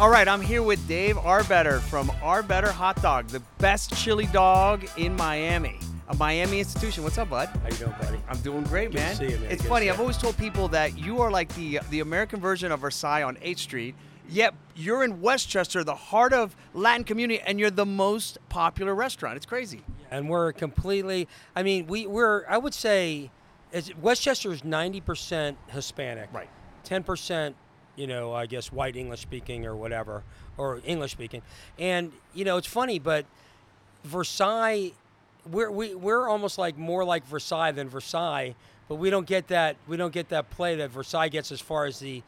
All 0.00 0.10
right, 0.10 0.28
I'm 0.28 0.40
here 0.40 0.62
with 0.62 0.86
Dave 0.86 1.16
Arbetter 1.16 1.80
from 1.80 2.06
Arbetter 2.22 2.70
Hot 2.70 3.02
Dog, 3.02 3.26
the 3.28 3.40
best 3.58 3.96
chili 3.96 4.26
dog 4.26 4.86
in 4.96 5.16
Miami, 5.16 5.80
a 6.08 6.14
Miami 6.14 6.60
institution. 6.60 7.02
What's 7.02 7.18
up, 7.18 7.30
bud? 7.30 7.48
How 7.48 7.68
you 7.68 7.74
doing, 7.76 7.94
buddy? 8.00 8.18
I'm 8.28 8.38
doing 8.42 8.62
great, 8.62 8.92
Good 8.92 8.98
to 8.98 9.02
man. 9.02 9.16
see 9.16 9.24
you, 9.24 9.38
man. 9.38 9.44
It's 9.50 9.50
Good 9.50 9.62
to 9.62 9.68
funny. 9.68 9.86
see 9.86 9.90
I've 9.90 9.96
you. 9.96 10.02
always 10.02 10.16
told 10.16 10.36
people 10.36 10.68
that 10.68 10.96
you 10.96 11.20
are 11.20 11.32
like 11.32 11.52
the 11.56 11.80
the 11.90 11.98
American 11.98 12.38
version 12.40 12.70
of 12.70 12.78
Versailles 12.80 13.24
on 13.24 13.36
8th 13.38 13.58
Street. 13.58 13.94
Yet 14.28 14.54
you're 14.76 15.02
in 15.02 15.20
Westchester, 15.20 15.82
the 15.82 15.96
heart 15.96 16.32
of 16.32 16.54
Latin 16.74 17.02
community, 17.02 17.40
and 17.44 17.58
you're 17.58 17.70
the 17.70 17.86
most 17.86 18.38
popular 18.50 18.94
restaurant. 18.94 19.36
It's 19.36 19.46
crazy. 19.46 19.82
And 20.12 20.28
we're 20.28 20.52
completely. 20.52 21.26
I 21.56 21.64
mean, 21.64 21.88
we 21.88 22.06
we're. 22.06 22.44
I 22.48 22.56
would 22.58 22.74
say, 22.74 23.32
it's, 23.72 23.90
Westchester 23.96 24.52
is 24.52 24.62
ninety 24.62 25.00
percent 25.00 25.58
Hispanic. 25.68 26.28
Right. 26.32 26.48
Ten 26.84 27.02
percent, 27.02 27.56
you 27.98 28.06
know, 28.06 28.32
I 28.32 28.46
guess 28.46 28.72
white 28.72 28.96
English 28.96 29.20
speaking 29.20 29.66
or 29.66 29.74
whatever, 29.76 30.22
or 30.56 30.80
English 30.84 31.12
speaking. 31.12 31.42
And 31.78 32.12
you 32.32 32.44
know, 32.44 32.56
it's 32.56 32.66
funny, 32.66 32.98
but 32.98 33.26
Versailles, 34.04 34.92
we're 35.50 35.70
we, 35.70 35.94
we're 35.94 36.28
almost 36.28 36.56
like 36.56 36.78
more 36.78 37.04
like 37.04 37.26
Versailles 37.26 37.72
than 37.72 37.88
Versailles, 37.88 38.54
but 38.88 38.94
we 38.94 39.10
don't 39.10 39.26
get 39.26 39.48
that 39.48 39.76
we 39.86 39.96
don't 39.96 40.12
get 40.12 40.28
that 40.28 40.48
play 40.50 40.76
that 40.76 40.90
Versailles 40.90 41.28
gets 41.28 41.52
as 41.52 41.60
far 41.60 41.86
as 41.86 41.98
the 41.98 42.22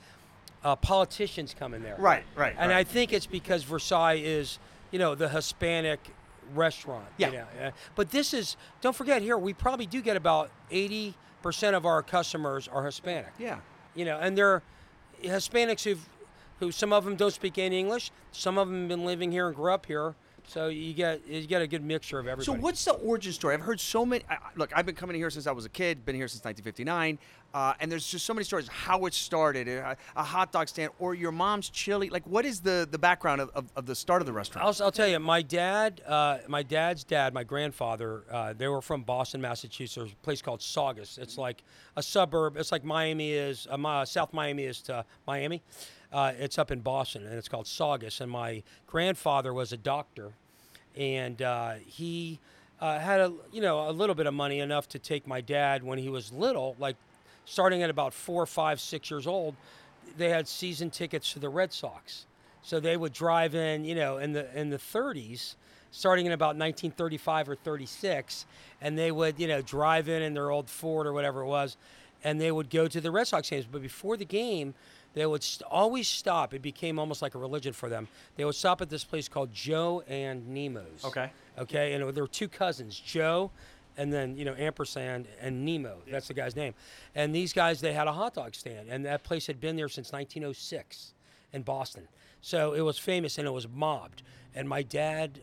uh, 0.64 0.76
politicians 0.76 1.54
coming 1.58 1.82
there. 1.82 1.96
Right, 1.98 2.24
right, 2.36 2.54
And 2.58 2.70
right. 2.70 2.78
I 2.78 2.84
think 2.84 3.12
it's 3.12 3.26
because 3.26 3.64
Versailles 3.64 4.20
is, 4.22 4.58
you 4.90 4.98
know, 4.98 5.14
the 5.14 5.28
Hispanic 5.28 6.00
restaurant. 6.54 7.06
Yeah. 7.16 7.28
You 7.28 7.32
know? 7.32 7.72
But 7.94 8.10
this 8.10 8.34
is, 8.34 8.56
don't 8.80 8.94
forget 8.94 9.22
here, 9.22 9.38
we 9.38 9.52
probably 9.52 9.86
do 9.86 10.02
get 10.02 10.16
about 10.16 10.50
80% 10.70 11.14
of 11.74 11.86
our 11.86 12.02
customers 12.02 12.68
are 12.68 12.84
Hispanic. 12.84 13.32
Yeah. 13.38 13.58
You 13.94 14.04
know, 14.04 14.18
and 14.18 14.36
they're 14.36 14.62
Hispanics 15.22 15.84
who've, 15.84 16.08
who 16.60 16.70
some 16.72 16.92
of 16.92 17.04
them 17.04 17.16
don't 17.16 17.32
speak 17.32 17.58
any 17.58 17.78
English, 17.78 18.10
some 18.32 18.58
of 18.58 18.68
them 18.68 18.80
have 18.80 18.88
been 18.88 19.04
living 19.04 19.30
here 19.32 19.46
and 19.48 19.56
grew 19.56 19.72
up 19.72 19.86
here. 19.86 20.14
So 20.46 20.68
you 20.68 20.94
get 20.94 21.24
you 21.28 21.46
get 21.46 21.62
a 21.62 21.66
good 21.66 21.84
mixture 21.84 22.18
of 22.18 22.26
everybody. 22.26 22.44
So 22.58 22.60
what's 22.60 22.84
the 22.84 22.92
origin 22.92 23.32
story? 23.32 23.54
I've 23.54 23.60
heard 23.60 23.78
so 23.78 24.04
many. 24.04 24.24
I, 24.28 24.34
I- 24.34 24.38
look, 24.56 24.72
I've 24.74 24.86
been 24.86 24.94
coming 24.96 25.14
here 25.16 25.30
since 25.30 25.46
I 25.46 25.52
was 25.52 25.64
a 25.64 25.68
kid. 25.68 26.04
Been 26.04 26.16
here 26.16 26.26
since 26.28 26.42
1959, 26.44 27.18
uh, 27.52 27.74
and 27.80 27.90
there's 27.90 28.06
just 28.06 28.24
so 28.24 28.32
many 28.32 28.44
stories. 28.44 28.68
How 28.68 29.06
it 29.06 29.14
started, 29.14 29.66
a, 29.66 29.96
a 30.14 30.22
hot 30.22 30.52
dog 30.52 30.68
stand, 30.68 30.92
or 30.98 31.14
your 31.14 31.32
mom's 31.32 31.68
chili. 31.68 32.08
Like, 32.08 32.26
what 32.26 32.44
is 32.44 32.60
the 32.60 32.86
the 32.90 32.98
background 32.98 33.40
of, 33.40 33.50
of, 33.54 33.72
of 33.74 33.86
the 33.86 33.94
start 33.94 34.22
of 34.22 34.26
the 34.26 34.32
restaurant? 34.32 34.66
I'll, 34.66 34.86
I'll 34.86 34.92
tell 34.92 35.08
you, 35.08 35.18
my 35.18 35.42
dad, 35.42 36.00
uh, 36.06 36.38
my 36.46 36.62
dad's 36.62 37.02
dad, 37.02 37.34
my 37.34 37.44
grandfather, 37.44 38.24
uh, 38.30 38.52
they 38.52 38.68
were 38.68 38.80
from 38.80 39.02
Boston, 39.02 39.40
Massachusetts. 39.40 39.96
There's 39.96 40.12
a 40.12 40.16
place 40.16 40.42
called 40.42 40.62
Saugus. 40.62 41.18
It's 41.18 41.36
like 41.36 41.62
a 41.96 42.02
suburb. 42.02 42.56
It's 42.56 42.70
like 42.70 42.84
Miami 42.84 43.32
is, 43.32 43.66
uh, 43.70 44.04
South 44.04 44.32
Miami 44.32 44.64
is 44.64 44.80
to 44.82 45.04
Miami. 45.26 45.62
Uh, 46.12 46.32
it's 46.38 46.58
up 46.58 46.70
in 46.70 46.80
Boston, 46.80 47.24
and 47.24 47.34
it's 47.34 47.48
called 47.48 47.66
Saugus. 47.66 48.20
And 48.20 48.30
my 48.30 48.62
grandfather 48.86 49.52
was 49.54 49.72
a 49.72 49.76
doctor, 49.76 50.32
and 50.96 51.40
uh, 51.40 51.74
he 51.84 52.40
uh, 52.80 52.98
had 52.98 53.20
a 53.20 53.32
you 53.52 53.60
know 53.60 53.88
a 53.88 53.92
little 53.92 54.14
bit 54.14 54.26
of 54.26 54.34
money 54.34 54.60
enough 54.60 54.88
to 54.88 54.98
take 54.98 55.26
my 55.26 55.40
dad 55.40 55.82
when 55.82 55.98
he 55.98 56.08
was 56.08 56.32
little, 56.32 56.74
like 56.78 56.96
starting 57.50 57.82
at 57.82 57.90
about 57.90 58.14
four, 58.14 58.46
five, 58.46 58.80
six 58.80 59.10
years 59.10 59.26
old. 59.26 59.56
They 60.16 60.28
had 60.28 60.46
season 60.46 60.90
tickets 60.90 61.32
to 61.32 61.40
the 61.40 61.48
Red 61.48 61.72
Sox, 61.72 62.26
so 62.62 62.78
they 62.78 62.96
would 62.96 63.12
drive 63.12 63.54
in, 63.54 63.84
you 63.84 63.94
know, 63.94 64.18
in 64.18 64.32
the 64.32 64.58
in 64.58 64.70
the 64.70 64.76
30s, 64.78 65.56
starting 65.90 66.26
in 66.26 66.32
about 66.32 66.56
1935 66.56 67.48
or 67.48 67.54
36, 67.56 68.46
and 68.80 68.96
they 68.96 69.10
would 69.10 69.38
you 69.38 69.48
know 69.48 69.62
drive 69.62 70.08
in 70.08 70.22
in 70.22 70.32
their 70.34 70.50
old 70.50 70.70
Ford 70.70 71.06
or 71.06 71.12
whatever 71.12 71.42
it 71.42 71.46
was, 71.46 71.76
and 72.22 72.40
they 72.40 72.52
would 72.52 72.70
go 72.70 72.86
to 72.86 73.00
the 73.00 73.10
Red 73.10 73.26
Sox 73.26 73.50
games. 73.50 73.66
But 73.70 73.82
before 73.82 74.16
the 74.16 74.24
game, 74.24 74.74
they 75.14 75.26
would 75.26 75.42
st- 75.42 75.68
always 75.68 76.06
stop. 76.06 76.54
It 76.54 76.62
became 76.62 76.98
almost 76.98 77.20
like 77.20 77.34
a 77.34 77.38
religion 77.38 77.72
for 77.72 77.88
them. 77.88 78.06
They 78.36 78.44
would 78.44 78.54
stop 78.54 78.80
at 78.80 78.90
this 78.90 79.04
place 79.04 79.28
called 79.28 79.52
Joe 79.52 80.04
and 80.06 80.48
Nemo's. 80.48 81.04
Okay. 81.04 81.30
Okay, 81.58 81.92
and 81.92 82.14
there 82.14 82.22
were 82.22 82.28
two 82.28 82.48
cousins, 82.48 82.98
Joe, 82.98 83.50
and 83.96 84.12
then 84.12 84.36
you 84.36 84.44
know 84.44 84.54
ampersand 84.58 85.26
and 85.40 85.64
Nemo. 85.64 85.98
That's 86.10 86.28
the 86.28 86.34
guy's 86.34 86.56
name. 86.56 86.74
And 87.14 87.34
these 87.34 87.52
guys, 87.52 87.80
they 87.80 87.92
had 87.92 88.06
a 88.06 88.12
hot 88.12 88.34
dog 88.34 88.54
stand, 88.54 88.88
and 88.88 89.04
that 89.06 89.22
place 89.24 89.46
had 89.46 89.60
been 89.60 89.76
there 89.76 89.88
since 89.88 90.12
1906 90.12 91.14
in 91.52 91.62
Boston. 91.62 92.08
So 92.40 92.72
it 92.72 92.80
was 92.80 92.98
famous 92.98 93.38
and 93.38 93.46
it 93.46 93.50
was 93.50 93.68
mobbed. 93.68 94.22
And 94.54 94.68
my 94.68 94.82
dad 94.82 95.40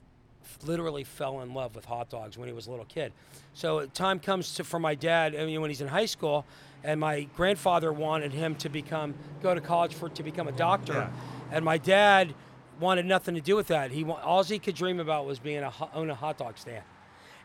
literally 0.65 1.03
fell 1.03 1.41
in 1.41 1.53
love 1.53 1.75
with 1.75 1.85
hot 1.85 2.09
dogs 2.09 2.37
when 2.37 2.47
he 2.47 2.53
was 2.53 2.67
a 2.67 2.71
little 2.71 2.85
kid. 2.85 3.11
So 3.53 3.85
time 3.87 4.19
comes 4.19 4.55
to 4.55 4.63
for 4.63 4.79
my 4.79 4.95
dad 4.95 5.35
I 5.35 5.45
mean, 5.45 5.61
when 5.61 5.69
he's 5.69 5.81
in 5.81 5.87
high 5.87 6.05
school, 6.05 6.45
and 6.83 6.99
my 6.99 7.23
grandfather 7.35 7.91
wanted 7.91 8.31
him 8.33 8.55
to 8.55 8.69
become 8.69 9.13
go 9.43 9.53
to 9.53 9.61
college 9.61 9.93
for 9.93 10.09
to 10.09 10.23
become 10.23 10.47
a 10.47 10.51
doctor, 10.53 10.93
Yeah. 10.93 11.09
and 11.51 11.65
my 11.65 11.77
dad 11.77 12.33
wanted 12.79 13.05
nothing 13.05 13.35
to 13.35 13.41
do 13.41 13.55
with 13.55 13.67
that. 13.67 13.91
He 13.91 14.03
all 14.05 14.43
he 14.43 14.59
could 14.59 14.75
dream 14.75 14.99
about 14.99 15.25
was 15.25 15.39
being 15.39 15.63
a 15.63 15.73
own 15.93 16.09
a 16.09 16.15
hot 16.15 16.37
dog 16.37 16.57
stand, 16.57 16.83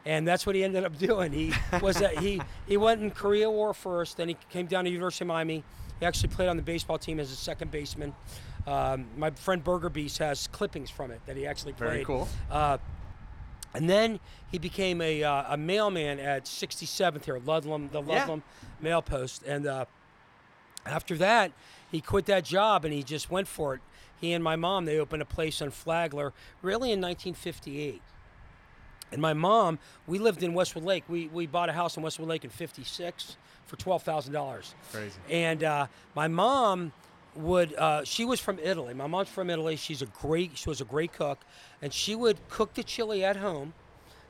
and 0.05 0.27
that's 0.27 0.47
what 0.47 0.55
he 0.55 0.65
ended 0.65 0.85
up 0.85 0.99
doing. 0.99 1.33
He 1.33 1.53
was 1.81 2.01
a, 2.01 2.09
he 2.21 2.41
he 2.67 2.77
went 2.77 3.01
in 3.03 3.11
Korea 3.11 3.51
War 3.51 3.73
first, 3.75 4.17
then 4.17 4.29
he 4.29 4.37
came 4.51 4.67
down 4.67 4.85
to 4.85 4.91
University 4.91 5.25
of 5.25 5.29
Miami. 5.29 5.63
He 6.01 6.07
actually 6.07 6.31
played 6.31 6.49
on 6.49 6.57
the 6.57 6.63
baseball 6.63 6.99
team 6.99 7.21
as 7.21 7.31
a 7.31 7.37
second 7.37 7.71
baseman. 7.71 8.15
Um, 8.67 9.07
my 9.17 9.31
friend 9.31 9.63
Burger 9.63 9.89
Beast 9.89 10.19
has 10.19 10.47
clippings 10.49 10.91
from 10.91 11.11
it 11.11 11.21
that 11.27 11.37
he 11.37 11.47
actually 11.47 11.73
played. 11.75 11.91
Very 11.91 12.05
cool. 12.05 12.29
Uh, 12.51 12.79
and 13.75 13.89
then 13.89 14.21
he 14.51 14.59
became 14.59 15.01
a, 15.01 15.23
uh, 15.25 15.55
a 15.55 15.57
mailman 15.57 16.21
at 16.21 16.45
67th 16.45 17.25
here, 17.25 17.41
Ludlam, 17.45 17.89
the 17.91 18.03
Yeah. 18.03 18.21
Ludlam 18.21 18.43
mail 18.81 19.01
post. 19.01 19.43
And 19.45 19.67
uh, 19.67 19.84
after 20.84 21.17
that, 21.17 21.53
he 21.91 22.01
quit 22.01 22.27
that 22.27 22.45
job 22.45 22.84
and 22.84 22.93
he 22.93 23.03
just 23.03 23.31
went 23.31 23.49
for 23.49 23.75
it. 23.75 23.81
He 24.21 24.33
and 24.33 24.45
my 24.45 24.57
mom, 24.57 24.84
they 24.84 24.99
opened 24.99 25.23
a 25.23 25.27
place 25.27 25.61
on 25.63 25.71
Flagler 25.71 26.33
really 26.61 26.93
in 26.93 27.01
1958. 27.01 28.03
And 29.12 29.21
my 29.21 29.34
mom, 29.34 29.78
we 30.06 30.19
lived 30.19 30.43
in 30.43 30.55
Westwood 30.55 30.84
Lake. 30.84 31.05
We, 31.09 31.28
we 31.28 31.47
bought 31.47 31.69
a 31.69 31.73
house 31.73 31.97
in 31.97 32.03
Westwood 32.03 32.28
Lake 32.28 32.45
in 32.45 32.50
56 32.50 33.37
for 33.67 33.77
$12,000. 33.77 34.75
Crazy. 34.91 35.12
And 35.31 35.62
uh, 35.62 35.87
my 36.17 36.28
mom 36.28 36.93
would, 37.34 37.75
uh, 37.75 38.05
she 38.05 38.25
was 38.25 38.41
from 38.41 38.59
Italy. 38.59 38.95
My 38.95 39.06
mom's 39.06 39.28
from 39.28 39.51
Italy. 39.51 39.77
She's 39.77 40.03
a 40.03 40.06
great, 40.06 40.56
she 40.56 40.69
was 40.69 40.81
a 40.81 40.84
great 40.84 41.12
cook. 41.12 41.39
And 41.83 41.93
she 41.93 42.15
would 42.15 42.39
cook 42.49 42.75
the 42.75 42.83
chili 42.83 43.25
at 43.25 43.37
home. 43.37 43.75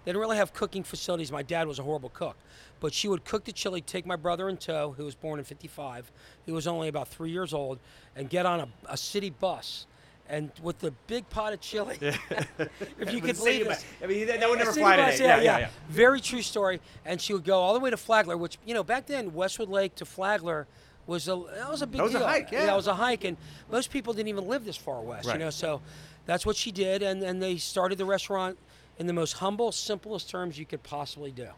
They 0.04 0.10
didn't 0.10 0.21
really 0.21 0.37
have 0.37 0.53
cooking 0.53 0.82
facilities. 0.82 1.31
My 1.31 1.42
dad 1.42 1.69
was 1.69 1.78
a 1.78 1.82
horrible 1.84 2.09
cook. 2.09 2.37
But 2.81 2.92
she 2.92 3.06
would 3.06 3.25
cook 3.25 3.44
the 3.44 3.53
chili, 3.53 3.81
take 3.81 4.04
my 4.04 4.16
brother 4.16 4.48
in 4.48 4.56
tow, 4.56 4.94
who 4.97 5.04
was 5.04 5.15
born 5.15 5.38
in 5.38 5.44
55. 5.44 6.10
He 6.44 6.50
was 6.50 6.66
only 6.66 6.88
about 6.88 7.06
three 7.06 7.31
years 7.31 7.54
old, 7.54 7.78
and 8.16 8.28
get 8.28 8.44
on 8.44 8.60
a, 8.60 8.69
a 8.87 8.97
city 8.97 9.31
bus. 9.31 9.87
And 10.28 10.50
with 10.62 10.78
the 10.78 10.93
big 11.09 11.28
pot 11.28 11.53
of 11.53 11.60
chili, 11.60 11.99
if 12.00 13.12
you 13.12 13.21
could 13.21 13.37
believe 13.37 13.66
it. 13.66 13.84
I 14.03 14.06
mean, 14.06 14.27
that 14.27 14.49
would 14.49 14.59
never 14.59 14.72
fly 14.72 14.97
today. 15.10 15.44
Yeah, 15.44 15.59
yeah, 15.59 15.69
Very 15.91 16.21
true 16.21 16.41
story. 16.43 16.81
And 17.05 17.21
she 17.21 17.34
would 17.34 17.44
go 17.44 17.59
all 17.59 17.75
the 17.75 17.81
way 17.81 17.91
to 17.91 17.97
Flagler, 17.97 18.37
which 18.37 18.56
you 18.65 18.72
know 18.72 18.83
back 18.83 19.06
then 19.06 19.34
Westwood 19.34 19.69
Lake 19.69 19.94
to 19.97 20.05
Flagler 20.06 20.66
was 21.06 21.28
a 21.28 21.37
that 21.56 21.71
was 21.71 21.83
a 21.83 21.87
big 21.87 21.99
That 21.99 22.05
was 22.05 22.15
a 22.15 22.19
deal. 22.19 22.27
hike, 22.27 22.50
yeah. 22.53 22.66
that 22.66 22.77
was 22.77 22.87
a 22.87 22.94
hike, 22.94 23.25
and 23.25 23.37
most 23.71 23.91
people 23.91 24.12
didn't 24.15 24.28
even 24.28 24.47
live 24.47 24.65
this 24.65 24.77
far 24.77 25.00
west. 25.03 25.27
Right. 25.27 25.34
You 25.34 25.41
know, 25.41 25.50
so 25.50 25.83
that's 26.25 26.47
what 26.47 26.56
she 26.56 26.72
did, 26.72 27.03
and 27.03 27.22
and 27.22 27.43
they 27.43 27.56
started 27.56 27.99
the 27.99 28.04
restaurant 28.06 28.56
in 28.99 29.06
the 29.06 29.12
most 29.12 29.34
humble, 29.34 29.72
simplest 29.72 30.31
terms 30.31 30.59
you 30.59 30.65
could 30.65 30.83
possibly 30.83 31.33
do. 31.33 31.49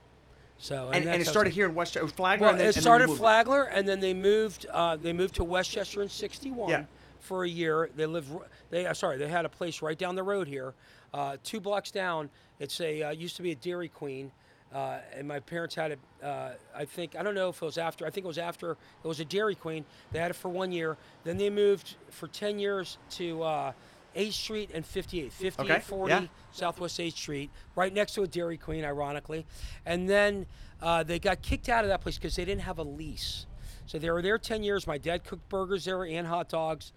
So 0.59 0.87
And, 0.87 1.05
and 1.05 1.07
that's 1.07 1.29
it 1.29 1.31
started 1.31 1.53
here 1.53 1.67
in 1.69 1.75
Westchester, 1.75 2.09
Flagler. 2.09 2.45
well, 2.47 2.51
and 2.53 2.61
then, 2.61 2.69
it 2.69 2.77
and 2.77 2.83
started 2.83 3.11
Flagler, 3.11 3.65
and 3.65 3.87
then 3.87 4.01
they 4.01 4.15
moved. 4.15 4.67
Uh, 4.73 4.97
they 4.97 5.13
moved 5.13 5.35
to 5.37 5.45
Westchester 5.45 6.01
in 6.03 6.09
'61 6.09 6.71
Yeah. 6.71 6.85
For 7.25 7.45
a 7.45 7.49
year. 7.49 7.91
They 7.97 8.07
lived. 8.07 8.31
They 8.71 8.87
uh, 8.87 8.95
sorry, 8.95 9.17
they 9.17 9.29
had 9.29 9.45
a 9.45 9.49
place 9.49 9.83
right 9.83 9.99
down 9.99 10.15
the 10.15 10.23
road 10.23 10.47
here, 10.47 10.75
uh, 11.13 11.39
two 11.43 11.61
blocks 11.61 11.91
down. 11.91 12.31
It's 12.61 12.81
a 12.81 13.03
uh, 13.03 13.11
used 13.11 13.37
to 13.37 13.43
be 13.43 13.51
a 13.53 13.55
Dairy 13.55 13.89
Queen, 13.89 14.31
uh, 14.73 14.99
and 15.17 15.27
my 15.27 15.41
parents 15.41 15.75
had 15.75 15.93
it. 15.93 15.99
Uh, 16.23 16.51
I 16.75 16.85
think 16.85 17.17
I 17.17 17.23
don't 17.23 17.35
know 17.35 17.49
if 17.49 17.63
it 17.63 17.65
was 17.65 17.79
after. 17.79 18.07
I 18.07 18.11
think 18.11 18.25
it 18.25 18.29
was 18.29 18.39
after 18.39 18.73
it 18.73 19.09
was 19.09 19.21
a 19.21 19.25
Dairy 19.25 19.55
Queen. 19.55 19.85
They 20.13 20.19
had 20.19 20.31
it 20.31 20.35
for 20.35 20.49
one 20.49 20.71
year. 20.71 20.97
Then 21.25 21.39
they 21.39 21.51
moved 21.51 21.97
for 22.11 22.29
ten 22.29 22.59
years 22.59 22.99
to. 23.13 23.43
Uh, 23.43 23.73
8th 24.15 24.33
Street 24.33 24.71
and 24.73 24.87
58, 24.87 25.33
5840 25.33 26.13
yeah. 26.13 26.27
Southwest 26.53 27.01
8th 27.01 27.13
Street, 27.15 27.51
right 27.75 27.93
next 27.93 28.15
to 28.15 28.23
a 28.23 28.29
Dairy 28.29 28.57
Queen, 28.57 28.85
ironically. 28.85 29.45
And 29.85 30.09
then 30.09 30.47
uh, 30.81 31.03
they 31.03 31.19
got 31.19 31.43
kicked 31.43 31.69
out 31.69 31.83
of 31.83 31.89
that 31.89 32.01
place 32.01 32.17
because 32.17 32.37
they 32.37 32.45
didn't 32.45 32.61
have 32.61 32.79
a 32.79 32.85
lease. 32.85 33.47
So 33.87 33.99
they 33.99 34.11
were 34.11 34.23
there 34.23 34.39
10 34.39 34.63
years. 34.63 34.87
My 34.87 34.99
dad 34.99 35.25
cooked 35.25 35.49
burgers 35.49 35.85
there 35.85 36.05
and 36.05 36.27
hot 36.27 36.49
dogs, 36.49 36.93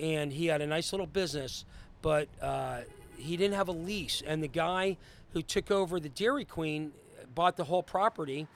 and 0.00 0.32
he 0.32 0.46
had 0.46 0.60
a 0.62 0.66
nice 0.66 0.92
little 0.92 1.06
business, 1.06 1.64
but 2.02 2.28
uh, 2.40 2.80
he 3.16 3.36
didn't 3.36 3.54
have 3.56 3.68
a 3.68 3.72
lease. 3.72 4.22
And 4.26 4.42
the 4.42 4.48
guy 4.48 4.96
who 5.32 5.42
took 5.42 5.70
over 5.70 6.00
the 6.00 6.08
Dairy 6.08 6.44
Queen 6.44 6.92
bought 7.34 7.56
the 7.56 7.64
whole 7.64 7.82
property. 7.82 8.46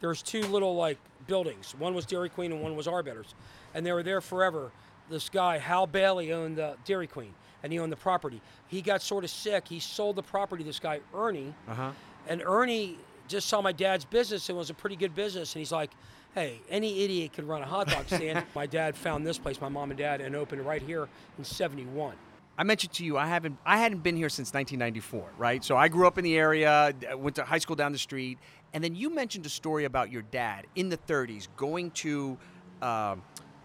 There's 0.00 0.22
two 0.22 0.42
little 0.42 0.74
like 0.76 0.98
buildings. 1.26 1.74
One 1.78 1.94
was 1.94 2.06
Dairy 2.06 2.28
Queen 2.28 2.52
and 2.52 2.62
one 2.62 2.74
was 2.76 2.88
Arbetters, 2.88 3.34
and 3.74 3.84
they 3.86 3.92
were 3.92 4.02
there 4.02 4.20
forever. 4.20 4.72
This 5.10 5.28
guy 5.28 5.58
Hal 5.58 5.86
Bailey 5.86 6.32
owned 6.32 6.56
the 6.56 6.74
Dairy 6.84 7.06
Queen, 7.06 7.34
and 7.62 7.72
he 7.72 7.78
owned 7.78 7.92
the 7.92 7.96
property. 7.96 8.40
He 8.68 8.82
got 8.82 9.02
sort 9.02 9.24
of 9.24 9.30
sick. 9.30 9.68
He 9.68 9.78
sold 9.78 10.16
the 10.16 10.22
property 10.22 10.62
to 10.64 10.68
this 10.68 10.78
guy 10.80 11.00
Ernie, 11.14 11.54
Uh-huh. 11.68 11.90
and 12.28 12.42
Ernie 12.44 12.96
just 13.28 13.48
saw 13.48 13.60
my 13.62 13.72
dad's 13.72 14.04
business 14.04 14.48
and 14.48 14.56
it 14.56 14.58
was 14.58 14.70
a 14.70 14.74
pretty 14.74 14.96
good 14.96 15.14
business. 15.14 15.54
And 15.54 15.60
he's 15.60 15.72
like, 15.72 15.90
hey, 16.34 16.60
any 16.68 17.04
idiot 17.04 17.32
could 17.32 17.44
run 17.44 17.62
a 17.62 17.66
hot 17.66 17.88
dog 17.88 18.06
stand. 18.06 18.44
my 18.54 18.66
dad 18.66 18.96
found 18.96 19.26
this 19.26 19.38
place, 19.38 19.60
my 19.60 19.68
mom 19.68 19.90
and 19.90 19.98
dad, 19.98 20.20
and 20.20 20.34
opened 20.34 20.64
right 20.64 20.82
here 20.82 21.08
in 21.38 21.44
71. 21.44 22.14
I 22.58 22.64
mentioned 22.64 22.92
to 22.94 23.04
you 23.04 23.16
I 23.16 23.26
haven't 23.26 23.56
I 23.64 23.78
hadn't 23.78 24.02
been 24.02 24.16
here 24.16 24.28
since 24.28 24.52
1994, 24.52 25.30
right? 25.38 25.64
So 25.64 25.76
I 25.76 25.88
grew 25.88 26.06
up 26.06 26.18
in 26.18 26.24
the 26.24 26.36
area, 26.36 26.92
went 27.16 27.36
to 27.36 27.44
high 27.44 27.58
school 27.58 27.76
down 27.76 27.92
the 27.92 27.98
street, 27.98 28.38
and 28.74 28.84
then 28.84 28.94
you 28.94 29.14
mentioned 29.14 29.46
a 29.46 29.48
story 29.48 29.84
about 29.84 30.10
your 30.10 30.22
dad 30.22 30.66
in 30.74 30.88
the 30.88 30.98
30s 30.98 31.48
going 31.56 31.90
to 31.92 32.36
um, 32.82 33.22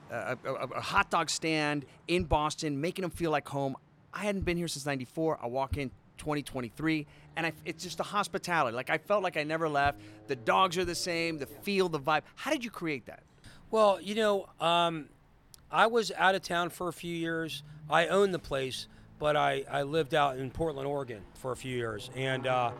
a, 0.09 0.37
a, 0.45 0.53
a 0.53 0.81
hot 0.81 1.09
dog 1.09 1.29
stand 1.29 1.85
in 2.07 2.23
Boston, 2.23 2.79
making 2.79 3.03
him 3.03 3.11
feel 3.11 3.31
like 3.31 3.47
home. 3.47 3.75
I 4.13 4.19
hadn't 4.19 4.45
been 4.45 4.57
here 4.57 4.69
since 4.69 4.85
'94. 4.85 5.39
I 5.43 5.47
walk 5.47 5.77
in 5.77 5.91
2023, 6.17 7.05
and 7.37 7.45
I, 7.45 7.53
it's 7.63 7.83
just 7.83 7.97
the 7.97 8.03
hospitality. 8.03 8.75
Like 8.75 8.89
I 8.89 8.97
felt 8.97 9.23
like 9.23 9.37
I 9.37 9.43
never 9.43 9.69
left. 9.69 9.99
The 10.27 10.35
dogs 10.35 10.77
are 10.77 10.83
the 10.83 10.95
same, 10.95 11.37
the 11.37 11.45
feel, 11.45 11.87
the 11.87 11.99
vibe. 11.99 12.23
How 12.35 12.51
did 12.51 12.65
you 12.65 12.71
create 12.71 13.05
that? 13.05 13.21
Well, 13.71 14.01
you 14.01 14.15
know, 14.15 14.49
um, 14.59 15.05
I 15.71 15.85
was 15.87 16.11
out 16.17 16.33
of 16.35 16.41
town 16.41 16.69
for 16.71 16.87
a 16.89 16.93
few 16.93 17.15
years. 17.15 17.61
I 17.89 18.07
owned 18.07 18.33
the 18.33 18.39
place, 18.39 18.87
but 19.19 19.37
I, 19.37 19.63
I 19.69 19.83
lived 19.83 20.15
out 20.15 20.37
in 20.37 20.49
Portland, 20.49 20.87
Oregon 20.87 21.21
for 21.35 21.51
a 21.51 21.55
few 21.55 21.75
years. 21.75 22.09
And 22.15 22.47
uh, 22.47 22.71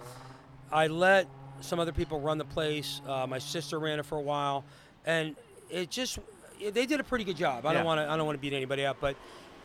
I 0.72 0.88
let 0.88 1.28
some 1.62 1.80
other 1.80 1.92
people 1.92 2.20
run 2.20 2.38
the 2.40 2.46
place. 2.46 3.02
Uh, 3.08 3.28
my 3.28 3.40
sister 3.40 3.80
ran 3.80 4.00
it 4.00 4.06
for 4.06 4.18
a 4.18 4.22
while. 4.22 4.66
And 5.06 5.36
it 5.70 5.92
just, 5.92 6.18
they 6.60 6.86
did 6.88 7.00
a 7.00 7.04
pretty 7.04 7.26
good 7.26 7.38
job. 7.38 7.66
I 7.66 7.72
Yeah. 7.72 7.78
don't 7.78 7.86
want 7.86 8.00
to 8.02 8.10
I 8.10 8.18
don't 8.18 8.26
want 8.26 8.38
to 8.38 8.42
beat 8.42 8.54
anybody 8.54 8.86
up, 8.86 8.98
but 9.00 9.16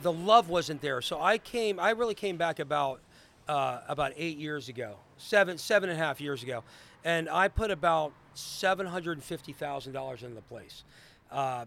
the 0.03 0.13
love 0.13 0.49
wasn't 0.51 0.83
there. 0.83 1.01
So 1.01 1.21
I 1.21 1.39
came, 1.39 1.81
I 1.81 1.91
really 1.91 2.15
came 2.15 2.37
back 2.37 2.59
about 2.59 3.01
uh, 3.49 3.81
about 3.89 4.13
eight 4.17 4.39
years 4.39 4.69
ago, 4.69 4.97
seven 5.17 5.59
seven 5.59 5.91
and 5.91 5.99
a 5.99 6.03
half 6.03 6.21
years 6.21 6.43
ago, 6.43 6.63
and 7.05 7.29
I 7.29 7.49
put 7.49 7.71
about 7.71 8.13
seven 8.35 8.87
hundred 8.87 9.13
and 9.13 9.25
fifty 9.25 9.53
thousand 9.53 9.93
dollars 9.93 10.23
into 10.23 10.35
the 10.35 10.43
place. 10.43 10.85
Uh, 11.31 11.65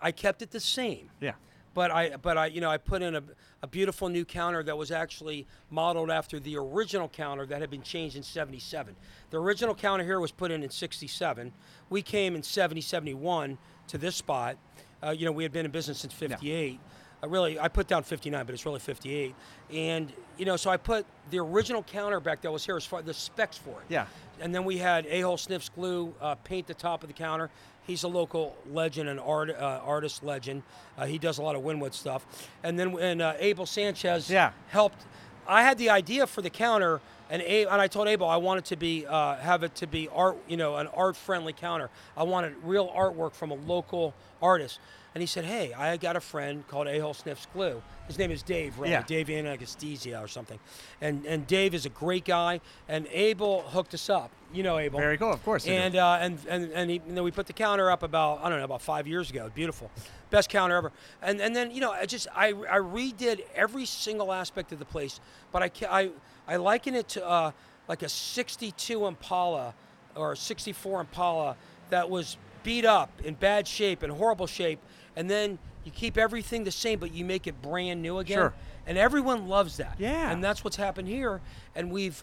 I 0.00 0.12
kept 0.12 0.42
it 0.42 0.50
the 0.50 0.60
same. 0.60 1.10
Yeah. 1.20 1.32
But 1.74 1.90
I, 1.90 2.16
but 2.16 2.38
I, 2.38 2.46
you 2.46 2.62
know, 2.62 2.70
I 2.70 2.78
put 2.78 3.02
in 3.02 3.16
a, 3.16 3.22
a 3.62 3.66
beautiful 3.66 4.08
new 4.08 4.24
counter 4.24 4.62
that 4.62 4.78
was 4.78 4.90
actually 4.90 5.46
modeled 5.68 6.10
after 6.10 6.40
the 6.40 6.56
original 6.56 7.06
counter 7.06 7.44
that 7.44 7.60
had 7.60 7.68
been 7.70 7.82
changed 7.82 8.16
in 8.16 8.22
'77. 8.22 8.96
The 9.28 9.38
original 9.38 9.74
counter 9.74 10.02
here 10.02 10.18
was 10.18 10.32
put 10.32 10.50
in 10.50 10.62
in 10.62 10.70
'67. 10.70 11.52
We 11.90 12.00
came 12.00 12.34
in 12.34 12.42
'70, 12.42 12.80
'71 12.80 13.58
to 13.88 13.98
this 13.98 14.16
spot. 14.16 14.56
Uh, 15.02 15.10
you 15.10 15.26
know, 15.26 15.32
we 15.32 15.42
had 15.42 15.52
been 15.52 15.66
in 15.66 15.70
business 15.70 15.98
since 15.98 16.14
'58. 16.14 16.80
Uh, 17.22 17.28
really, 17.28 17.58
I 17.58 17.68
put 17.68 17.86
down 17.86 18.02
59, 18.02 18.44
but 18.44 18.54
it's 18.54 18.66
really 18.66 18.80
58. 18.80 19.34
And 19.72 20.12
you 20.38 20.44
know, 20.44 20.56
so 20.56 20.70
I 20.70 20.76
put 20.76 21.06
the 21.30 21.38
original 21.38 21.82
counter 21.82 22.20
back 22.20 22.42
that 22.42 22.52
was 22.52 22.64
here 22.64 22.76
as 22.76 22.84
far 22.84 23.00
the 23.02 23.14
specs 23.14 23.56
for 23.56 23.70
it. 23.80 23.86
Yeah. 23.88 24.06
And 24.40 24.54
then 24.54 24.64
we 24.64 24.76
had 24.76 25.06
A-Hole 25.06 25.38
Sniffs 25.38 25.70
Glue 25.70 26.12
uh, 26.20 26.34
paint 26.36 26.66
the 26.66 26.74
top 26.74 27.02
of 27.02 27.08
the 27.08 27.14
counter. 27.14 27.48
He's 27.86 28.02
a 28.02 28.08
local 28.08 28.54
legend, 28.70 29.08
an 29.08 29.18
art, 29.18 29.48
uh, 29.50 29.80
artist 29.82 30.22
legend. 30.22 30.62
Uh, 30.98 31.06
he 31.06 31.18
does 31.18 31.38
a 31.38 31.42
lot 31.42 31.54
of 31.56 31.62
Wynwood 31.62 31.94
stuff. 31.94 32.26
And 32.62 32.78
then 32.78 32.98
and 32.98 33.22
uh, 33.22 33.32
Abel 33.38 33.64
Sanchez 33.64 34.28
Yeah. 34.28 34.50
helped. 34.68 35.04
I 35.48 35.62
had 35.62 35.78
the 35.78 35.90
idea 35.90 36.26
for 36.26 36.42
the 36.42 36.50
counter, 36.50 37.00
and 37.30 37.40
a- 37.40 37.66
and 37.66 37.80
I 37.80 37.86
told 37.86 38.08
Abel 38.08 38.28
I 38.28 38.36
wanted 38.36 38.64
to 38.66 38.76
be 38.76 39.06
uh, 39.06 39.36
have 39.36 39.62
it 39.62 39.74
to 39.76 39.86
be 39.86 40.08
art, 40.08 40.36
you 40.48 40.56
know, 40.56 40.76
an 40.76 40.88
art-friendly 40.88 41.52
counter. 41.54 41.88
I 42.16 42.24
wanted 42.24 42.56
real 42.64 42.88
artwork 42.90 43.32
from 43.32 43.52
a 43.52 43.54
local 43.54 44.12
artist. 44.42 44.80
And 45.16 45.22
he 45.22 45.26
said, 45.26 45.46
"Hey, 45.46 45.72
I 45.72 45.96
got 45.96 46.14
a 46.14 46.20
friend 46.20 46.62
called 46.68 46.88
A-Hole 46.88 47.14
Sniffs 47.14 47.46
Glue. 47.54 47.82
His 48.06 48.18
name 48.18 48.30
is 48.30 48.42
Dave, 48.42 48.78
really, 48.78 48.90
Yeah. 48.90 49.02
Dave 49.02 49.28
Anasagasti 49.28 50.22
or 50.22 50.28
something. 50.28 50.58
And 51.00 51.24
and 51.24 51.46
Dave 51.46 51.72
is 51.72 51.86
a 51.86 51.88
great 51.88 52.26
guy. 52.26 52.60
And 52.86 53.06
Abel 53.10 53.62
hooked 53.62 53.94
us 53.94 54.10
up. 54.10 54.30
You 54.52 54.62
know 54.62 54.76
Abel. 54.78 55.00
Very 55.00 55.16
cool, 55.16 55.32
of 55.32 55.42
course 55.42 55.66
And 55.66 55.96
uh, 55.96 56.18
and 56.20 56.38
and 56.50 56.70
and, 56.70 56.90
he, 56.90 57.00
and 57.08 57.16
then 57.16 57.24
we 57.24 57.30
put 57.30 57.46
the 57.46 57.54
counter 57.54 57.90
up 57.90 58.02
about 58.02 58.40
I 58.44 58.50
don't 58.50 58.58
know 58.58 58.66
about 58.66 58.82
five 58.82 59.06
years 59.06 59.30
ago. 59.30 59.50
Beautiful, 59.54 59.90
best 60.28 60.50
counter 60.50 60.76
ever. 60.76 60.92
And 61.22 61.40
and 61.40 61.56
then 61.56 61.70
you 61.70 61.80
know 61.80 61.92
I 61.92 62.04
just 62.04 62.28
I 62.36 62.48
I 62.48 62.78
redid 62.78 63.40
every 63.54 63.86
single 63.86 64.30
aspect 64.34 64.70
of 64.72 64.78
the 64.78 64.84
place, 64.84 65.18
but 65.50 65.62
I 65.62 65.70
I 65.88 66.10
I 66.46 66.56
liken 66.56 66.94
it 66.94 67.08
to 67.08 67.26
uh, 67.26 67.52
like 67.88 68.02
a 68.02 68.08
'62 68.10 69.06
Impala 69.06 69.72
or 70.14 70.32
a 70.32 70.36
'64 70.36 71.00
Impala 71.00 71.56
that 71.88 72.10
was 72.10 72.36
beat 72.66 72.84
up 72.84 73.10
in 73.22 73.32
bad 73.34 73.66
shape 73.66 74.02
in 74.02 74.10
horrible 74.10 74.48
shape, 74.48 74.80
and 75.16 75.28
then 75.30 75.58
you 75.84 75.92
keep 75.92 76.18
everything 76.18 76.64
the 76.64 76.70
same, 76.70 76.98
but 76.98 77.14
you 77.14 77.24
make 77.24 77.46
it 77.46 77.60
brand 77.62 78.02
new 78.02 78.18
again. 78.18 78.36
Sure. 78.36 78.54
And 78.86 78.98
everyone 78.98 79.48
loves 79.48 79.78
that. 79.78 79.96
Yeah. 79.98 80.30
And 80.30 80.42
that's 80.44 80.62
what's 80.62 80.76
happened 80.76 81.08
here. 81.08 81.40
And 81.74 81.90
we've, 81.90 82.22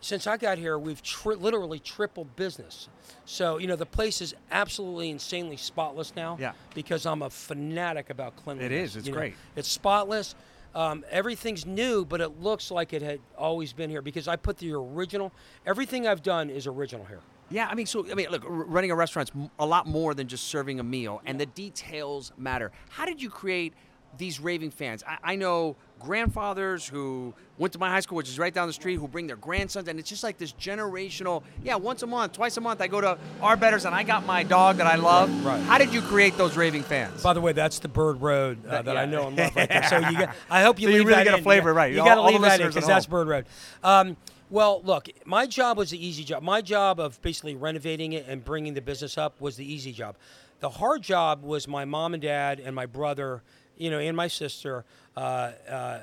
since 0.00 0.26
I 0.26 0.36
got 0.36 0.58
here, 0.58 0.78
we've 0.78 1.02
tri- 1.02 1.34
literally 1.34 1.78
tripled 1.78 2.36
business. 2.36 2.88
So, 3.24 3.58
you 3.58 3.66
know, 3.66 3.76
the 3.76 3.86
place 3.86 4.20
is 4.20 4.34
absolutely 4.50 5.10
insanely 5.10 5.56
spotless 5.56 6.14
now. 6.14 6.36
Yeah. 6.40 6.52
Because 6.74 7.06
I'm 7.06 7.22
a 7.22 7.30
fanatic 7.30 8.10
about 8.10 8.36
cleanliness. 8.36 8.90
is. 8.90 8.96
It's 8.96 9.06
you 9.06 9.12
know. 9.12 9.18
great. 9.18 9.34
It's 9.56 9.68
spotless. 9.68 10.34
Um, 10.74 11.04
everything's 11.08 11.64
new, 11.66 12.04
but 12.04 12.20
it 12.20 12.40
looks 12.40 12.70
like 12.70 12.92
it 12.92 13.00
had 13.00 13.20
always 13.38 13.72
been 13.72 13.90
here 13.90 14.02
because 14.02 14.26
I 14.26 14.34
put 14.34 14.58
the 14.58 14.72
original, 14.72 15.32
everything 15.64 16.06
I've 16.08 16.22
done 16.22 16.50
is 16.50 16.66
original 16.66 17.04
here. 17.06 17.20
Yeah, 17.50 17.68
I 17.70 17.74
mean, 17.74 17.86
so 17.86 18.04
I 18.10 18.14
mean, 18.14 18.28
look, 18.30 18.42
running 18.46 18.90
a 18.90 18.94
restaurant's 18.94 19.32
a 19.58 19.66
lot 19.66 19.86
more 19.86 20.14
than 20.14 20.28
just 20.28 20.44
serving 20.48 20.80
a 20.80 20.84
meal, 20.84 21.20
and 21.26 21.38
the 21.38 21.46
details 21.46 22.32
matter. 22.36 22.72
How 22.90 23.04
did 23.04 23.20
you 23.22 23.30
create 23.30 23.74
these 24.16 24.40
raving 24.40 24.70
fans? 24.70 25.02
I, 25.06 25.32
I 25.32 25.36
know 25.36 25.76
grandfathers 26.00 26.86
who 26.86 27.34
went 27.58 27.72
to 27.72 27.78
my 27.78 27.88
high 27.88 28.00
school, 28.00 28.16
which 28.16 28.28
is 28.28 28.38
right 28.38 28.52
down 28.52 28.66
the 28.66 28.72
street, 28.72 28.96
who 28.96 29.06
bring 29.08 29.26
their 29.26 29.36
grandsons, 29.36 29.88
and 29.88 29.98
it's 29.98 30.08
just 30.08 30.22
like 30.22 30.38
this 30.38 30.52
generational. 30.54 31.42
Yeah, 31.62 31.76
once 31.76 32.02
a 32.02 32.06
month, 32.06 32.32
twice 32.32 32.56
a 32.56 32.60
month, 32.60 32.80
I 32.80 32.86
go 32.86 33.00
to 33.00 33.18
Arbetters 33.42 33.84
and 33.84 33.94
I 33.94 34.02
got 34.02 34.24
my 34.26 34.42
dog 34.42 34.76
that 34.78 34.86
I 34.86 34.96
love. 34.96 35.44
Right. 35.44 35.60
How 35.62 35.78
did 35.78 35.92
you 35.92 36.00
create 36.02 36.36
those 36.36 36.56
raving 36.56 36.82
fans? 36.82 37.22
By 37.22 37.32
the 37.34 37.40
way, 37.40 37.52
that's 37.52 37.78
the 37.78 37.88
Bird 37.88 38.20
Road 38.20 38.64
uh, 38.66 38.70
That- 38.70 38.84
that 38.86 38.96
I 38.96 39.04
know 39.06 39.28
and 39.28 39.36
love 39.36 39.54
right 39.56 39.68
there. 39.68 39.82
So 39.88 39.98
you 39.98 40.18
got, 40.18 40.34
I 40.50 40.62
hope 40.62 40.80
you 40.80 40.88
So 40.88 40.94
you 40.94 41.02
really 41.04 41.14
that 41.14 41.24
get 41.24 41.40
a 41.40 41.42
flavor, 41.42 41.70
You- 41.70 41.76
right. 41.76 41.92
You 41.92 42.00
All- 42.00 42.06
got 42.06 42.14
to 42.16 42.22
leave 42.22 42.40
that 42.42 42.60
in 42.60 42.68
because 42.68 42.86
that's. 42.86 43.06
Bird 43.06 43.28
Road. 43.28 43.46
Um, 43.82 44.16
well, 44.54 44.80
look, 44.84 45.08
my 45.24 45.46
job 45.46 45.76
was 45.78 45.90
the 45.90 46.06
easy 46.06 46.22
job. 46.22 46.44
My 46.44 46.62
job 46.62 47.00
of 47.00 47.20
basically 47.22 47.56
renovating 47.56 48.12
it 48.12 48.26
and 48.28 48.44
bringing 48.44 48.72
the 48.74 48.80
business 48.80 49.18
up 49.18 49.40
was 49.40 49.56
the 49.56 49.70
easy 49.70 49.90
job. 49.90 50.14
The 50.60 50.70
hard 50.70 51.02
job 51.02 51.42
was 51.42 51.66
my 51.66 51.84
mom 51.84 52.14
and 52.14 52.22
dad 52.22 52.60
and 52.60 52.72
my 52.72 52.86
brother, 52.86 53.42
you 53.76 53.90
know, 53.90 53.98
and 53.98 54.16
my 54.16 54.28
sister, 54.28 54.84
uh, 55.16 55.50
uh, 55.68 56.00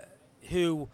who 0.49 0.89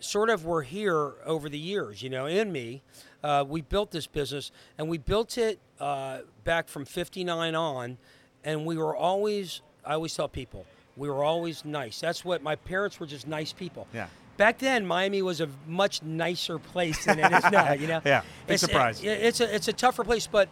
sort 0.00 0.28
of 0.28 0.44
were 0.44 0.62
here 0.62 1.12
over 1.24 1.48
the 1.48 1.58
years, 1.58 2.02
you 2.02 2.10
know, 2.10 2.26
and 2.26 2.52
me. 2.52 2.82
Uh, 3.22 3.44
we 3.46 3.60
built 3.60 3.92
this 3.92 4.08
business, 4.08 4.50
and 4.76 4.88
we 4.88 4.98
built 4.98 5.38
it 5.38 5.60
uh, 5.78 6.18
back 6.42 6.66
from 6.66 6.84
'59 6.84 7.54
on, 7.54 7.96
and 8.42 8.66
we 8.66 8.76
were 8.76 8.96
always. 8.96 9.60
I 9.84 9.94
always 9.94 10.14
tell 10.14 10.28
people 10.28 10.66
we 10.96 11.08
were 11.08 11.22
always 11.22 11.64
nice. 11.64 12.00
That's 12.00 12.24
what 12.24 12.42
my 12.42 12.56
parents 12.56 12.98
were. 12.98 13.06
Just 13.06 13.28
nice 13.28 13.52
people. 13.52 13.86
Yeah. 13.94 14.08
Back 14.38 14.58
then, 14.58 14.86
Miami 14.86 15.20
was 15.20 15.42
a 15.42 15.48
much 15.66 16.02
nicer 16.02 16.58
place 16.58 17.04
than 17.04 17.18
it 17.18 17.30
is 17.30 17.44
now. 17.52 17.72
You 17.72 17.86
know. 17.88 18.00
Yeah, 18.04 18.22
big 18.46 18.54
It's- 18.54 18.64
uh, 18.64 18.66
surprise. 18.68 19.02
it- 19.04 19.08
it's 19.08 19.40
a 19.42 19.54
it's 19.54 19.68
a 19.68 19.72
tougher 19.74 20.04
place, 20.04 20.26
but 20.26 20.48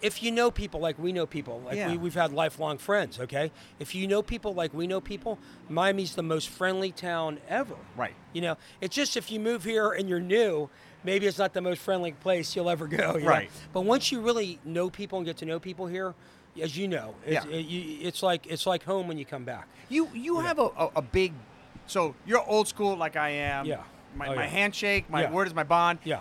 if 0.00 0.22
you 0.22 0.30
know 0.30 0.50
people 0.50 0.78
like 0.80 0.96
we 0.98 1.12
know 1.12 1.26
people, 1.26 1.60
like 1.64 1.76
Yeah. 1.76 1.90
we, 1.90 1.96
we've 1.96 2.14
had 2.14 2.32
lifelong 2.32 2.78
friends, 2.78 3.18
okay? 3.18 3.50
If 3.80 3.94
you 3.96 4.06
know 4.06 4.22
people 4.22 4.54
like 4.54 4.72
we 4.72 4.86
know 4.86 5.00
people, 5.00 5.38
Miami's 5.68 6.14
the 6.14 6.22
most 6.22 6.48
friendly 6.48 6.92
town 6.92 7.38
ever. 7.48 7.74
Right. 7.96 8.14
You 8.32 8.42
know, 8.42 8.56
it's 8.80 8.94
just 8.94 9.16
if 9.16 9.30
you 9.32 9.40
move 9.40 9.64
here 9.64 9.90
and 9.90 10.08
you're 10.08 10.20
new, 10.20 10.70
maybe 11.02 11.26
it's 11.26 11.38
not 11.38 11.52
the 11.52 11.60
most 11.60 11.80
friendly 11.80 12.12
place 12.12 12.54
you'll 12.54 12.70
ever 12.70 12.86
go. 12.86 13.14
you 13.16 13.22
know? 13.22 13.28
Right. 13.28 13.50
But 13.72 13.80
once 13.80 14.12
you 14.12 14.20
really 14.20 14.60
know 14.64 14.88
people 14.88 15.18
and 15.18 15.26
get 15.26 15.36
to 15.38 15.44
know 15.46 15.58
people 15.58 15.86
here, 15.88 16.14
as 16.62 16.76
you 16.76 16.86
know, 16.86 17.14
it's, 17.26 17.44
Yeah. 17.46 17.52
it, 17.56 17.66
you, 17.66 17.98
it's 18.06 18.22
like 18.22 18.46
it's 18.46 18.66
like 18.66 18.84
home 18.84 19.08
when 19.08 19.18
you 19.18 19.24
come 19.24 19.42
back. 19.44 19.66
You 19.88 20.08
you 20.14 20.38
have 20.40 20.60
a, 20.60 20.70
a, 20.78 20.90
a 20.96 21.02
big, 21.02 21.32
so 21.88 22.14
you're 22.26 22.42
old 22.46 22.68
school 22.68 22.96
like 22.96 23.16
I 23.16 23.30
am. 23.30 23.66
Yeah. 23.66 23.82
My, 24.14 24.28
Oh, 24.28 24.34
my 24.36 24.42
yeah. 24.44 24.48
handshake, 24.48 25.10
my 25.10 25.22
Yeah. 25.22 25.30
word 25.32 25.46
is 25.48 25.54
my 25.54 25.64
bond. 25.64 25.98
Yeah. 26.04 26.20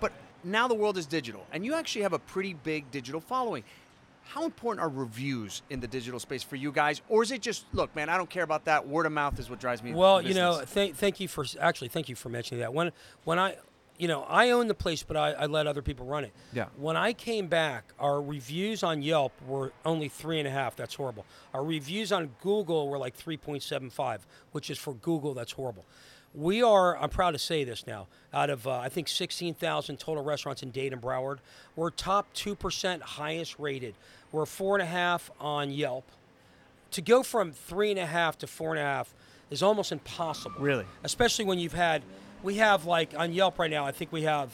But 0.00 0.12
now 0.44 0.68
the 0.68 0.74
world 0.74 0.96
is 0.98 1.06
digital, 1.06 1.46
and 1.52 1.64
you 1.64 1.74
actually 1.74 2.02
have 2.02 2.12
a 2.12 2.18
pretty 2.18 2.54
big 2.54 2.90
digital 2.90 3.20
following. 3.20 3.64
How 4.26 4.44
important 4.44 4.82
are 4.82 4.88
reviews 4.88 5.62
in 5.68 5.80
the 5.80 5.86
digital 5.86 6.18
space 6.18 6.42
for 6.42 6.56
you 6.56 6.72
guys, 6.72 7.02
or 7.08 7.22
is 7.22 7.30
it 7.30 7.42
just 7.42 7.66
look, 7.72 7.94
man? 7.94 8.08
I 8.08 8.16
don't 8.16 8.30
care 8.30 8.42
about 8.44 8.64
that. 8.64 8.86
Word 8.88 9.04
of 9.06 9.12
mouth 9.12 9.38
is 9.38 9.50
what 9.50 9.60
drives 9.60 9.82
me. 9.82 9.92
Well, 9.92 10.22
you 10.22 10.32
know, 10.34 10.52
business." 10.52 10.70
thank 10.70 10.96
thank 10.96 11.20
you 11.20 11.28
for 11.28 11.44
actually 11.60 11.88
thank 11.88 12.08
you 12.08 12.16
for 12.16 12.28
mentioning 12.30 12.60
that. 12.60 12.72
When 12.72 12.90
when 13.24 13.38
I, 13.38 13.56
you 13.98 14.08
know, 14.08 14.24
I 14.28 14.50
own 14.50 14.66
the 14.66 14.74
place, 14.74 15.02
but 15.02 15.16
I, 15.16 15.32
I 15.32 15.46
let 15.46 15.66
other 15.66 15.82
people 15.82 16.06
run 16.06 16.24
it. 16.24 16.32
Yeah. 16.52 16.66
When 16.76 16.96
I 16.96 17.12
came 17.12 17.46
back, 17.46 17.92
our 17.98 18.20
reviews 18.20 18.82
on 18.82 19.02
Yelp 19.02 19.32
were 19.46 19.72
only 19.84 20.08
three 20.08 20.38
and 20.38 20.48
a 20.48 20.50
half. 20.50 20.74
That's 20.76 20.94
horrible. 20.94 21.24
Our 21.52 21.64
reviews 21.64 22.10
on 22.12 22.30
Google 22.42 22.88
were 22.88 22.98
like 22.98 23.14
three 23.14 23.36
point 23.36 23.62
seven 23.62 23.90
five, 23.90 24.26
which 24.52 24.70
is 24.70 24.78
for 24.78 24.94
Google. 24.94 25.34
That's 25.34 25.52
horrible. 25.52 25.84
We 26.34 26.62
are. 26.62 26.98
I'm 26.98 27.10
proud 27.10 27.30
to 27.32 27.38
say 27.38 27.62
this 27.62 27.86
now. 27.86 28.08
Out 28.32 28.50
of 28.50 28.66
uh, 28.66 28.78
I 28.78 28.88
think 28.88 29.06
16,000 29.06 29.98
total 30.00 30.24
restaurants 30.24 30.64
in 30.64 30.70
Dade 30.70 30.92
and 30.92 31.00
Broward, 31.00 31.38
we're 31.76 31.90
top 31.90 32.32
two 32.32 32.56
percent 32.56 33.02
highest 33.02 33.58
rated. 33.58 33.94
We're 34.32 34.46
four 34.46 34.74
and 34.74 34.82
a 34.82 34.86
half 34.86 35.30
on 35.38 35.70
Yelp 35.70 36.10
to 36.90 37.02
go 37.02 37.22
from 37.22 37.52
three 37.52 37.90
and 37.90 37.98
a 37.98 38.06
half 38.06 38.38
to 38.38 38.46
four 38.46 38.70
and 38.70 38.80
a 38.80 38.84
half 38.84 39.14
is 39.50 39.62
almost 39.62 39.92
impossible. 39.92 40.60
Really? 40.60 40.86
Especially 41.02 41.44
when 41.44 41.58
you've 41.58 41.74
had, 41.74 42.02
we 42.44 42.56
have 42.56 42.84
like 42.84 43.14
on 43.16 43.32
Yelp 43.32 43.58
right 43.58 43.70
now, 43.70 43.86
I 43.86 43.92
think 43.92 44.12
we 44.12 44.22
have 44.22 44.50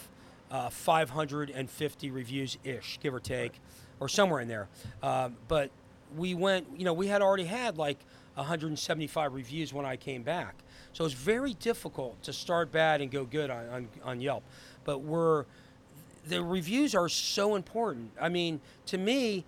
uh, 0.50 0.70
550 0.70 2.10
reviews 2.10 2.56
ish, 2.64 2.98
give 3.02 3.12
or 3.12 3.20
take, 3.20 3.60
or 3.98 4.08
somewhere 4.08 4.40
in 4.40 4.48
there. 4.48 4.68
Um, 5.02 5.36
but 5.48 5.70
we 6.16 6.34
went, 6.34 6.66
you 6.76 6.84
know, 6.84 6.92
we 6.92 7.08
had 7.08 7.20
already 7.20 7.44
had 7.44 7.76
like 7.76 7.98
175 8.34 9.34
reviews 9.34 9.72
when 9.74 9.84
I 9.84 9.96
came 9.96 10.22
back. 10.22 10.54
So 10.92 11.04
it's 11.04 11.14
very 11.14 11.54
difficult 11.54 12.22
to 12.22 12.32
start 12.32 12.72
bad 12.72 13.00
and 13.00 13.10
go 13.10 13.24
good 13.24 13.50
on, 13.50 13.68
on, 13.68 13.88
on 14.04 14.20
Yelp. 14.20 14.44
But 14.84 15.00
we're 15.00 15.44
the 16.28 16.42
reviews 16.42 16.94
are 16.94 17.08
so 17.08 17.56
important. 17.56 18.12
I 18.20 18.28
mean, 18.28 18.60
to 18.86 18.98
me, 18.98 19.44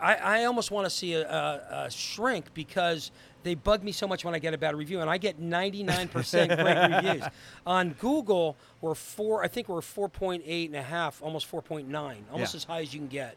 I, 0.00 0.14
I 0.14 0.44
almost 0.44 0.70
want 0.70 0.86
to 0.86 0.90
see 0.90 1.14
a, 1.14 1.28
a, 1.28 1.84
a 1.86 1.90
shrink 1.90 2.52
because 2.54 3.10
they 3.42 3.54
bug 3.54 3.82
me 3.82 3.92
so 3.92 4.06
much 4.06 4.24
when 4.24 4.34
I 4.34 4.38
get 4.38 4.54
a 4.54 4.58
bad 4.58 4.74
review, 4.76 5.00
and 5.00 5.08
I 5.10 5.18
get 5.18 5.40
99% 5.40 6.62
great 6.62 7.04
reviews. 7.04 7.24
On 7.66 7.90
Google, 7.98 8.56
we're 8.80 8.94
four. 8.94 9.42
I 9.42 9.48
think 9.48 9.68
we're 9.68 9.80
4.8 9.80 10.66
and 10.66 10.76
a 10.76 10.82
half, 10.82 11.22
almost 11.22 11.50
4.9, 11.50 11.86
almost 12.32 12.54
Yeah. 12.54 12.56
as 12.56 12.64
high 12.64 12.80
as 12.82 12.92
you 12.94 13.00
can 13.00 13.08
get. 13.08 13.36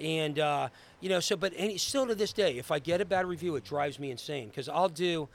And 0.00 0.38
uh, 0.40 0.68
you 1.00 1.08
know, 1.08 1.20
so 1.20 1.36
but 1.36 1.52
any, 1.56 1.78
still 1.78 2.06
to 2.06 2.14
this 2.14 2.32
day, 2.32 2.58
if 2.58 2.70
I 2.72 2.78
get 2.80 3.00
a 3.00 3.04
bad 3.04 3.26
review, 3.26 3.54
it 3.56 3.64
drives 3.64 3.98
me 4.00 4.10
insane 4.10 4.48
because 4.48 4.68
I'll 4.68 4.88
do 4.88 5.28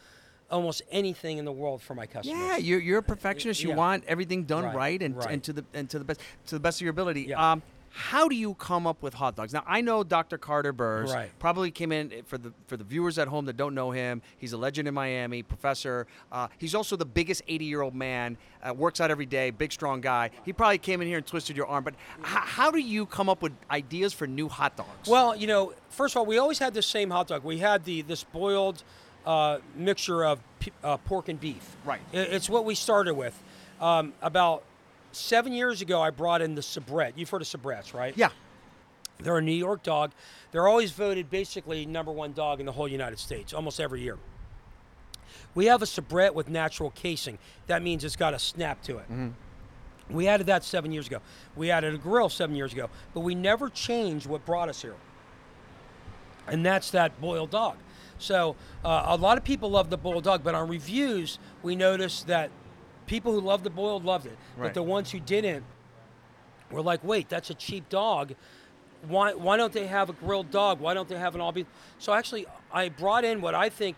almost 0.51 0.81
anything 0.91 1.37
in 1.37 1.45
the 1.45 1.51
world 1.51 1.81
for 1.81 1.93
my 1.95 2.05
customers. 2.05 2.39
Yeah, 2.41 2.57
you're, 2.57 2.79
you're 2.79 2.97
a 2.99 3.03
perfectionist. 3.03 3.61
You 3.63 3.69
Yeah. 3.69 3.75
want 3.75 4.03
everything 4.07 4.43
done 4.43 4.65
right, 4.65 4.75
Right, 4.75 5.01
and, 5.01 5.15
right. 5.15 5.29
and 5.31 5.43
to 5.43 5.53
the 5.53 5.63
and 5.73 5.89
to 5.91 5.99
the 5.99 6.03
best 6.05 6.19
to 6.47 6.55
the 6.55 6.59
best 6.59 6.79
of 6.79 6.81
your 6.81 6.91
ability. 6.91 7.21
Yeah. 7.29 7.51
Um, 7.53 7.61
how 7.91 8.27
do 8.27 8.35
you 8.35 8.53
come 8.55 8.85
up 8.87 9.01
with 9.01 9.13
hot 9.13 9.35
dogs? 9.35 9.53
Now 9.53 9.63
I 9.67 9.81
know 9.81 10.03
Dr. 10.03 10.37
Carter 10.37 10.71
Burris 10.71 11.11
Right. 11.11 11.31
probably 11.39 11.71
came 11.71 11.91
in 11.91 12.23
for 12.25 12.37
the 12.37 12.53
for 12.67 12.77
the 12.77 12.83
viewers 12.83 13.17
at 13.17 13.27
home 13.27 13.45
that 13.45 13.57
don't 13.57 13.73
know 13.75 13.91
him. 13.91 14.21
He's 14.37 14.53
a 14.53 14.57
legend 14.57 14.87
in 14.87 14.93
Miami, 14.93 15.43
professor. 15.43 16.07
Uh, 16.31 16.47
he's 16.57 16.75
also 16.75 16.95
the 16.95 17.05
biggest 17.05 17.41
80 17.47 17.65
year 17.65 17.81
old 17.81 17.95
man. 17.95 18.37
Uh, 18.61 18.73
works 18.73 18.99
out 19.01 19.09
every 19.09 19.25
day, 19.25 19.49
big 19.51 19.71
strong 19.71 20.01
guy. 20.01 20.29
He 20.45 20.53
probably 20.53 20.77
came 20.77 21.01
in 21.01 21.07
here 21.07 21.17
and 21.17 21.25
twisted 21.25 21.55
your 21.57 21.67
arm. 21.67 21.83
But 21.83 21.93
h- 22.19 22.25
how 22.25 22.71
do 22.71 22.77
you 22.79 23.05
come 23.05 23.29
up 23.29 23.41
with 23.41 23.53
ideas 23.71 24.13
for 24.13 24.27
new 24.27 24.49
hot 24.49 24.75
dogs? 24.75 25.07
Well, 25.07 25.35
you 25.35 25.47
know, 25.47 25.73
first 25.89 26.13
of 26.15 26.19
all, 26.19 26.25
we 26.25 26.37
always 26.37 26.59
had 26.59 26.73
the 26.73 26.81
same 26.81 27.09
hot 27.09 27.27
dog. 27.27 27.43
We 27.43 27.57
had 27.59 27.85
the 27.85 28.01
this 28.01 28.23
boiled 28.23 28.83
uh, 29.25 29.59
mixture 29.75 30.23
of 30.25 30.39
p- 30.59 30.71
uh, 30.83 30.97
pork 30.97 31.27
and 31.29 31.39
beef. 31.39 31.75
Right. 31.85 32.01
I- 32.13 32.17
It's 32.17 32.49
what 32.49 32.65
we 32.65 32.75
started 32.75 33.13
with. 33.15 33.41
Um, 33.81 34.11
about 34.21 34.63
seven 35.11 35.53
years 35.53 35.81
ago, 35.81 36.01
I 36.01 36.09
brought 36.09 36.41
in 36.41 36.55
the 36.55 36.61
Sabrett. 36.61 37.13
You've 37.15 37.29
heard 37.29 37.41
of 37.41 37.47
Sabretts, 37.47 37.93
right? 37.93 38.15
yeah, 38.17 38.29
They're 39.19 39.37
a 39.37 39.41
New 39.41 39.51
York 39.51 39.83
dog. 39.83 40.11
They're 40.51 40.67
always 40.67 40.91
voted 40.91 41.29
basically 41.29 41.85
number 41.85 42.11
one 42.11 42.33
dog 42.33 42.59
in 42.59 42.65
the 42.65 42.71
whole 42.71 42.87
United 42.87 43.19
States, 43.19 43.53
almost 43.53 43.79
every 43.79 44.01
year. 44.01 44.17
We 45.55 45.65
have 45.65 45.81
a 45.81 45.85
Sabrett 45.85 46.33
with 46.33 46.47
natural 46.49 46.91
casing. 46.91 47.37
That 47.67 47.81
means 47.81 48.03
it's 48.03 48.15
got 48.15 48.33
a 48.33 48.39
snap 48.39 48.81
to 48.83 48.97
it. 48.99 49.05
We 50.09 50.27
added 50.27 50.47
that 50.47 50.63
seven 50.63 50.91
years 50.91 51.05
ago. 51.07 51.19
We 51.55 51.69
added 51.69 51.93
a 51.93 51.97
grill 51.97 52.29
seven 52.29 52.55
years 52.55 52.73
ago, 52.73 52.89
but 53.13 53.19
we 53.21 53.35
never 53.35 53.69
changed 53.69 54.25
what 54.27 54.45
brought 54.45 54.69
us 54.69 54.81
here. 54.81 54.95
And 56.47 56.65
that's 56.65 56.89
that 56.91 57.19
boiled 57.21 57.51
dog. 57.51 57.77
So 58.17 58.55
uh, 58.83 59.03
a 59.07 59.15
lot 59.17 59.37
of 59.37 59.43
people 59.43 59.69
love 59.71 59.89
the 59.89 59.97
boiled 59.97 60.23
dog, 60.23 60.43
but 60.43 60.55
on 60.55 60.67
reviews, 60.67 61.37
we 61.63 61.75
noticed 61.75 62.27
that 62.27 62.49
people 63.09 63.33
who 63.33 63.41
loved 63.41 63.63
the 63.63 63.71
boiled 63.71 64.05
loved 64.05 64.27
it. 64.27 64.37
Right. 64.55 64.67
But 64.67 64.73
the 64.75 64.83
ones 64.83 65.11
who 65.11 65.19
didn't 65.19 65.65
were 66.69 66.83
like, 66.83 67.03
wait, 67.03 67.27
that's 67.27 67.49
a 67.49 67.55
cheap 67.55 67.89
dog. 67.89 68.35
Why, 69.07 69.33
why 69.33 69.57
don't 69.57 69.73
they 69.73 69.87
have 69.87 70.09
a 70.09 70.13
grilled 70.13 70.51
dog? 70.51 70.79
Why 70.79 70.93
don't 70.93 71.09
they 71.09 71.17
have 71.17 71.33
an 71.33 71.41
all 71.41 71.51
beef? 71.51 71.65
So 71.97 72.13
actually, 72.13 72.45
I 72.71 72.89
brought 72.89 73.25
in 73.25 73.41
what 73.41 73.55
I 73.55 73.69
think 73.69 73.97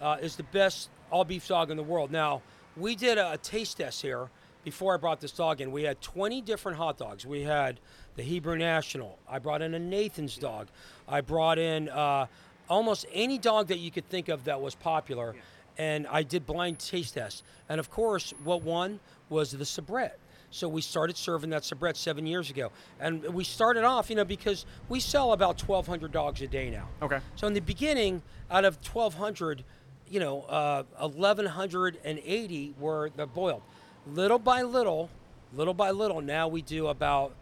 uh, 0.00 0.16
is 0.20 0.34
the 0.34 0.42
best 0.42 0.90
all 1.10 1.24
beef 1.24 1.46
dog 1.46 1.70
in 1.70 1.76
the 1.76 1.82
world. 1.84 2.10
Now, 2.10 2.42
we 2.76 2.96
did 2.96 3.16
a, 3.16 3.32
a 3.32 3.38
taste 3.38 3.76
test 3.76 4.02
here 4.02 4.28
before 4.64 4.92
I 4.92 4.96
brought 4.96 5.20
this 5.20 5.32
dog 5.32 5.60
in. 5.60 5.70
We 5.70 5.84
had 5.84 6.00
20 6.00 6.40
different 6.40 6.78
hot 6.78 6.98
dogs. 6.98 7.24
We 7.24 7.42
had 7.42 7.78
the 8.16 8.24
Hebrew 8.24 8.56
National. 8.56 9.20
I 9.28 9.38
brought 9.38 9.62
in 9.62 9.72
a 9.74 9.78
Nathan's 9.78 10.36
dog. 10.36 10.66
I 11.06 11.20
brought 11.20 11.58
in 11.58 11.88
uh, 11.90 12.26
almost 12.68 13.06
any 13.12 13.38
dog 13.38 13.68
that 13.68 13.78
you 13.78 13.92
could 13.92 14.08
think 14.08 14.28
of 14.28 14.44
that 14.44 14.60
was 14.60 14.74
popular. 14.74 15.36
And 15.78 16.06
I 16.08 16.22
did 16.22 16.44
blind 16.44 16.78
taste 16.78 17.14
tests. 17.14 17.42
And 17.68 17.78
of 17.78 17.90
course, 17.90 18.34
what 18.44 18.62
won 18.62 19.00
was 19.28 19.52
the 19.52 19.64
Sabrett. 19.64 20.12
So 20.50 20.68
we 20.68 20.80
started 20.80 21.16
serving 21.16 21.50
that 21.50 21.62
Sabrett 21.62 21.96
seven 21.96 22.26
years 22.26 22.50
ago. 22.50 22.72
And 23.00 23.22
we 23.34 23.44
started 23.44 23.84
off, 23.84 24.10
you 24.10 24.16
know, 24.16 24.24
because 24.24 24.64
we 24.88 24.98
sell 24.98 25.32
about 25.32 25.60
1,200 25.60 26.10
dogs 26.10 26.40
a 26.42 26.46
day 26.46 26.70
now. 26.70 26.88
Okay. 27.02 27.20
So 27.36 27.46
in 27.46 27.52
the 27.52 27.60
beginning, 27.60 28.22
out 28.50 28.64
of 28.64 28.76
1,200, 28.76 29.62
you 30.08 30.20
know, 30.20 30.42
uh, 30.42 30.84
1,180 31.00 32.74
were 32.78 33.10
the 33.14 33.26
boiled. 33.26 33.62
Little 34.06 34.38
by 34.38 34.62
little, 34.62 35.10
little 35.54 35.74
by 35.74 35.90
little, 35.90 36.22
now 36.22 36.48
we 36.48 36.62
do 36.62 36.86
about 36.86 37.34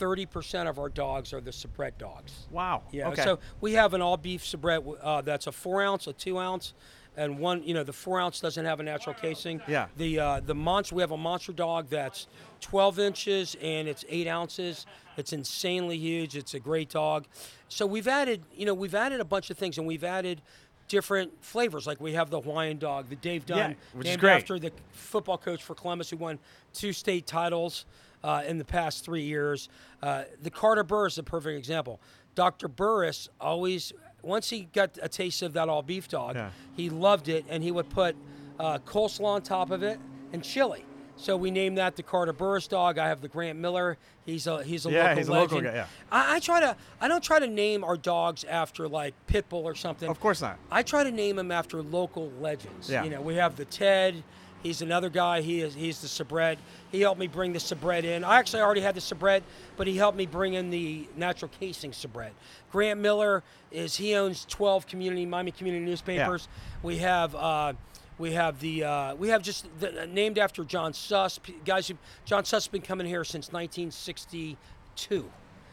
30% 0.00 0.68
of 0.68 0.78
our 0.78 0.88
dogs 0.88 1.32
are 1.32 1.40
the 1.40 1.52
Sabrett 1.52 1.92
dogs. 1.98 2.46
wow. 2.50 2.82
Yeah. 2.90 3.08
Okay. 3.10 3.22
So 3.22 3.38
we 3.60 3.74
have 3.74 3.94
an 3.94 4.00
all 4.00 4.16
beef 4.16 4.42
Sabrett 4.42 4.96
uh, 5.02 5.20
that's 5.20 5.46
a 5.46 5.52
four 5.52 5.82
ounce, 5.82 6.06
a 6.06 6.12
two 6.12 6.38
ounce, 6.38 6.74
and 7.16 7.38
one. 7.38 7.62
You 7.62 7.74
know, 7.74 7.84
the 7.84 7.92
four 7.92 8.20
ounce 8.20 8.40
doesn't 8.40 8.64
have 8.64 8.80
a 8.80 8.82
natural 8.82 9.14
casing. 9.14 9.60
Yeah. 9.68 9.86
The 9.96 10.18
uh, 10.18 10.40
the 10.40 10.54
monster 10.54 10.94
we 10.94 11.02
have 11.02 11.10
a 11.12 11.16
monster 11.16 11.52
dog 11.52 11.88
that's 11.90 12.26
12 12.60 12.98
inches 12.98 13.56
and 13.62 13.88
it's 13.88 14.04
eight 14.08 14.26
ounces. 14.26 14.86
It's 15.16 15.32
insanely 15.32 15.96
huge. 15.98 16.36
It's 16.36 16.54
a 16.54 16.60
great 16.60 16.88
dog. 16.90 17.26
So 17.68 17.86
we've 17.86 18.08
added, 18.08 18.42
you 18.54 18.66
know, 18.66 18.74
we've 18.74 18.94
added 18.94 19.20
a 19.20 19.24
bunch 19.24 19.50
of 19.50 19.58
things, 19.58 19.78
and 19.78 19.86
we've 19.86 20.04
added 20.04 20.40
different 20.88 21.32
flavors. 21.44 21.86
Like 21.86 22.00
we 22.00 22.14
have 22.14 22.30
the 22.30 22.40
Hawaiian 22.40 22.78
dog, 22.78 23.08
the 23.08 23.16
Dave 23.16 23.46
Dunn, 23.46 23.58
Yeah, 23.58 23.74
which 23.92 24.06
is 24.06 24.10
named 24.12 24.20
great. 24.20 24.32
after 24.34 24.58
the 24.58 24.72
football 24.92 25.38
coach 25.38 25.62
for 25.62 25.74
Columbus 25.74 26.10
who 26.10 26.16
won 26.16 26.38
two 26.72 26.92
state 26.92 27.26
titles 27.26 27.84
uh, 28.24 28.42
in 28.46 28.58
the 28.58 28.64
past 28.64 29.04
three 29.04 29.22
years. 29.22 29.68
Uh, 30.02 30.24
the 30.42 30.50
Carter 30.50 30.82
Burris 30.82 31.14
is 31.14 31.18
a 31.18 31.22
perfect 31.22 31.56
example. 31.58 32.00
Dr. 32.34 32.66
Burris 32.68 33.28
always, 33.40 33.92
once 34.22 34.50
he 34.50 34.62
got 34.72 34.98
a 35.02 35.08
taste 35.08 35.42
of 35.42 35.52
that 35.54 35.68
all 35.68 35.82
beef 35.82 36.08
dog, 36.08 36.36
Yeah. 36.36 36.50
he 36.76 36.90
loved 36.90 37.28
it, 37.28 37.44
and 37.48 37.62
he 37.62 37.70
would 37.70 37.88
put 37.90 38.16
uh, 38.58 38.78
coleslaw 38.78 39.24
on 39.36 39.42
top 39.42 39.70
of 39.70 39.82
it 39.82 39.98
and 40.32 40.42
chili. 40.44 40.84
So 41.16 41.36
we 41.36 41.50
named 41.50 41.76
that 41.76 41.96
the 41.96 42.02
Carter 42.02 42.32
Burris 42.32 42.66
dog. 42.66 42.96
I 42.96 43.08
have 43.08 43.20
the 43.20 43.28
Grant 43.28 43.58
Miller. 43.58 43.98
He's 44.24 44.46
a 44.46 44.62
he's 44.64 44.86
a 44.86 44.90
Yeah, 44.90 45.02
local 45.02 45.16
he's 45.18 45.28
a 45.28 45.32
local 45.32 45.56
legend. 45.58 45.74
guy, 45.74 45.80
yeah. 45.80 45.86
I, 46.10 46.36
I 46.36 46.38
try 46.38 46.60
to 46.60 46.76
I 47.00 47.08
don't 47.08 47.22
try 47.22 47.38
to 47.38 47.46
name 47.46 47.84
our 47.84 47.96
dogs 47.98 48.42
after 48.44 48.88
like 48.88 49.12
Pitbull 49.26 49.64
or 49.64 49.74
something. 49.74 50.08
Of 50.08 50.18
course 50.18 50.40
not. 50.40 50.58
I 50.70 50.82
try 50.82 51.04
to 51.04 51.10
name 51.10 51.36
them 51.36 51.50
after 51.52 51.82
local 51.82 52.30
legends. 52.40 52.88
Yeah. 52.88 53.04
You 53.04 53.10
know, 53.10 53.20
we 53.20 53.34
have 53.34 53.56
the 53.56 53.66
Ted. 53.66 54.22
He's 54.62 54.82
another 54.82 55.08
guy. 55.08 55.40
He 55.40 55.62
is 55.62 55.74
he's 55.74 56.00
the 56.00 56.08
Sabrett. 56.08 56.58
He 56.92 57.00
helped 57.00 57.18
me 57.18 57.26
bring 57.26 57.52
the 57.52 57.58
Sabrett 57.58 58.04
in. 58.04 58.24
I 58.24 58.38
actually 58.38 58.60
already 58.62 58.82
had 58.82 58.94
the 58.94 59.00
Sabrett, 59.00 59.42
but 59.76 59.86
he 59.86 59.96
helped 59.96 60.18
me 60.18 60.26
bring 60.26 60.54
in 60.54 60.70
the 60.70 61.08
natural 61.16 61.50
casing 61.60 61.92
Sabrett. 61.92 62.32
Grant 62.70 63.00
Miller 63.00 63.42
is 63.72 63.96
he 63.96 64.14
owns 64.14 64.44
12 64.46 64.86
community 64.86 65.24
Miami 65.24 65.50
community 65.50 65.84
newspapers. 65.84 66.48
We 66.82 66.98
have 66.98 67.34
uh, 67.34 67.72
we 68.18 68.32
have 68.32 68.60
the 68.60 68.84
uh, 68.84 69.14
we 69.14 69.28
have 69.28 69.42
just 69.42 69.66
the, 69.80 70.06
named 70.06 70.38
after 70.38 70.62
John 70.64 70.92
Suss 70.92 71.40
guys. 71.64 71.88
Who, 71.88 71.96
John 72.26 72.44
Suss 72.44 72.64
has 72.64 72.68
been 72.68 72.82
coming 72.82 73.06
here 73.06 73.24
since 73.24 73.50
1962. 73.52 75.30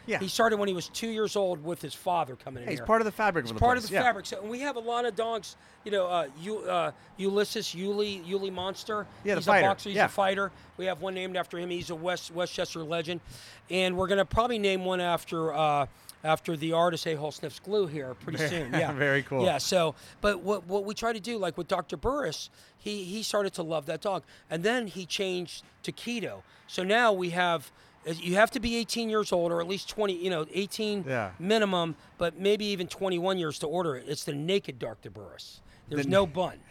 Yeah. 0.08 0.20
He 0.20 0.30
started 0.30 0.58
when 0.58 0.68
he 0.70 0.74
was 0.74 0.88
two 0.88 1.10
years 1.10 1.36
old 1.36 1.64
with 1.64 1.82
his 1.82 1.94
father 1.94 2.36
coming 2.36 2.64
in 2.64 2.70
he's 2.70 2.80
here. 2.80 2.86
part 2.86 3.02
of 3.02 3.06
the 3.06 3.12
fabric 3.12 3.46
of 3.46 3.54
the 3.54 3.60
part 3.60 3.76
place, 3.76 3.84
of 3.84 3.90
the 3.90 3.96
yeah. 3.98 4.04
fabric. 4.04 4.26
So 4.26 4.40
and 4.42 4.50
we 4.50 4.62
have 4.62 4.78
a 4.78 4.80
lot 4.80 5.06
of 5.06 5.16
dogs. 5.16 5.58
You 5.84 5.92
know, 5.92 6.08
uh, 6.08 6.28
U, 6.42 6.60
uh, 6.60 6.92
Ulysses, 7.18 7.68
Yuli, 7.68 8.26
Yuli 8.26 8.52
Monster. 8.52 9.06
Yeah, 9.24 9.36
the 9.36 9.42
he's 9.42 9.46
fighter. 9.46 9.66
a 9.66 9.70
boxer. 9.70 9.90
He's 9.90 9.98
Yeah. 9.98 10.06
a 10.06 10.10
fighter. 10.10 10.52
We 10.78 10.86
have 10.86 11.02
one 11.02 11.14
named 11.14 11.38
after 11.38 11.60
him. 11.60 11.70
He's 11.70 11.90
a 11.90 11.96
West 11.96 12.32
Westchester 12.32 12.84
legend, 12.84 13.22
and 13.70 13.96
we're 13.98 14.08
gonna 14.08 14.26
probably 14.26 14.60
name 14.60 14.86
one 14.86 15.02
after 15.02 15.54
uh, 15.54 15.86
after 16.24 16.58
the 16.58 16.74
artist 16.74 17.06
A 17.06 17.16
Hole 17.16 17.32
Sniffs 17.32 17.60
Glue 17.60 17.88
here 17.88 18.14
pretty 18.16 18.40
soon. 18.48 18.74
Yeah, 18.78 18.92
Very 18.94 19.24
cool. 19.24 19.44
Yeah. 19.46 19.58
So, 19.60 19.96
but 20.22 20.42
what 20.42 20.66
what 20.68 20.86
we 20.86 20.94
try 20.94 21.14
to 21.14 21.20
do, 21.20 21.38
like 21.38 21.58
with 21.58 21.68
Dr. 21.68 21.98
Burris, 21.98 22.50
he 22.78 23.04
he 23.04 23.24
started 23.24 23.54
to 23.54 23.64
love 23.64 23.86
that 23.88 24.02
dog, 24.02 24.24
and 24.50 24.64
then 24.64 24.88
he 24.88 25.06
changed 25.06 25.64
to 25.84 25.92
keto. 25.92 26.44
So 26.68 26.84
now 26.84 27.12
we 27.14 27.32
have. 27.32 27.72
You 28.16 28.36
have 28.36 28.52
to 28.52 28.60
be 28.60 28.78
18 28.78 29.10
years 29.10 29.32
old, 29.32 29.52
or 29.52 29.60
at 29.62 29.68
least 29.68 29.90
20. 29.90 30.14
You 30.14 30.30
know, 30.30 30.46
18 30.54 31.04
Yeah. 31.08 31.32
minimum, 31.40 31.96
but 32.18 32.40
maybe 32.40 32.66
even 32.66 32.88
21 32.88 33.38
years 33.38 33.60
to 33.60 33.68
order 33.68 33.96
it. 33.96 34.06
It's 34.08 34.24
the 34.24 34.34
naked 34.34 34.80
Dr. 34.80 35.10
Burris. 35.10 35.60
There's 35.90 36.04
The- 36.06 36.10
no 36.12 36.26
bun. 36.26 36.60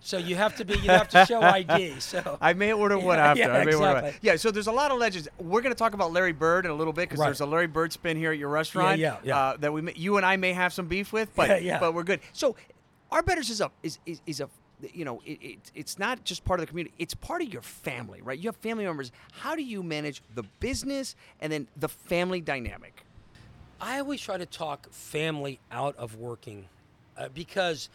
So 0.00 0.16
you 0.16 0.34
have 0.36 0.56
to 0.56 0.64
be 0.64 0.74
you 0.78 0.88
have 0.88 1.08
to 1.10 1.26
show 1.26 1.42
ID. 1.42 2.00
So 2.00 2.38
I 2.40 2.54
may 2.54 2.72
order 2.72 2.98
one 2.98 3.18
Yeah, 3.18 3.26
after. 3.26 3.42
yeah, 3.42 3.48
I 3.52 3.64
may 3.64 3.74
order 3.74 3.78
one. 3.80 3.96
exactly. 3.98 4.18
Yeah, 4.22 4.36
so 4.36 4.50
there's 4.50 4.66
a 4.66 4.72
lot 4.72 4.90
of 4.90 4.98
legends. 4.98 5.28
We're 5.38 5.60
going 5.60 5.74
to 5.74 5.78
talk 5.78 5.92
about 5.92 6.10
Larry 6.10 6.32
Bird 6.32 6.64
in 6.64 6.70
a 6.70 6.74
little 6.74 6.92
bit 6.94 7.02
because 7.08 7.20
Right. 7.20 7.26
there's 7.26 7.42
a 7.42 7.46
Larry 7.46 7.66
Bird 7.66 7.92
spin 7.92 8.16
here 8.16 8.32
at 8.32 8.38
your 8.38 8.48
restaurant. 8.48 8.98
yeah, 8.98 9.18
yeah. 9.22 9.36
Uh, 9.38 9.56
that 9.58 9.70
we 9.72 9.82
may, 9.82 9.92
you 9.94 10.16
and 10.16 10.24
I 10.24 10.36
may 10.38 10.54
have 10.54 10.72
some 10.72 10.86
beef 10.86 11.12
with, 11.12 11.28
but 11.36 11.48
Yeah, 11.50 11.56
yeah. 11.58 11.80
but 11.80 11.92
we're 11.92 12.02
good. 12.02 12.20
So, 12.32 12.56
Arbetters 13.12 13.50
is 13.50 13.60
a 13.60 13.70
is 13.82 13.98
is, 14.06 14.20
is 14.26 14.40
a 14.40 14.48
you 14.92 15.04
know 15.04 15.20
it, 15.24 15.38
it, 15.42 15.72
it's 15.74 15.98
not 15.98 16.24
just 16.24 16.44
part 16.44 16.60
of 16.60 16.66
the 16.66 16.70
community 16.70 16.94
it's 16.98 17.14
part 17.14 17.42
of 17.42 17.52
your 17.52 17.62
family 17.62 18.20
right? 18.22 18.38
You 18.38 18.48
have 18.48 18.56
family 18.56 18.84
members. 18.84 19.10
How 19.32 19.56
do 19.56 19.62
you 19.62 19.82
manage 19.82 20.22
the 20.34 20.42
business 20.60 21.16
and 21.40 21.52
then 21.52 21.66
the 21.76 21.88
family 21.88 22.40
dynamic? 22.40 23.04
I 23.80 24.00
always 24.00 24.20
try 24.20 24.36
to 24.36 24.46
talk 24.46 24.90
family 24.92 25.60
out 25.70 25.96
of 25.96 26.16
working 26.16 26.66
uh, 27.16 27.28
because, 27.32 27.88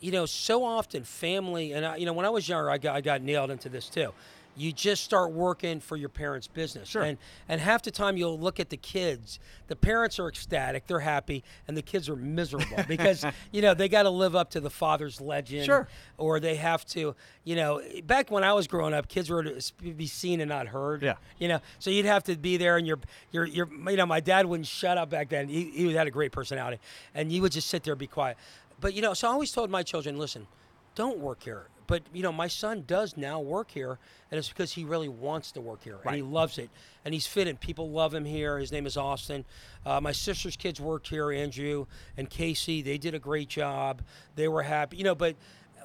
you 0.00 0.12
know, 0.12 0.26
so 0.26 0.64
often 0.64 1.02
family, 1.04 1.72
and 1.72 1.84
I, 1.84 1.96
you 1.96 2.06
know, 2.06 2.12
when 2.12 2.26
I 2.26 2.30
was 2.30 2.48
younger, 2.48 2.70
I 2.70 2.78
got, 2.78 2.96
I 2.96 3.00
got 3.00 3.22
nailed 3.22 3.50
into 3.50 3.68
this 3.68 3.88
too. 3.88 4.12
You 4.56 4.72
just 4.72 5.02
start 5.02 5.32
working 5.32 5.80
for 5.80 5.96
your 5.96 6.08
parents' 6.08 6.46
business. 6.46 6.88
Sure. 6.88 7.02
And 7.02 7.18
and 7.48 7.60
half 7.60 7.82
the 7.82 7.90
time 7.90 8.16
you'll 8.16 8.38
look 8.38 8.60
at 8.60 8.70
the 8.70 8.76
kids, 8.76 9.38
the 9.68 9.76
parents 9.76 10.18
are 10.18 10.28
ecstatic, 10.28 10.86
they're 10.86 11.00
happy, 11.00 11.42
and 11.66 11.76
the 11.76 11.82
kids 11.82 12.08
are 12.08 12.16
miserable 12.16 12.84
because 12.88 13.24
you 13.50 13.62
know 13.62 13.74
they 13.74 13.88
got 13.88 14.02
to 14.02 14.10
live 14.10 14.36
up 14.36 14.50
to 14.50 14.60
the 14.60 14.70
father's 14.70 15.20
legend. 15.20 15.64
Sure. 15.64 15.88
Or 16.18 16.38
they 16.38 16.56
have 16.56 16.84
to, 16.86 17.14
you 17.44 17.56
know, 17.56 17.80
back 18.04 18.30
when 18.30 18.44
I 18.44 18.52
was 18.52 18.66
growing 18.66 18.94
up, 18.94 19.08
kids 19.08 19.30
were 19.30 19.44
to 19.44 19.72
be 19.82 20.06
seen 20.06 20.40
and 20.40 20.48
not 20.48 20.68
heard. 20.68 21.02
Yeah. 21.02 21.14
You 21.38 21.48
know, 21.48 21.60
so 21.78 21.90
you'd 21.90 22.06
have 22.06 22.24
to 22.24 22.36
be 22.36 22.56
there, 22.56 22.76
and 22.76 22.86
your 22.86 22.98
your 23.30 23.46
your 23.46 23.68
you 23.88 23.96
know, 23.96 24.06
my 24.06 24.20
dad 24.20 24.46
wouldn't 24.46 24.66
shut 24.66 24.98
up 24.98 25.10
back 25.10 25.28
then. 25.30 25.48
He 25.48 25.70
he 25.70 25.92
had 25.94 26.06
a 26.06 26.10
great 26.10 26.32
personality, 26.32 26.78
and 27.14 27.32
you 27.32 27.42
would 27.42 27.52
just 27.52 27.68
sit 27.68 27.84
there 27.84 27.92
and 27.92 27.98
be 27.98 28.06
quiet. 28.06 28.36
But 28.80 28.94
you 28.94 29.00
know, 29.00 29.14
so 29.14 29.28
I 29.28 29.32
always 29.32 29.52
told 29.52 29.70
my 29.70 29.82
children, 29.82 30.18
listen, 30.18 30.46
don't 30.94 31.18
work 31.18 31.42
here. 31.42 31.66
But 31.86 32.02
you 32.12 32.22
know, 32.22 32.32
my 32.32 32.48
son 32.48 32.84
does 32.86 33.16
now 33.16 33.40
work 33.40 33.70
here, 33.70 33.98
and 34.30 34.38
it's 34.38 34.48
because 34.48 34.72
he 34.72 34.84
really 34.84 35.08
wants 35.08 35.52
to 35.52 35.60
work 35.60 35.82
here, 35.84 35.98
and 36.04 36.14
he 36.14 36.22
loves 36.22 36.56
it, 36.58 36.70
and 37.04 37.12
he's 37.12 37.26
fit 37.26 37.48
in. 37.48 37.56
People 37.56 37.90
love 37.90 38.14
him 38.14 38.24
here. 38.24 38.58
His 38.58 38.72
name 38.72 38.86
is 38.86 38.96
Austin. 38.96 39.44
Uh, 39.84 40.00
my 40.00 40.12
sister's 40.12 40.56
kids 40.56 40.80
worked 40.80 41.08
here, 41.08 41.30
Andrew 41.30 41.86
and 42.16 42.30
Casey. 42.30 42.82
They 42.82 42.98
did 42.98 43.14
a 43.14 43.18
great 43.18 43.48
job. 43.48 44.02
They 44.36 44.48
were 44.48 44.62
happy, 44.62 44.96
you 44.96 45.04
know. 45.04 45.14
But 45.14 45.36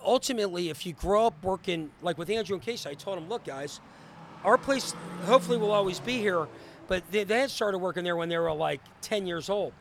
ultimately, 0.04 0.70
if 0.70 0.86
you 0.86 0.94
grow 0.94 1.28
up 1.28 1.44
working 1.44 1.92
like 2.02 2.18
with 2.18 2.30
Andrew 2.30 2.56
and 2.56 2.64
Casey, 2.64 2.90
I 2.90 2.94
told 2.94 3.18
them, 3.18 3.28
look, 3.28 3.44
guys, 3.44 3.82
our 4.44 4.58
place 4.58 4.94
hopefully 5.26 5.58
will 5.58 5.72
always 5.72 6.00
be 6.00 6.20
here. 6.20 6.48
But 6.88 7.04
they, 7.12 7.24
they 7.26 7.42
had 7.42 7.52
started 7.52 7.80
working 7.80 8.04
there 8.04 8.16
when 8.16 8.30
they 8.30 8.38
were 8.38 8.54
like 8.54 8.82
10 9.02 9.28
years 9.28 9.50
old. 9.50 9.74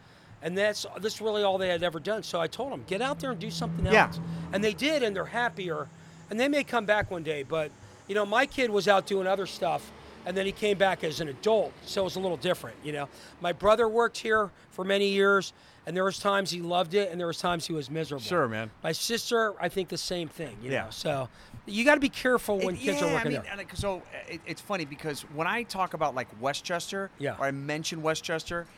And 0.46 0.56
that's 0.56 0.86
this 1.00 1.20
really 1.20 1.42
all 1.42 1.58
they 1.58 1.68
had 1.68 1.82
ever 1.82 1.98
done. 1.98 2.22
So 2.22 2.40
I 2.40 2.46
told 2.46 2.70
them, 2.70 2.84
get 2.86 3.02
out 3.02 3.18
there 3.18 3.32
and 3.32 3.40
do 3.40 3.50
something 3.50 3.84
Yeah. 3.84 4.06
else. 4.06 4.20
And 4.52 4.62
they 4.62 4.74
did, 4.74 5.02
and 5.02 5.14
they're 5.14 5.24
happier. 5.24 5.88
And 6.30 6.38
they 6.38 6.46
may 6.46 6.62
come 6.62 6.86
back 6.86 7.10
one 7.10 7.24
day. 7.24 7.42
But, 7.42 7.72
you 8.06 8.14
know, 8.14 8.24
my 8.24 8.46
kid 8.46 8.70
was 8.70 8.86
out 8.86 9.08
doing 9.08 9.26
other 9.26 9.46
stuff, 9.46 9.90
and 10.24 10.36
then 10.36 10.46
he 10.46 10.52
came 10.52 10.78
back 10.78 11.02
as 11.02 11.20
an 11.20 11.26
adult. 11.26 11.72
So 11.84 12.02
it 12.02 12.04
was 12.04 12.14
a 12.14 12.20
little 12.20 12.36
different, 12.36 12.76
you 12.84 12.92
know. 12.92 13.08
My 13.40 13.52
brother 13.52 13.88
worked 13.88 14.18
here 14.18 14.52
for 14.70 14.84
many 14.84 15.08
years, 15.08 15.52
and 15.84 15.96
there 15.96 16.04
was 16.04 16.20
times 16.20 16.52
he 16.52 16.60
loved 16.60 16.94
it, 16.94 17.10
and 17.10 17.18
there 17.18 17.26
was 17.26 17.38
times 17.38 17.66
he 17.66 17.72
was 17.72 17.90
miserable. 17.90 18.22
Sure, 18.24 18.46
man. 18.46 18.70
My 18.84 18.92
sister, 18.92 19.52
I 19.60 19.68
think 19.68 19.88
the 19.88 19.98
same 19.98 20.28
thing, 20.28 20.56
you 20.62 20.70
Yeah. 20.70 20.84
know. 20.84 20.90
So 20.90 21.28
you 21.66 21.84
got 21.84 21.94
to 21.94 22.00
be 22.00 22.08
careful 22.08 22.58
when 22.58 22.76
It- 22.76 22.82
kids 22.82 23.00
yeah, 23.00 23.08
are 23.08 23.14
working 23.14 23.26
I 23.32 23.34
mean, 23.40 23.42
there. 23.42 23.58
and, 23.68 23.76
so 23.78 24.00
it, 24.28 24.40
it's 24.46 24.60
funny 24.60 24.84
because 24.84 25.22
when 25.34 25.48
I 25.48 25.64
talk 25.64 25.92
about 25.94 26.14
like 26.14 26.28
Westchester, 26.40 27.10
Yeah. 27.18 27.34
or 27.36 27.46
I 27.46 27.50
mention 27.50 28.00
Westchester, 28.00 28.68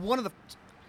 one 0.00 0.18
of 0.18 0.24
the 0.24 0.32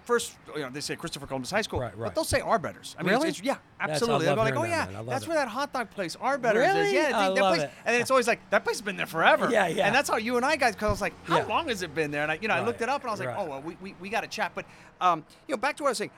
first, 0.03 0.36
you 0.55 0.62
know, 0.62 0.69
they 0.69 0.79
say 0.81 0.95
Christopher 0.95 1.27
Columbus 1.27 1.51
High 1.51 1.62
School, 1.62 1.79
Right, 1.79 1.93
but 1.98 2.13
they'll 2.15 2.24
say 2.24 2.39
Arbetters. 2.41 2.95
I 3.00 3.03
mean, 3.03 3.12
Really? 3.13 3.29
it's, 3.29 3.39
it's, 3.39 3.45
yeah, 3.48 3.57
absolutely. 3.79 4.25
They'll 4.25 4.36
go 4.36 4.41
like, 4.43 4.55
oh 4.55 4.63
yeah, 4.63 4.86
that, 4.86 4.88
man. 4.88 4.95
I 4.95 5.00
love 5.00 5.07
that's 5.07 5.24
it. 5.25 5.27
where 5.29 5.38
that 5.38 5.48
hot 5.48 5.74
dog 5.74 5.89
place, 5.91 6.15
Arbetters, 6.19 6.63
is. 6.67 6.74
Really? 6.75 6.95
Yeah, 6.95 7.17
I 7.17 7.29
that 7.33 7.41
love 7.41 7.55
place. 7.55 7.63
it. 7.63 7.72
And 7.86 7.93
then 7.95 8.01
it's 8.01 8.12
always 8.12 8.27
like 8.27 8.48
that 8.50 8.63
place 8.63 8.75
has 8.77 8.81
been 8.81 8.98
there 8.98 9.05
forever. 9.05 9.50
Yeah, 9.51 9.67
yeah. 9.67 9.86
And 9.88 9.95
that's 9.95 10.10
how 10.10 10.17
you 10.17 10.38
and 10.38 10.45
I 10.45 10.55
guys, 10.55 10.74
because 10.75 10.88
I 10.88 10.91
was 10.91 11.01
like, 11.01 11.13
how 11.25 11.38
Yeah. 11.38 11.45
long 11.45 11.67
has 11.69 11.81
it 11.81 11.93
been 11.95 12.12
there? 12.12 12.24
And 12.24 12.31
I, 12.31 12.39
you 12.41 12.48
know, 12.48 12.53
I 12.53 12.63
looked 12.63 12.81
it 12.81 12.89
up 12.89 13.01
and 13.01 13.10
I 13.10 13.12
was 13.13 13.19
like, 13.19 13.29
right. 13.29 13.38
oh, 13.39 13.45
well, 13.45 13.62
we, 13.62 13.77
we, 13.81 13.95
we 14.00 14.10
got 14.10 14.22
to 14.22 14.27
chat. 14.27 14.51
But 14.55 14.65
um, 15.01 15.25
you 15.48 15.53
know, 15.55 15.57
back 15.60 15.77
to 15.77 15.83
what 15.83 15.89
I 15.89 15.91
was 15.91 15.98
saying. 15.98 16.12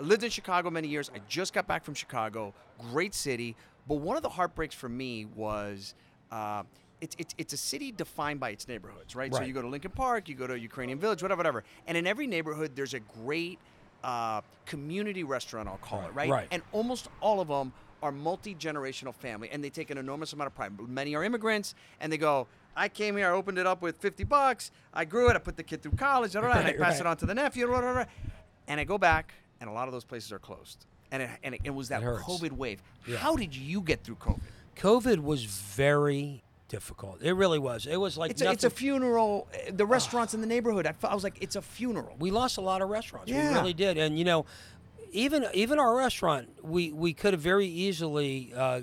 I 0.00 0.02
lived 0.02 0.24
in 0.24 0.30
Chicago 0.30 0.70
many 0.70 0.88
years. 0.88 1.10
I 1.14 1.20
just 1.28 1.52
got 1.52 1.66
back 1.68 1.84
from 1.84 1.94
Chicago. 1.94 2.52
Great 2.90 3.14
city. 3.14 3.54
But 3.86 3.96
one 3.96 4.16
of 4.16 4.22
the 4.24 4.28
heartbreaks 4.28 4.74
for 4.74 4.88
me 4.88 5.26
was 5.36 5.94
uh, 6.32 6.64
it's, 7.00 7.16
it's, 7.18 7.34
it's 7.38 7.52
a 7.52 7.56
city 7.56 7.92
defined 7.92 8.40
by 8.40 8.50
its 8.50 8.66
neighborhoods, 8.68 9.14
right? 9.16 9.32
So 9.34 9.42
you 9.42 9.52
go 9.52 9.62
to 9.62 9.68
Lincoln 9.68 9.90
Park, 9.90 10.28
you 10.28 10.34
go 10.34 10.46
to 10.46 10.58
Ukrainian 10.58 10.98
Village, 10.98 11.22
whatever, 11.22 11.38
whatever. 11.40 11.64
And 11.86 11.96
in 11.98 12.06
every 12.06 12.26
neighborhood, 12.26 12.72
there's 12.74 12.94
a 12.94 13.00
great 13.00 13.58
uh, 14.02 14.40
community 14.66 15.24
restaurant, 15.24 15.68
I'll 15.68 15.78
call 15.78 16.02
it, 16.06 16.14
right? 16.14 16.30
Right. 16.30 16.48
And 16.50 16.62
almost 16.72 17.08
all 17.20 17.40
of 17.40 17.48
them 17.48 17.72
are 18.02 18.12
multi 18.12 18.54
generational 18.54 19.14
family, 19.14 19.48
and 19.50 19.64
they 19.64 19.70
take 19.70 19.90
an 19.90 19.98
enormous 19.98 20.32
amount 20.34 20.48
of 20.48 20.54
pride. 20.54 20.72
Many 20.88 21.14
are 21.16 21.24
immigrants, 21.24 21.74
and 22.00 22.12
they 22.12 22.18
go, 22.18 22.46
I 22.76 22.88
came 22.88 23.16
here, 23.16 23.28
I 23.28 23.30
opened 23.30 23.58
it 23.58 23.66
up 23.66 23.80
with 23.82 23.96
50 23.96 24.24
bucks, 24.24 24.70
I 24.92 25.04
grew 25.04 25.30
it, 25.30 25.36
I 25.36 25.38
put 25.38 25.56
the 25.56 25.62
kid 25.62 25.82
through 25.82 25.92
college, 25.92 26.34
and 26.36 26.44
I 26.44 26.48
Right, 26.48 26.78
passed 26.78 27.00
it 27.00 27.06
on 27.06 27.16
to 27.18 27.26
the 27.26 27.34
nephew, 27.34 27.72
and 28.68 28.80
I 28.80 28.84
go 28.84 28.98
back, 28.98 29.34
and 29.60 29.70
a 29.70 29.72
lot 29.72 29.88
of 29.88 29.92
those 29.92 30.04
places 30.04 30.32
are 30.32 30.38
closed. 30.38 30.86
And 31.10 31.22
it, 31.22 31.30
and 31.42 31.54
it, 31.54 31.62
it 31.64 31.70
was 31.70 31.88
that 31.88 32.02
It. 32.02 32.06
COVID 32.06 32.52
wave. 32.52 32.82
Yeah. 33.06 33.16
How 33.18 33.36
did 33.36 33.54
you 33.56 33.80
get 33.80 34.02
through 34.02 34.16
COVID? 34.16 34.40
COVID 34.76 35.20
was 35.20 35.44
very 35.44 36.42
difficult. 36.68 37.22
It 37.22 37.32
really 37.34 37.58
was. 37.58 37.86
It 37.86 37.96
was 37.96 38.16
like 38.16 38.30
It's 38.30 38.42
a, 38.42 38.50
it's 38.50 38.64
a 38.64 38.70
funeral. 38.70 39.48
The 39.72 39.86
restaurants 39.86 40.34
in 40.34 40.40
the 40.40 40.46
neighborhood, 40.46 40.86
I, 40.86 40.94
I 41.06 41.14
was 41.14 41.24
like, 41.24 41.38
it's 41.40 41.56
a 41.56 41.62
funeral. 41.62 42.16
we 42.18 42.30
lost 42.30 42.58
a 42.58 42.60
lot 42.60 42.82
of 42.82 42.88
restaurants. 42.88 43.30
Yeah. 43.30 43.50
We 43.50 43.54
really 43.54 43.74
did. 43.74 43.98
And 43.98 44.18
you 44.18 44.24
know, 44.24 44.46
even 45.12 45.46
even 45.54 45.78
our 45.78 45.96
restaurant, 45.96 46.48
we 46.62 46.92
we 46.92 47.12
could 47.12 47.32
have 47.34 47.40
very 47.40 47.66
easily 47.66 48.52
uh, 48.56 48.80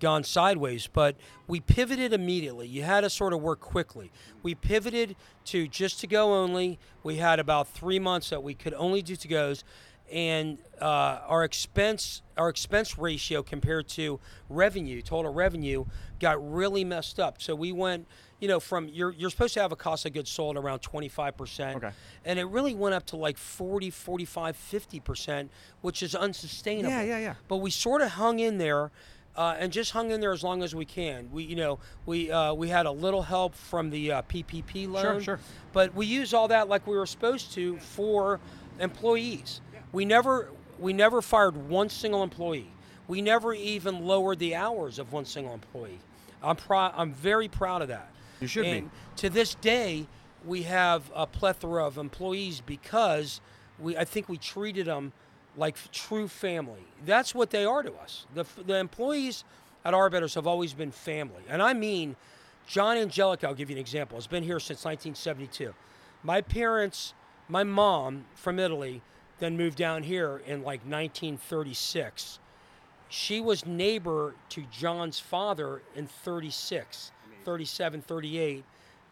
gone 0.00 0.24
sideways, 0.24 0.86
but 0.86 1.16
we 1.46 1.60
pivoted 1.60 2.12
immediately. 2.12 2.66
You 2.66 2.82
had 2.82 3.02
to 3.02 3.10
sort 3.10 3.32
of 3.32 3.40
work 3.40 3.60
quickly. 3.60 4.10
We 4.42 4.54
pivoted 4.54 5.16
to 5.46 5.68
just 5.68 6.00
to 6.00 6.06
go 6.06 6.34
only. 6.34 6.78
We 7.02 7.16
had 7.16 7.38
about 7.38 7.68
three 7.68 7.98
months 7.98 8.30
that 8.30 8.42
we 8.42 8.54
could 8.54 8.74
only 8.74 9.02
do 9.02 9.16
to 9.16 9.28
goes. 9.28 9.64
And 10.12 10.58
uh, 10.80 11.20
our 11.26 11.44
expense, 11.44 12.22
our 12.36 12.48
expense 12.48 12.96
ratio 12.98 13.42
compared 13.42 13.88
to 13.88 14.20
revenue, 14.48 15.02
total 15.02 15.32
revenue, 15.32 15.84
got 16.18 16.38
really 16.52 16.84
messed 16.84 17.20
up. 17.20 17.42
So 17.42 17.54
we 17.54 17.72
went, 17.72 18.06
you 18.40 18.48
know, 18.48 18.58
from 18.60 18.88
you're 18.88 19.12
you're 19.12 19.28
supposed 19.30 19.54
to 19.54 19.60
have 19.60 19.72
a 19.72 19.76
cost 19.76 20.06
of 20.06 20.12
goods 20.14 20.30
sold 20.30 20.56
around 20.56 20.78
25 20.80 21.36
percent, 21.36 21.76
Okay. 21.76 21.90
and 22.24 22.38
it 22.38 22.44
really 22.46 22.74
went 22.74 22.94
up 22.94 23.04
to 23.06 23.16
like 23.16 23.36
40 23.36 23.90
45 23.90 24.56
50% 24.56 25.48
which 25.82 26.02
is 26.02 26.14
unsustainable 26.14 26.90
Yeah, 26.90 27.02
yeah, 27.02 27.18
yeah. 27.18 27.34
but 27.48 27.56
we 27.56 27.70
sort 27.70 28.00
of 28.00 28.12
hung 28.12 28.38
in 28.38 28.58
there 28.58 28.90
uh, 29.36 29.56
and 29.58 29.72
just 29.72 29.90
hung 29.92 30.10
in 30.10 30.20
there 30.20 30.32
as 30.32 30.42
long 30.44 30.62
as 30.62 30.74
we 30.74 30.84
can 30.84 31.30
we 31.32 31.42
you 31.44 31.56
know 31.56 31.78
we 32.06 32.30
uh, 32.30 32.52
we 32.54 32.68
had 32.68 32.86
a 32.86 32.90
little 32.92 33.22
help 33.22 33.54
from 33.54 33.90
the 33.90 34.12
uh, 34.12 34.22
ppp 34.22 34.88
loan 34.88 35.20
sure. 35.20 35.38
but 35.72 35.94
we 35.94 36.06
used 36.06 36.32
all 36.34 36.48
that 36.48 36.68
like 36.68 36.86
we 36.86 36.96
were 36.96 37.06
supposed 37.06 37.52
to 37.52 37.76
for 37.78 38.38
employees 38.80 39.60
we 39.92 40.04
never 40.04 40.50
we 40.78 40.92
never 40.92 41.20
fired 41.22 41.56
one 41.68 41.88
single 41.88 42.22
employee 42.22 42.70
we 43.06 43.20
never 43.22 43.54
even 43.54 44.04
lowered 44.04 44.38
the 44.38 44.54
hours 44.54 44.98
of 44.98 45.12
one 45.12 45.24
single 45.24 45.54
employee 45.54 45.98
i'm 46.42 46.56
proud 46.56 46.92
i'm 46.96 47.12
very 47.12 47.48
proud 47.48 47.82
of 47.82 47.88
that 47.88 48.10
You 48.40 48.46
should 48.48 48.64
be. 48.64 48.84
to 49.16 49.28
this 49.30 49.54
day, 49.56 50.06
we 50.44 50.62
have 50.62 51.10
a 51.14 51.26
plethora 51.26 51.84
of 51.84 51.98
employees 51.98 52.60
because 52.64 53.40
we 53.78 53.96
I 53.96 54.04
think 54.04 54.28
we 54.28 54.36
treated 54.38 54.86
them 54.86 55.12
like 55.56 55.76
true 55.90 56.28
family. 56.28 56.84
That's 57.04 57.34
what 57.34 57.50
they 57.50 57.64
are 57.64 57.82
to 57.82 57.92
us. 57.94 58.26
The, 58.34 58.44
the 58.64 58.76
employees 58.76 59.42
at 59.84 59.92
Arbetters 59.92 60.34
have 60.34 60.46
always 60.46 60.72
been 60.72 60.92
family. 60.92 61.42
And 61.48 61.60
I 61.60 61.72
mean, 61.72 62.14
John 62.68 62.96
Angelica, 62.96 63.48
I'll 63.48 63.54
give 63.54 63.68
you 63.68 63.74
an 63.74 63.80
example, 63.80 64.16
has 64.16 64.28
been 64.28 64.44
here 64.44 64.60
since 64.60 64.84
1972. 64.84 65.74
My 66.22 66.40
parents, 66.42 67.12
my 67.48 67.64
mom 67.64 68.26
from 68.36 68.60
Italy, 68.60 69.02
then 69.38 69.56
moved 69.56 69.78
down 69.78 70.02
here 70.02 70.42
in 70.46 70.60
like 70.62 70.80
1936 70.80 72.38
she 73.08 73.40
was 73.40 73.64
neighbor 73.66 74.34
to 74.50 74.64
John's 74.70 75.18
father 75.18 75.82
in 75.96 76.06
36, 76.06 77.10
37, 77.44 78.02
38, 78.02 78.64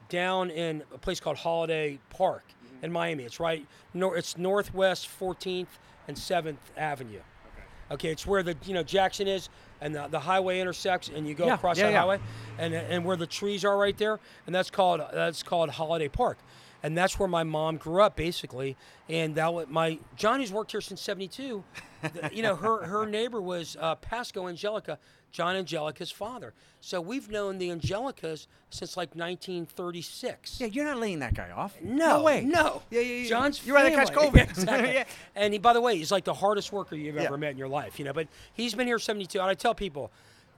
down 0.08 0.50
in 0.50 0.82
a 0.94 0.98
place 0.98 1.18
called 1.18 1.38
Holiday 1.38 1.98
Park 2.10 2.44
mm-hmm. 2.64 2.84
in 2.84 2.92
Miami. 2.92 3.24
It's 3.24 3.40
right, 3.40 3.66
nor, 3.94 4.16
it's 4.16 4.36
northwest 4.36 5.08
14th 5.18 5.66
and 6.08 6.16
7th 6.16 6.56
Avenue. 6.76 7.20
Okay, 7.90 8.10
it's 8.10 8.26
where 8.26 8.42
the 8.42 8.56
you 8.64 8.74
know 8.74 8.82
Jackson 8.82 9.28
is, 9.28 9.48
and 9.80 9.94
the, 9.94 10.08
the 10.08 10.18
highway 10.18 10.58
intersects, 10.58 11.08
and 11.08 11.24
you 11.26 11.34
go 11.34 11.46
Yeah, 11.46 11.54
across 11.54 11.78
yeah, 11.78 11.84
that 11.84 11.92
yeah. 11.92 12.00
highway, 12.00 12.20
and 12.58 12.74
and 12.74 13.04
where 13.04 13.14
the 13.16 13.28
trees 13.28 13.64
are 13.64 13.78
right 13.78 13.96
there, 13.96 14.18
and 14.46 14.52
that's 14.54 14.70
called 14.70 15.02
that's 15.12 15.44
called 15.44 15.70
Holiday 15.70 16.08
Park, 16.08 16.38
and 16.87 16.96
that's 16.96 17.18
where 17.18 17.29
my 17.29 17.42
mom 17.42 17.77
grew 17.77 18.01
up 18.03 18.14
basically, 18.16 18.77
and 19.09 19.35
that 19.35 19.68
my 19.70 19.99
Johnny's 20.16 20.53
worked 20.53 20.70
here 20.72 20.81
since 20.81 21.01
'72. 21.01 21.64
you 22.33 22.42
know, 22.42 22.55
her 22.55 22.85
her 22.87 23.05
neighbor 23.07 23.40
was 23.40 23.77
uh, 23.81 23.96
Pasco 23.96 24.46
Angelica, 24.49 24.99
John 25.33 25.57
Angelica's 25.57 26.11
father. 26.12 26.55
So 26.81 27.01
we've 27.01 27.29
known 27.29 27.59
the 27.59 27.70
Angelicas 27.70 28.46
since 28.70 28.96
like 28.96 29.14
1936. 29.16 30.61
Yeah, 30.61 30.66
you're 30.68 30.85
not 30.85 30.99
laying 30.99 31.18
that 31.20 31.35
guy 31.35 31.51
off. 31.51 31.75
No, 31.83 32.22
way. 32.22 32.42
No. 32.42 32.83
Yeah, 32.90 33.01
yeah, 33.01 33.22
yeah. 33.22 33.29
John's 33.29 33.66
You'd 33.66 33.75
rather 33.75 33.90
catch. 33.90 34.12
COVID. 34.12 34.37
exactly. 34.51 34.92
Yeah. 34.94 35.05
And 35.35 35.53
he, 35.53 35.59
by 35.59 35.72
the 35.72 35.81
way, 35.81 35.96
he's 35.96 36.12
like 36.12 36.25
the 36.25 36.35
hardest 36.35 36.72
worker 36.72 36.94
you've 36.96 37.16
Yeah. 37.16 37.22
ever 37.22 37.37
met 37.37 37.51
in 37.51 37.59
your 37.59 37.68
life, 37.68 37.99
you 37.99 38.05
know. 38.05 38.12
But 38.12 38.29
he's 38.55 38.75
been 38.75 38.87
here 38.87 38.99
72. 38.99 39.38
And 39.40 39.51
I 39.51 39.55
tell 39.55 39.75
people, 39.75 40.12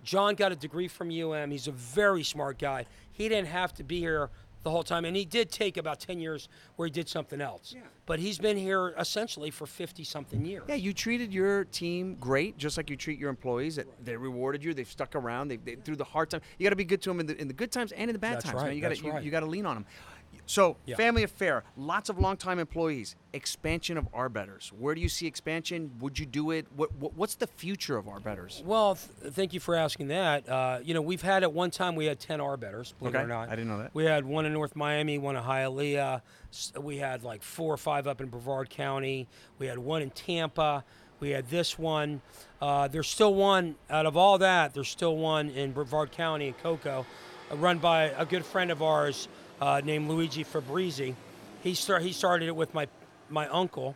John 0.04 0.34
got 0.34 0.52
a 0.52 0.56
degree 0.56 0.88
from 0.88 1.10
UM. 1.10 1.50
He's 1.50 1.66
a 1.66 1.72
very 1.72 2.22
smart 2.22 2.58
guy. 2.58 2.86
He 3.12 3.28
didn't 3.28 3.48
have 3.48 3.72
to 3.74 3.82
be 3.84 3.98
here 4.00 4.30
the 4.62 4.70
whole 4.70 4.82
time, 4.82 5.04
and 5.04 5.16
he 5.16 5.24
did 5.24 5.50
take 5.50 5.76
about 5.76 6.00
10 6.00 6.20
years 6.20 6.48
where 6.76 6.86
he 6.86 6.92
did 6.92 7.08
something 7.08 7.40
else. 7.40 7.72
Yeah. 7.74 7.82
But 8.06 8.18
he's 8.18 8.38
been 8.38 8.56
here 8.56 8.94
essentially 8.98 9.50
for 9.50 9.66
50 9.66 10.02
something 10.04 10.44
years. 10.44 10.64
Yeah, 10.68 10.74
you 10.74 10.92
treated 10.92 11.32
your 11.32 11.64
team 11.66 12.16
great, 12.18 12.58
just 12.58 12.76
like 12.76 12.90
you 12.90 12.96
treat 12.96 13.18
your 13.18 13.30
employees. 13.30 13.76
That 13.76 13.86
they 14.04 14.16
rewarded 14.16 14.64
you. 14.64 14.74
They've 14.74 14.88
stuck 14.88 15.14
around. 15.14 15.48
They, 15.48 15.56
they 15.56 15.76
through 15.76 15.96
the 15.96 16.04
hard 16.04 16.30
time. 16.30 16.40
You 16.58 16.64
got 16.64 16.70
to 16.70 16.76
be 16.76 16.84
good 16.84 17.02
to 17.02 17.10
them 17.10 17.20
in 17.20 17.26
the, 17.26 17.40
in 17.40 17.48
the 17.48 17.54
good 17.54 17.70
times 17.70 17.92
and 17.92 18.10
in 18.10 18.14
the 18.14 18.18
bad 18.18 18.36
That's 18.36 18.46
times. 18.46 18.56
right, 18.56 18.66
Man. 18.66 18.76
You 18.76 18.82
got 18.82 18.94
to 18.94 19.04
you, 19.04 19.12
right. 19.12 19.22
you 19.22 19.30
got 19.30 19.40
to 19.40 19.46
lean 19.46 19.66
on 19.66 19.76
them. 19.76 19.86
So, 20.48 20.78
Yeah. 20.86 20.96
family 20.96 21.22
affair, 21.24 21.62
lots 21.76 22.08
of 22.08 22.18
longtime 22.18 22.58
employees, 22.58 23.16
expansion 23.34 23.98
of 23.98 24.08
Arbetters. 24.14 24.72
Where 24.72 24.94
do 24.94 25.00
you 25.02 25.08
see 25.10 25.26
expansion? 25.26 25.90
Would 26.00 26.18
you 26.18 26.24
do 26.24 26.52
it? 26.52 26.66
What, 26.74 26.94
what 26.94 27.12
What's 27.12 27.34
the 27.34 27.46
future 27.46 27.98
of 27.98 28.08
Arbetters? 28.08 28.62
Well, 28.64 28.96
th- 28.96 29.34
thank 29.34 29.52
you 29.52 29.60
for 29.60 29.74
asking 29.74 30.08
that. 30.08 30.48
Uh, 30.48 30.78
you 30.82 30.94
know, 30.94 31.02
we've 31.02 31.20
had 31.20 31.42
at 31.42 31.52
one 31.52 31.70
time 31.70 31.96
we 31.96 32.06
had 32.06 32.18
ten 32.18 32.40
Arbetters, 32.40 32.94
believe 32.98 33.14
it 33.14 33.18
or 33.18 33.26
not. 33.26 33.48
I 33.48 33.56
didn't 33.56 33.68
know 33.68 33.76
that. 33.76 33.94
We 33.94 34.06
had 34.06 34.24
one 34.24 34.46
in 34.46 34.54
North 34.54 34.74
Miami, 34.74 35.18
one 35.18 35.36
in 35.36 35.42
Hialeah. 35.42 36.22
We 36.80 36.96
had 36.96 37.22
like 37.24 37.42
four 37.42 37.74
or 37.74 37.76
five 37.76 38.06
up 38.06 38.22
in 38.22 38.28
Brevard 38.28 38.70
County. 38.70 39.28
We 39.58 39.66
had 39.66 39.76
one 39.78 40.00
in 40.00 40.08
Tampa. 40.10 40.82
We 41.20 41.28
had 41.30 41.50
this 41.50 41.78
one. 41.78 42.22
Uh, 42.62 42.88
there's 42.88 43.08
still 43.08 43.34
one 43.34 43.74
out 43.90 44.06
of 44.06 44.16
all 44.16 44.38
that. 44.38 44.72
There's 44.72 44.88
still 44.88 45.18
one 45.18 45.50
in 45.50 45.72
Brevard 45.72 46.10
County 46.10 46.46
in 46.48 46.54
Cocoa, 46.54 47.04
uh, 47.52 47.56
run 47.56 47.76
by 47.78 48.04
a 48.16 48.24
good 48.24 48.46
friend 48.46 48.70
of 48.70 48.82
ours 48.82 49.28
uh, 49.60 49.80
named 49.84 50.08
Luigi 50.08 50.44
Fabrizi. 50.44 51.14
He 51.62 51.74
start, 51.74 52.02
he 52.02 52.12
started 52.12 52.48
it 52.48 52.56
with 52.56 52.74
my 52.74 52.88
my 53.30 53.46
uncle 53.48 53.94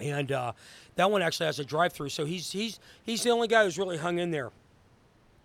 and 0.00 0.32
uh, 0.32 0.52
that 0.96 1.10
one 1.10 1.22
actually 1.22 1.46
has 1.46 1.58
a 1.58 1.64
drive-through. 1.64 2.08
So 2.08 2.24
he's 2.24 2.50
he's 2.50 2.80
he's 3.04 3.22
the 3.22 3.30
only 3.30 3.48
guy 3.48 3.64
who's 3.64 3.78
really 3.78 3.98
hung 3.98 4.18
in 4.18 4.30
there. 4.30 4.50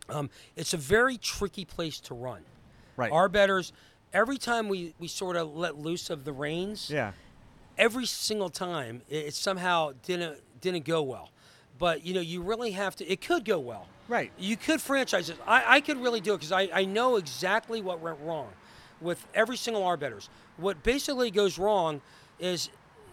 Um, 0.09 0.29
it's 0.55 0.73
a 0.73 0.77
very 0.77 1.17
tricky 1.17 1.65
place 1.65 1.99
to 2.01 2.13
run. 2.13 2.41
Right. 2.95 3.11
Arbetters, 3.11 3.73
every 4.13 4.37
time 4.37 4.67
we 4.67 4.93
we 4.99 5.07
sort 5.07 5.35
of 5.35 5.55
let 5.55 5.77
loose 5.77 6.09
of 6.09 6.25
the 6.25 6.33
reins, 6.33 6.89
yeah. 6.89 7.11
every 7.77 8.05
single 8.05 8.49
time 8.49 9.01
it, 9.09 9.27
it 9.27 9.33
somehow 9.33 9.91
didn't 10.03 10.39
didn't 10.61 10.85
go 10.85 11.01
well. 11.01 11.29
But 11.77 12.05
you 12.05 12.13
know, 12.13 12.21
you 12.21 12.41
really 12.41 12.71
have 12.71 12.95
to. 12.97 13.11
It 13.11 13.21
could 13.21 13.45
go 13.45 13.59
well. 13.59 13.87
Right. 14.07 14.31
You 14.37 14.55
could 14.55 14.81
franchise 14.81 15.29
it. 15.29 15.37
I, 15.47 15.77
I 15.77 15.81
could 15.81 15.97
really 15.97 16.21
do 16.21 16.33
it 16.33 16.37
because 16.37 16.51
I, 16.51 16.69
I 16.71 16.85
know 16.85 17.15
exactly 17.15 17.81
what 17.81 18.01
went 18.01 18.19
wrong 18.21 18.49
with 19.01 19.25
every 19.33 19.57
single 19.57 19.83
Arbetters. 19.83 20.29
What 20.57 20.81
basically 20.83 21.31
goes 21.31 21.57
wrong 21.59 22.01
is 22.39 22.69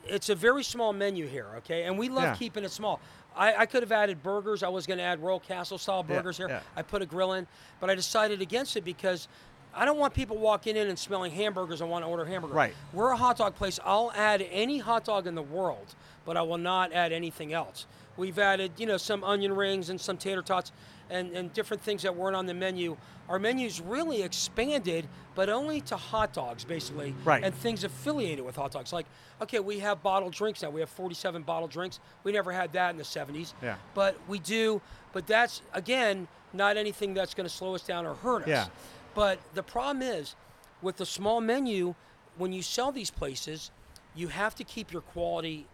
it's 0.07 0.29
a 0.29 0.35
very 0.35 0.63
small 0.65 0.93
menu 0.93 1.27
here, 1.27 1.47
okay? 1.59 1.85
And 1.85 1.99
we 1.99 2.09
love 2.09 2.25
Yeah. 2.25 2.35
keeping 2.35 2.65
it 2.65 2.71
small. 2.71 3.01
I, 3.37 3.55
I 3.55 3.67
could 3.67 3.83
have 3.83 3.93
added 3.93 4.23
burgers. 4.23 4.63
I 4.63 4.69
was 4.69 4.87
going 4.87 4.99
to 4.99 5.05
add 5.05 5.23
Royal 5.23 5.41
Castle 5.41 5.79
style 5.79 6.05
Yeah, 6.09 6.17
burgers 6.17 6.37
here. 6.37 6.49
yeah. 6.49 6.61
I 6.77 6.83
put 6.83 7.03
a 7.03 7.07
grill 7.07 7.33
in, 7.33 7.47
but 7.81 7.89
I 7.89 7.95
decided 7.95 8.43
against 8.43 8.77
it 8.77 8.85
because 8.85 9.27
I 9.75 9.85
don't 9.87 9.97
want 9.99 10.13
people 10.13 10.37
walking 10.37 10.77
in 10.77 10.89
and 10.89 10.99
smelling 10.99 11.33
hamburgers 11.33 11.81
and 11.81 11.89
want 11.91 12.05
to 12.05 12.09
order 12.11 12.25
hamburger. 12.27 12.53
Right. 12.55 12.75
We're 12.93 13.11
a 13.11 13.17
hot 13.17 13.39
dog 13.39 13.55
place. 13.55 13.81
I'll 13.85 14.13
add 14.15 14.47
any 14.51 14.79
hot 14.79 15.05
dog 15.05 15.27
in 15.27 15.35
the 15.35 15.43
world, 15.43 15.95
but 16.27 16.37
I 16.37 16.43
will 16.43 16.59
not 16.59 16.93
add 16.93 17.11
anything 17.13 17.53
else. 17.55 17.87
We've 18.19 18.39
added, 18.39 18.73
you 18.77 18.85
know, 18.85 18.99
some 18.99 19.25
onion 19.25 19.55
rings 19.57 19.89
and 19.89 19.99
some 19.99 20.19
tater 20.19 20.43
tots 20.43 20.73
and, 21.13 21.31
and 21.33 21.53
different 21.53 21.83
things 21.83 22.03
that 22.03 22.17
weren't 22.17 22.35
on 22.35 22.47
the 22.47 22.55
menu. 22.55 22.97
Our 23.29 23.39
menu's 23.39 23.81
really 23.81 24.23
expanded, 24.23 25.07
but 25.35 25.49
only 25.49 25.81
to 25.83 25.97
hot 25.97 26.33
dogs, 26.33 26.65
basically. 26.65 27.15
Right. 27.25 27.45
And 27.45 27.55
things 27.55 27.85
affiliated 27.85 28.45
with 28.45 28.57
hot 28.57 28.73
dogs. 28.73 28.93
Like, 28.93 29.07
okay, 29.41 29.61
we 29.61 29.79
have 29.81 30.03
bottled 30.03 30.33
drinks 30.33 30.63
now. 30.63 30.71
We 30.71 30.81
have 30.81 30.89
47 30.89 31.43
bottled 31.43 31.71
drinks. 31.71 32.01
We 32.25 32.33
never 32.33 32.51
had 32.51 32.73
that 32.73 32.91
in 32.91 32.97
the 32.97 33.05
70s. 33.05 33.53
Yeah. 33.63 33.77
But 33.95 34.17
we 34.27 34.39
do, 34.39 34.81
but 35.13 35.27
that's, 35.27 35.63
again, 35.75 36.27
not 36.53 36.77
anything 36.77 37.15
that's 37.15 37.35
going 37.35 37.49
to 37.49 37.55
slow 37.55 37.75
us 37.75 37.83
down 37.83 38.07
or 38.07 38.15
hurt 38.15 38.43
us. 38.43 38.49
Yeah. 38.49 38.67
But 39.15 39.39
the 39.55 39.63
problem 39.63 40.03
is, 40.03 40.35
with 40.81 40.97
the 40.97 41.07
small 41.07 41.41
menu, 41.41 41.95
when 42.39 42.53
you 42.53 42.63
sell 42.63 42.91
these 42.91 43.11
places, 43.11 43.71
you 44.15 44.29
have 44.29 44.55
to 44.57 44.65
keep 44.65 44.93
your 44.93 45.03
quality 45.03 45.67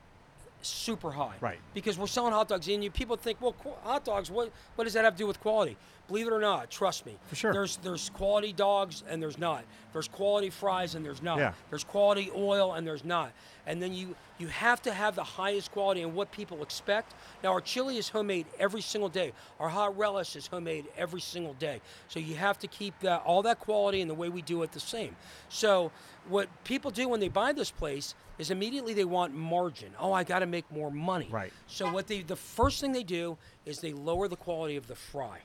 super 0.62 1.10
high. 1.10 1.34
Right. 1.40 1.58
Because 1.74 1.98
we're 1.98 2.06
selling 2.06 2.32
hot 2.32 2.48
dogs, 2.48 2.68
and 2.68 2.82
you 2.82 2.90
people 2.90 3.16
think, 3.16 3.40
well, 3.40 3.52
qu- 3.52 3.74
hot 3.82 4.04
dogs, 4.04 4.30
what 4.30 4.50
what 4.76 4.84
does 4.84 4.94
that 4.94 5.04
have 5.04 5.14
to 5.14 5.18
do 5.18 5.26
with 5.26 5.40
quality? 5.40 5.76
Believe 6.08 6.26
it 6.26 6.32
or 6.32 6.40
not, 6.40 6.70
trust 6.70 7.04
me. 7.04 7.16
For 7.26 7.36
sure. 7.36 7.52
There's 7.52 7.76
there's 7.78 8.08
quality 8.10 8.54
dogs 8.54 9.04
and 9.10 9.22
there's 9.22 9.36
not. 9.36 9.64
There's 9.92 10.08
quality 10.08 10.48
fries 10.48 10.94
and 10.94 11.04
there's 11.04 11.22
not. 11.22 11.38
Yeah. 11.38 11.52
There's 11.68 11.84
quality 11.84 12.30
oil 12.34 12.72
and 12.72 12.86
there's 12.86 13.04
not. 13.04 13.30
And 13.66 13.82
then 13.82 13.92
you 13.92 14.16
you 14.38 14.46
have 14.46 14.80
to 14.82 14.92
have 14.92 15.16
the 15.16 15.24
highest 15.24 15.70
quality 15.70 16.00
and 16.00 16.14
what 16.14 16.32
people 16.32 16.62
expect. 16.62 17.12
Now 17.44 17.52
our 17.52 17.60
chili 17.60 17.98
is 17.98 18.08
homemade 18.08 18.46
every 18.58 18.80
single 18.80 19.10
day. 19.10 19.32
Our 19.60 19.68
hot 19.68 19.98
relish 19.98 20.34
is 20.34 20.46
homemade 20.46 20.86
every 20.96 21.20
single 21.20 21.52
day. 21.54 21.82
So 22.08 22.20
you 22.20 22.36
have 22.36 22.58
to 22.60 22.66
keep 22.68 22.98
that 23.00 23.22
all 23.26 23.42
that 23.42 23.60
quality 23.60 24.00
and 24.00 24.08
the 24.08 24.14
way 24.14 24.30
we 24.30 24.40
do 24.40 24.62
it 24.62 24.72
the 24.72 24.80
same. 24.80 25.14
So 25.50 25.92
what 26.28 26.48
people 26.64 26.90
do 26.90 27.08
when 27.08 27.20
they 27.20 27.28
buy 27.28 27.52
this 27.52 27.70
place 27.70 28.14
is 28.38 28.50
immediately 28.50 28.94
they 28.94 29.04
want 29.04 29.34
margin. 29.34 29.90
Oh, 29.98 30.12
I 30.12 30.24
got 30.24 30.40
to 30.40 30.46
make 30.46 30.70
more 30.70 30.90
money. 30.90 31.28
Right. 31.30 31.52
So 31.66 31.90
what 31.92 32.06
they 32.06 32.22
the 32.22 32.36
first 32.36 32.80
thing 32.80 32.92
they 32.92 33.02
do 33.02 33.36
is 33.66 33.80
they 33.80 33.92
lower 33.92 34.28
the 34.28 34.36
quality 34.36 34.76
of 34.76 34.86
the 34.88 34.94
fry. 34.94 35.38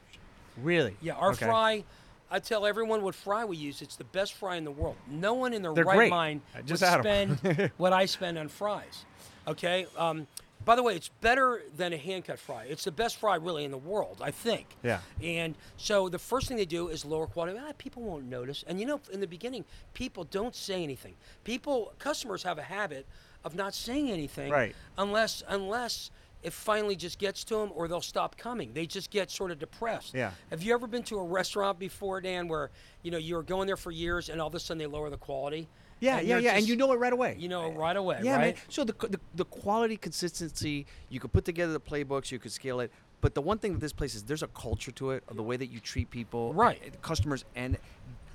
Really? 0.58 0.96
Yeah, 1.02 1.14
our 1.14 1.32
Okay. 1.32 1.46
fry. 1.46 1.84
I 2.30 2.40
tell 2.40 2.66
everyone 2.66 3.04
what 3.04 3.14
fry 3.16 3.46
we 3.46 3.58
use. 3.58 3.82
It's 3.82 3.96
the 3.96 4.04
best 4.06 4.34
fry 4.34 4.56
in 4.56 4.64
the 4.64 4.72
world. 4.72 4.96
No 5.08 5.34
one 5.34 5.54
in 5.54 5.62
their 5.62 5.74
They're 5.74 5.84
right 5.86 5.98
great. 5.98 6.10
mind 6.10 6.42
I 6.54 6.58
would 6.60 6.68
just 6.68 6.82
'em. 6.84 7.02
spend 7.02 7.72
what 7.78 7.94
I 7.94 8.06
spend 8.06 8.38
on 8.38 8.48
fries. 8.48 9.06
Okay. 9.48 9.86
Um, 9.98 10.28
by 10.66 10.76
the 10.76 10.84
way, 10.84 10.96
it's 10.96 11.10
better 11.22 11.62
than 11.76 11.94
a 11.94 11.98
hand 11.98 12.26
cut 12.26 12.40
fry. 12.40 12.66
It's 12.66 12.84
the 12.84 12.92
best 12.92 13.18
fry 13.18 13.36
really 13.36 13.66
in 13.66 13.72
the 13.72 13.78
world, 13.78 14.22
I 14.22 14.32
think. 14.32 14.68
Yeah. 14.84 15.00
And 15.22 15.56
so 15.78 16.10
the 16.10 16.20
first 16.20 16.48
thing 16.48 16.58
they 16.58 16.66
do 16.66 16.88
is 16.90 17.04
lower 17.06 17.28
quality. 17.28 17.60
Ah, 17.62 17.72
people 17.78 18.04
won't 18.04 18.26
notice. 18.26 18.64
And 18.68 18.80
you 18.80 18.86
know, 18.86 19.00
in 19.12 19.20
the 19.20 19.28
beginning, 19.28 19.66
people 19.94 20.24
don't 20.26 20.56
say 20.56 20.84
anything. 20.84 21.16
People, 21.44 21.94
customers 22.00 22.44
have 22.44 22.58
a 22.58 22.64
habit 22.64 23.06
of 23.44 23.56
not 23.56 23.74
saying 23.74 24.10
anything 24.10 24.52
Right. 24.52 24.74
unless 24.98 25.44
unless 25.50 26.12
it 26.44 26.52
finally 26.54 26.96
just 26.98 27.20
gets 27.20 27.44
to 27.46 27.56
them 27.56 27.72
or 27.74 27.88
they'll 27.88 28.02
stop 28.02 28.38
coming. 28.38 28.74
They 28.74 28.86
just 28.86 29.10
get 29.10 29.32
sort 29.32 29.50
of 29.52 29.60
depressed. 29.60 30.14
Yeah. 30.14 30.32
Have 30.50 30.62
you 30.62 30.74
ever 30.74 30.88
been 30.88 31.04
to 31.04 31.18
a 31.18 31.24
restaurant 31.24 31.80
before, 31.80 32.20
Dan, 32.20 32.48
where 32.50 32.70
you 33.02 33.12
know 33.12 33.18
you 33.18 33.36
were 33.36 33.44
going 33.44 33.66
there 33.68 33.78
for 33.78 33.92
years 33.92 34.28
and 34.30 34.42
all 34.42 34.48
of 34.48 34.56
a 34.56 34.60
sudden 34.60 34.78
they 34.80 34.86
lower 34.86 35.10
the 35.10 35.18
quality? 35.18 35.68
Yeah, 36.04 36.18
And 36.18 36.28
yeah, 36.28 36.38
yeah, 36.40 36.52
and 36.58 36.68
you 36.68 36.76
know 36.76 36.92
it 36.92 36.98
right 36.98 37.14
away. 37.14 37.38
You 37.40 37.48
know 37.48 37.68
it 37.72 37.76
right 37.78 37.96
away, 37.96 38.20
Yeah, 38.22 38.34
right? 38.36 38.56
man. 38.56 38.64
So 38.68 38.84
the, 38.84 38.94
the 39.08 39.20
the 39.36 39.46
quality, 39.46 39.96
consistency, 39.96 40.86
you 41.10 41.20
could 41.22 41.32
put 41.32 41.46
together 41.46 41.72
the 41.72 41.80
playbooks, 41.80 42.30
you 42.32 42.40
could 42.40 42.52
scale 42.52 42.82
it. 42.82 42.92
But 43.22 43.34
the 43.36 43.42
one 43.42 43.58
thing 43.58 43.72
with 43.72 43.80
this 43.82 43.94
place 43.94 44.16
is 44.16 44.24
there's 44.24 44.44
a 44.44 44.48
culture 44.48 44.92
to 44.92 45.12
it 45.12 45.24
of 45.30 45.38
the 45.38 45.44
way 45.44 45.56
that 45.56 45.68
you 45.68 45.80
treat 45.80 46.10
people, 46.10 46.54
Right. 46.54 46.82
customers, 47.02 47.46
and 47.56 47.78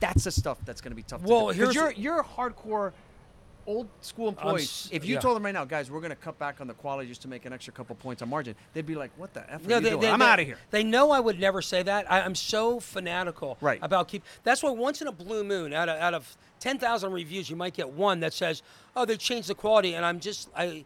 that's 0.01 0.25
the 0.25 0.31
stuff 0.31 0.57
that's 0.65 0.81
going 0.81 0.93
to 0.93 0.97
be 0.97 1.03
tough. 1.03 1.21
Well, 1.23 1.49
to 1.49 1.53
do. 1.55 1.59
here's- 1.61 1.75
you're 1.75 1.93
you're 1.93 2.25
hardcore. 2.25 2.93
Old 3.69 3.87
school 4.01 4.29
employees. 4.29 4.63
s- 4.63 4.89
if 4.91 5.05
you 5.05 5.15
yeah. 5.15 5.21
told 5.21 5.37
them 5.37 5.45
right 5.45 5.53
now, 5.53 5.67
guys, 5.67 5.91
we're 5.91 6.01
going 6.01 6.09
to 6.09 6.17
cut 6.17 6.39
back 6.39 6.63
on 6.63 6.67
the 6.67 6.73
quality 6.73 7.07
just 7.07 7.21
to 7.23 7.29
make 7.29 7.45
an 7.45 7.53
extra 7.53 7.71
couple 7.71 7.95
points 7.97 8.23
on 8.23 8.31
margin, 8.31 8.55
they'd 8.73 8.87
be 8.87 8.95
like, 8.95 9.11
"What 9.19 9.35
the 9.35 9.41
f 9.53 9.61
are 9.69 9.71
you 9.81 9.81
doing? 9.91 10.05
I'm 10.07 10.23
out 10.23 10.41
of 10.41 10.47
here." 10.47 10.57
They 10.71 10.83
know 10.83 11.11
I 11.11 11.21
would 11.21 11.39
never 11.39 11.61
say 11.61 11.83
that. 11.83 12.11
I, 12.11 12.23
I'm 12.23 12.35
so 12.35 12.81
fanatical 12.81 13.59
Right. 13.61 13.79
about 13.83 14.09
keep. 14.09 14.25
That's 14.43 14.63
why 14.63 14.71
once 14.71 15.03
in 15.03 15.07
a 15.07 15.13
blue 15.13 15.45
moon, 15.45 15.75
out 15.75 15.91
of 15.91 16.01
out 16.01 16.15
of 16.15 16.35
ten 16.61 16.79
thousand 16.79 17.13
reviews, 17.13 17.51
you 17.51 17.57
might 17.57 17.75
get 17.75 17.91
one 17.91 18.21
that 18.21 18.33
says, 18.33 18.63
"Oh, 18.97 19.05
they 19.05 19.19
changed 19.19 19.49
the 19.51 19.55
quality," 19.55 19.95
and 19.95 20.05
I'm 20.05 20.19
just 20.19 20.49
I. 20.57 20.85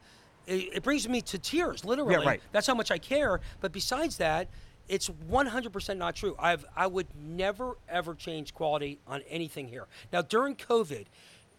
It, 0.49 0.71
it 0.79 0.83
brings 0.83 1.09
me 1.09 1.21
to 1.23 1.38
tears, 1.38 1.85
literally. 1.85 2.14
Yeah, 2.14 2.27
right. 2.29 2.40
That's 2.51 2.66
how 2.66 2.75
much 2.75 2.90
I 2.90 2.99
care. 2.99 3.40
But 3.61 3.71
besides 3.71 4.16
that, 4.16 4.49
it's 4.88 5.09
100% 5.09 5.97
not 5.99 6.16
true. 6.16 6.35
I've 6.37 6.64
I 6.77 6.88
would 6.88 7.07
never 7.16 7.77
ever 7.88 8.16
change 8.16 8.53
quality 8.53 8.99
on 9.07 9.23
anything 9.31 9.68
here. 9.68 9.87
Now 10.12 10.23
during 10.23 10.57
COVID, 10.57 11.07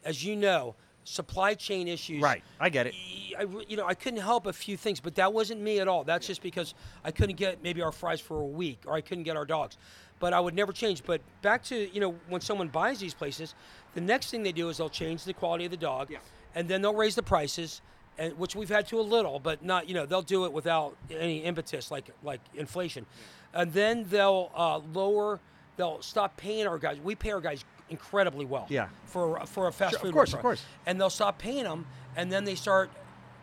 as 0.03 0.25
you 0.25 0.35
know, 0.35 0.75
supply 1.03 1.53
chain 1.53 1.87
issues. 1.87 2.21
Right. 2.21 2.43
I 2.59 2.69
get 2.69 2.87
it. 2.87 2.95
I, 3.37 3.45
you 3.67 3.77
know, 3.77 3.85
I 3.85 3.93
couldn't 3.93 4.21
help 4.21 4.45
a 4.47 4.53
few 4.53 4.77
things, 4.77 4.99
but 4.99 5.15
that 5.15 5.33
wasn't 5.33 5.61
me 5.61 5.79
at 5.79 5.87
all. 5.87 6.03
That's 6.03 6.27
just 6.27 6.41
because 6.41 6.73
I 7.03 7.11
couldn't 7.11 7.35
get 7.35 7.61
maybe 7.63 7.81
our 7.81 7.91
fries 7.91 8.19
for 8.21 8.39
a 8.39 8.45
week, 8.45 8.83
or 8.85 8.93
I 8.93 9.01
couldn't 9.01 9.23
get 9.23 9.35
our 9.37 9.45
dogs. 9.45 9.77
But 10.19 10.33
I 10.33 10.39
would 10.39 10.53
never 10.53 10.71
change. 10.71 11.03
But 11.05 11.21
back 11.41 11.63
to 11.65 11.93
you 11.93 11.99
know, 11.99 12.15
when 12.29 12.41
someone 12.41 12.67
buys 12.69 12.99
these 12.99 13.13
places, 13.13 13.55
the 13.93 14.01
next 14.01 14.31
thing 14.31 14.43
they 14.43 14.51
do 14.51 14.69
is 14.69 14.77
they'll 14.77 14.89
change 14.89 15.23
the 15.25 15.33
quality 15.33 15.65
of 15.65 15.71
the 15.71 15.77
dog, 15.77 16.09
Yeah. 16.09 16.19
and 16.55 16.67
then 16.69 16.81
they'll 16.81 16.93
raise 16.95 17.15
the 17.15 17.23
prices, 17.23 17.81
and 18.17 18.37
which 18.37 18.55
we've 18.55 18.69
had 18.69 18.87
to 18.87 18.99
a 18.99 19.01
little, 19.01 19.39
but 19.39 19.63
not 19.65 19.87
you 19.89 19.93
know 19.95 20.05
they'll 20.05 20.21
do 20.21 20.45
it 20.45 20.53
without 20.53 20.95
any 21.11 21.39
impetus 21.39 21.91
like 21.91 22.09
like 22.23 22.39
inflation, 22.55 23.05
and 23.53 23.73
then 23.73 24.05
they'll 24.09 24.51
uh, 24.55 24.77
lower. 24.93 25.39
They'll 25.75 26.03
stop 26.03 26.37
paying 26.37 26.67
our 26.67 26.77
guys. 26.77 26.99
We 27.03 27.15
pay 27.15 27.31
our 27.31 27.41
guys 27.41 27.65
incredibly 27.93 28.45
well. 28.45 28.65
Yeah. 28.69 28.87
For 29.05 29.39
for 29.45 29.67
a 29.67 29.71
fast 29.71 29.91
Sure, 29.91 29.99
of 29.99 30.01
food 30.01 30.13
course, 30.13 30.33
of 30.33 30.39
course. 30.39 30.63
And 30.85 30.99
they'll 30.99 31.09
stop 31.21 31.37
paying 31.37 31.63
them, 31.63 31.85
and 32.15 32.31
then 32.31 32.43
they 32.43 32.55
start 32.55 32.89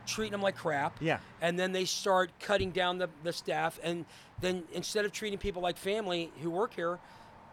treating 0.07 0.33
them 0.33 0.43
like 0.43 0.57
crap. 0.57 0.97
Yeah. 1.01 1.19
And 1.41 1.59
then 1.59 1.73
they 1.73 1.85
start 1.85 2.31
cutting 2.41 2.71
down 2.71 2.99
the, 2.99 3.09
the 3.23 3.33
staff, 3.33 3.79
and 3.83 4.05
then 4.41 4.65
instead 4.73 5.05
of 5.05 5.13
treating 5.13 5.39
people 5.39 5.63
like 5.63 5.77
family 5.77 6.33
who 6.43 6.51
work 6.51 6.75
here, 6.75 6.99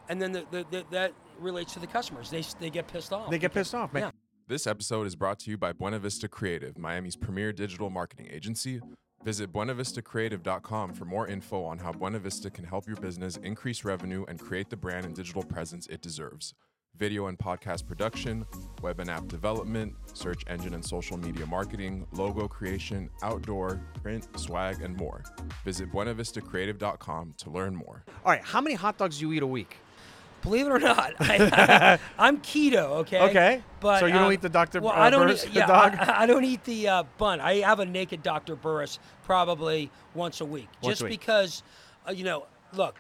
and 0.10 0.22
then 0.22 0.32
the, 0.32 0.46
the, 0.52 0.66
the, 0.72 0.86
that 0.92 1.14
relates 1.40 1.74
to 1.74 1.80
the 1.80 1.88
customers. 1.88 2.30
They, 2.30 2.44
they 2.60 2.70
get 2.70 2.88
pissed 2.88 3.14
off. 3.14 3.30
They 3.30 3.40
get 3.40 3.54
pissed 3.54 3.76
off, 3.76 3.94
man. 3.94 4.04
Yeah. 4.04 4.12
This 4.48 4.66
episode 4.66 5.08
is 5.08 5.16
brought 5.16 5.40
to 5.40 5.52
you 5.52 5.58
by 5.58 5.74
Buena 5.74 6.00
Vista 6.00 6.28
Creative, 6.28 6.78
Miami's 6.78 7.18
premier 7.18 7.52
digital 7.52 7.90
marketing 7.90 8.30
agency. 8.32 8.80
Visit 9.24 9.52
buenavistacreative.com 9.52 10.94
for 10.94 11.04
more 11.04 11.28
info 11.28 11.66
on 11.66 11.80
how 11.80 11.92
Buena 11.92 12.20
Vista 12.20 12.50
can 12.50 12.64
help 12.64 12.88
your 12.88 12.96
business 12.96 13.36
increase 13.38 13.84
revenue 13.84 14.24
and 14.30 14.40
create 14.40 14.70
the 14.70 14.78
brand 14.78 15.06
and 15.06 15.14
digital 15.14 15.44
presence 15.44 15.86
it 15.88 16.02
deserves. 16.02 16.54
Video 16.98 17.28
and 17.28 17.38
podcast 17.38 17.86
production, 17.86 18.44
web 18.82 19.00
and 19.00 19.08
app 19.10 19.28
development, 19.28 19.94
search 20.14 20.44
engine 20.48 20.74
and 20.74 20.84
social 20.84 21.16
media 21.16 21.46
marketing, 21.46 22.08
logo 22.14 22.48
creation, 22.48 23.08
outdoor, 23.22 23.80
print, 24.02 24.28
swag, 24.36 24.82
and 24.82 24.98
more. 24.98 25.24
Visit 25.64 25.92
buenavistacreative.com 25.92 27.34
to 27.38 27.50
learn 27.52 27.76
more. 27.76 28.04
All 28.26 28.32
right, 28.32 28.42
how 28.44 28.62
many 28.62 28.74
hot 28.76 28.98
dogs 28.98 29.20
do 29.20 29.28
you 29.28 29.34
eat 29.34 29.44
a 29.44 29.48
week? 29.48 29.78
Believe 30.42 30.66
it 30.66 30.70
or 30.72 30.80
not, 30.80 31.14
I, 31.20 32.00
am 32.18 32.38
keto. 32.40 32.78
Okay. 33.02 33.22
Okay. 33.22 33.62
But 33.80 34.00
So 34.00 34.08
you 34.08 34.14
don't 34.14 34.24
um, 34.24 34.34
eat 34.34 34.42
the 34.42 34.50
Dr. 34.50 34.82
Well, 34.82 34.94
uh, 34.94 34.96
I 34.96 35.10
don't 35.12 35.28
Burris, 35.28 35.46
eat. 35.46 35.54
the 35.54 35.60
Yeah, 35.60 35.68
dog? 35.68 35.96
I, 36.00 36.24
I 36.24 36.26
don't 36.26 36.46
eat 36.46 36.64
the 36.64 36.88
uh, 36.88 37.04
bun. 37.20 37.40
I 37.40 37.56
have 37.58 37.80
a 37.80 37.86
naked 37.86 38.24
Dr. 38.24 38.56
Burris 38.56 38.98
probably 39.24 39.92
once 40.16 40.42
a 40.42 40.46
week, 40.46 40.68
Once 40.82 40.94
just 40.94 41.02
a 41.02 41.06
week. 41.06 41.20
because, 41.20 41.62
uh, 42.08 42.12
you 42.12 42.24
know, 42.24 42.46
look, 42.74 42.96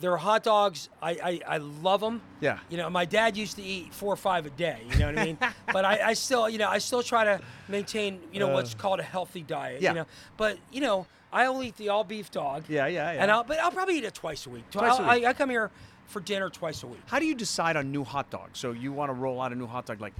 they're 0.00 0.16
hot 0.16 0.42
dogs. 0.42 0.88
I, 1.00 1.10
I, 1.10 1.40
I 1.54 1.56
love 1.58 2.00
them. 2.00 2.20
Yeah. 2.40 2.58
You 2.68 2.76
know, 2.76 2.90
my 2.90 3.04
dad 3.04 3.36
used 3.36 3.56
to 3.56 3.62
eat 3.62 3.94
four 3.94 4.12
or 4.12 4.16
five 4.16 4.46
a 4.46 4.50
day. 4.50 4.80
You 4.90 4.98
know 4.98 5.06
what 5.06 5.18
I 5.18 5.24
mean? 5.24 5.38
but 5.72 5.84
I, 5.84 6.08
I 6.08 6.12
still, 6.14 6.48
you 6.48 6.58
know, 6.58 6.68
I 6.68 6.78
still 6.78 7.02
try 7.02 7.24
to 7.24 7.40
maintain, 7.68 8.20
you 8.32 8.40
know, 8.40 8.48
what's 8.48 8.74
called 8.74 9.00
a 9.00 9.04
healthy 9.04 9.42
diet. 9.42 9.76
Uh. 9.76 9.80
yeah. 9.80 9.90
You 9.90 9.94
know, 9.96 10.06
but 10.36 10.58
you 10.70 10.80
know, 10.80 11.06
I 11.32 11.46
only 11.46 11.68
eat 11.68 11.76
the 11.76 11.88
all 11.88 12.04
beef 12.04 12.30
dog. 12.30 12.64
Yeah, 12.68 12.86
yeah, 12.86 13.12
yeah. 13.12 13.22
And 13.22 13.30
I'll, 13.30 13.44
but 13.44 13.58
I'll 13.58 13.70
probably 13.70 13.98
eat 13.98 14.04
it 14.04 14.14
twice 14.14 14.46
a 14.46 14.50
week. 14.50 14.70
Twice 14.70 14.98
a 14.98 15.02
week. 15.02 15.24
I, 15.24 15.30
I 15.30 15.32
come 15.32 15.50
here 15.50 15.70
for 16.06 16.20
dinner 16.20 16.48
twice 16.50 16.82
a 16.82 16.86
week. 16.86 17.00
How 17.06 17.18
do 17.18 17.26
you 17.26 17.34
decide 17.34 17.76
on 17.76 17.90
new 17.90 18.04
hot 18.04 18.30
dogs? 18.30 18.58
So 18.58 18.72
you 18.72 18.92
want 18.92 19.08
to 19.10 19.14
roll 19.14 19.40
out 19.40 19.52
a 19.52 19.54
new 19.54 19.66
hot 19.66 19.86
dog, 19.86 20.00
like 20.00 20.14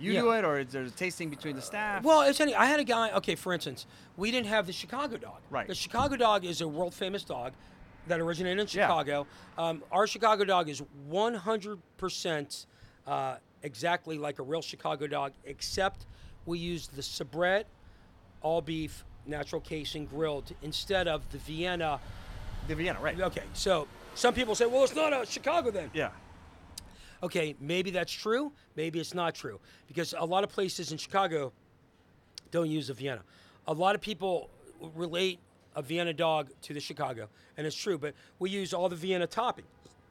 you 0.00 0.12
Yeah. 0.12 0.20
do 0.22 0.30
it, 0.32 0.44
or 0.44 0.58
is 0.60 0.72
there 0.72 0.82
a 0.82 0.90
tasting 0.90 1.30
between 1.30 1.56
the 1.56 1.62
staff? 1.62 2.02
Well, 2.02 2.22
it's 2.22 2.40
any. 2.40 2.54
I 2.54 2.66
had 2.66 2.80
a 2.80 2.84
guy. 2.84 3.10
Okay, 3.12 3.34
for 3.34 3.52
instance, 3.52 3.86
we 4.16 4.30
didn't 4.30 4.46
have 4.46 4.66
the 4.66 4.72
Chicago 4.72 5.16
dog. 5.16 5.38
Right. 5.50 5.66
The 5.66 5.74
Chicago 5.74 6.16
dog 6.16 6.44
is 6.44 6.60
a 6.60 6.68
world 6.68 6.94
famous 6.94 7.24
dog 7.24 7.52
that 8.08 8.20
originated 8.20 8.58
in 8.60 8.66
Yeah. 8.66 8.86
Chicago. 8.86 9.26
Um, 9.56 9.82
our 9.92 10.06
Chicago 10.06 10.44
dog 10.44 10.68
is 10.68 10.82
100% 11.10 12.66
uh, 13.06 13.36
exactly 13.62 14.18
like 14.18 14.38
a 14.38 14.42
real 14.42 14.62
Chicago 14.62 15.06
dog, 15.06 15.32
except 15.44 16.06
we 16.46 16.58
use 16.58 16.88
the 16.88 17.02
Sabrett 17.02 17.64
all 18.42 18.60
beef 18.60 19.04
natural 19.26 19.60
casing 19.60 20.06
grilled 20.06 20.52
instead 20.62 21.08
of 21.08 21.28
the 21.30 21.38
Vienna. 21.38 22.00
the 22.66 22.74
Vienna, 22.74 22.98
right? 23.00 23.20
Okay, 23.20 23.42
so 23.54 23.86
some 24.14 24.34
people 24.34 24.54
say, 24.54 24.66
well, 24.66 24.84
it's 24.84 24.94
not 24.94 25.12
a 25.12 25.24
Chicago 25.26 25.70
then. 25.70 25.90
Yeah. 25.94 26.10
Okay, 27.22 27.56
maybe 27.60 27.90
that's 27.90 28.12
true. 28.12 28.52
Maybe 28.76 29.00
it's 29.00 29.12
not 29.14 29.34
true 29.34 29.58
because 29.88 30.14
a 30.16 30.24
lot 30.24 30.44
of 30.44 30.50
places 30.50 30.92
in 30.92 30.98
Chicago 30.98 31.52
don't 32.50 32.70
use 32.70 32.90
a 32.90 32.94
Vienna. 32.94 33.22
A 33.66 33.72
lot 33.72 33.94
of 33.94 34.00
people 34.00 34.50
relate 34.94 35.40
a 35.78 35.82
Vienna 35.82 36.12
dog 36.12 36.50
to 36.62 36.74
the 36.74 36.80
Chicago, 36.80 37.28
and 37.56 37.66
it's 37.66 37.76
true. 37.76 37.96
But 37.96 38.14
we 38.40 38.50
use 38.50 38.74
all 38.74 38.88
the 38.88 38.96
Vienna 38.96 39.26
topping. 39.28 39.64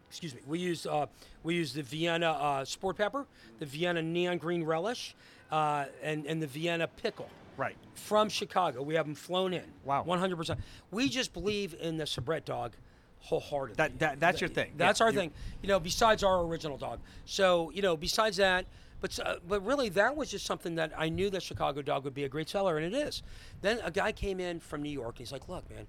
Excuse 0.09 0.33
me. 0.33 0.39
We 0.47 0.59
use 0.59 0.85
uh, 0.87 1.07
we 1.43 1.55
use 1.55 1.73
the 1.73 1.83
Vienna 1.83 2.31
uh, 2.31 2.65
sport 2.65 2.97
pepper, 2.97 3.25
the 3.59 3.65
Vienna 3.65 4.01
neon 4.01 4.37
green 4.37 4.63
relish, 4.63 5.13
uh, 5.51 5.85
and 6.01 6.25
and 6.25 6.41
the 6.41 6.47
Vienna 6.47 6.87
pickle 6.87 7.29
Right. 7.57 7.75
from 7.95 8.29
Chicago. 8.29 8.81
We 8.81 8.95
have 8.95 9.05
them 9.05 9.15
flown 9.15 9.51
in. 9.51 9.63
Wow. 9.83 10.03
100%. 10.07 10.57
We 10.91 11.09
just 11.09 11.33
believe 11.33 11.75
in 11.81 11.97
the 11.97 12.03
Sabrett 12.05 12.45
dog 12.45 12.73
wholeheartedly. 13.19 13.75
That- 13.77 13.97
that- 13.99 14.19
that's 14.19 14.39
your 14.39 14.47
thing. 14.49 14.73
That's 14.77 14.99
Yeah, 14.99 15.07
our 15.07 15.11
thing. 15.11 15.31
You 15.63 15.67
know, 15.67 15.79
besides 15.79 16.23
our 16.23 16.43
original 16.43 16.77
dog. 16.77 16.99
So, 17.25 17.71
you 17.71 17.81
know, 17.81 17.97
besides 17.97 18.37
that, 18.37 18.67
but 19.01 19.19
uh, 19.19 19.35
but 19.47 19.65
really 19.65 19.89
that 19.89 20.15
was 20.15 20.29
just 20.29 20.45
something 20.45 20.75
that 20.75 20.91
I 20.97 21.09
knew 21.09 21.29
that 21.29 21.43
Chicago 21.43 21.81
dog 21.81 22.03
would 22.03 22.13
be 22.13 22.23
a 22.23 22.29
great 22.29 22.49
seller 22.49 22.77
and 22.77 22.93
it 22.93 22.97
is. 22.97 23.23
Then 23.61 23.79
a 23.83 23.91
guy 23.91 24.11
came 24.11 24.39
in 24.39 24.59
from 24.59 24.81
New 24.81 24.89
York 24.89 25.15
and 25.15 25.19
he's 25.19 25.31
like, 25.31 25.47
"Look, 25.49 25.69
man, 25.69 25.87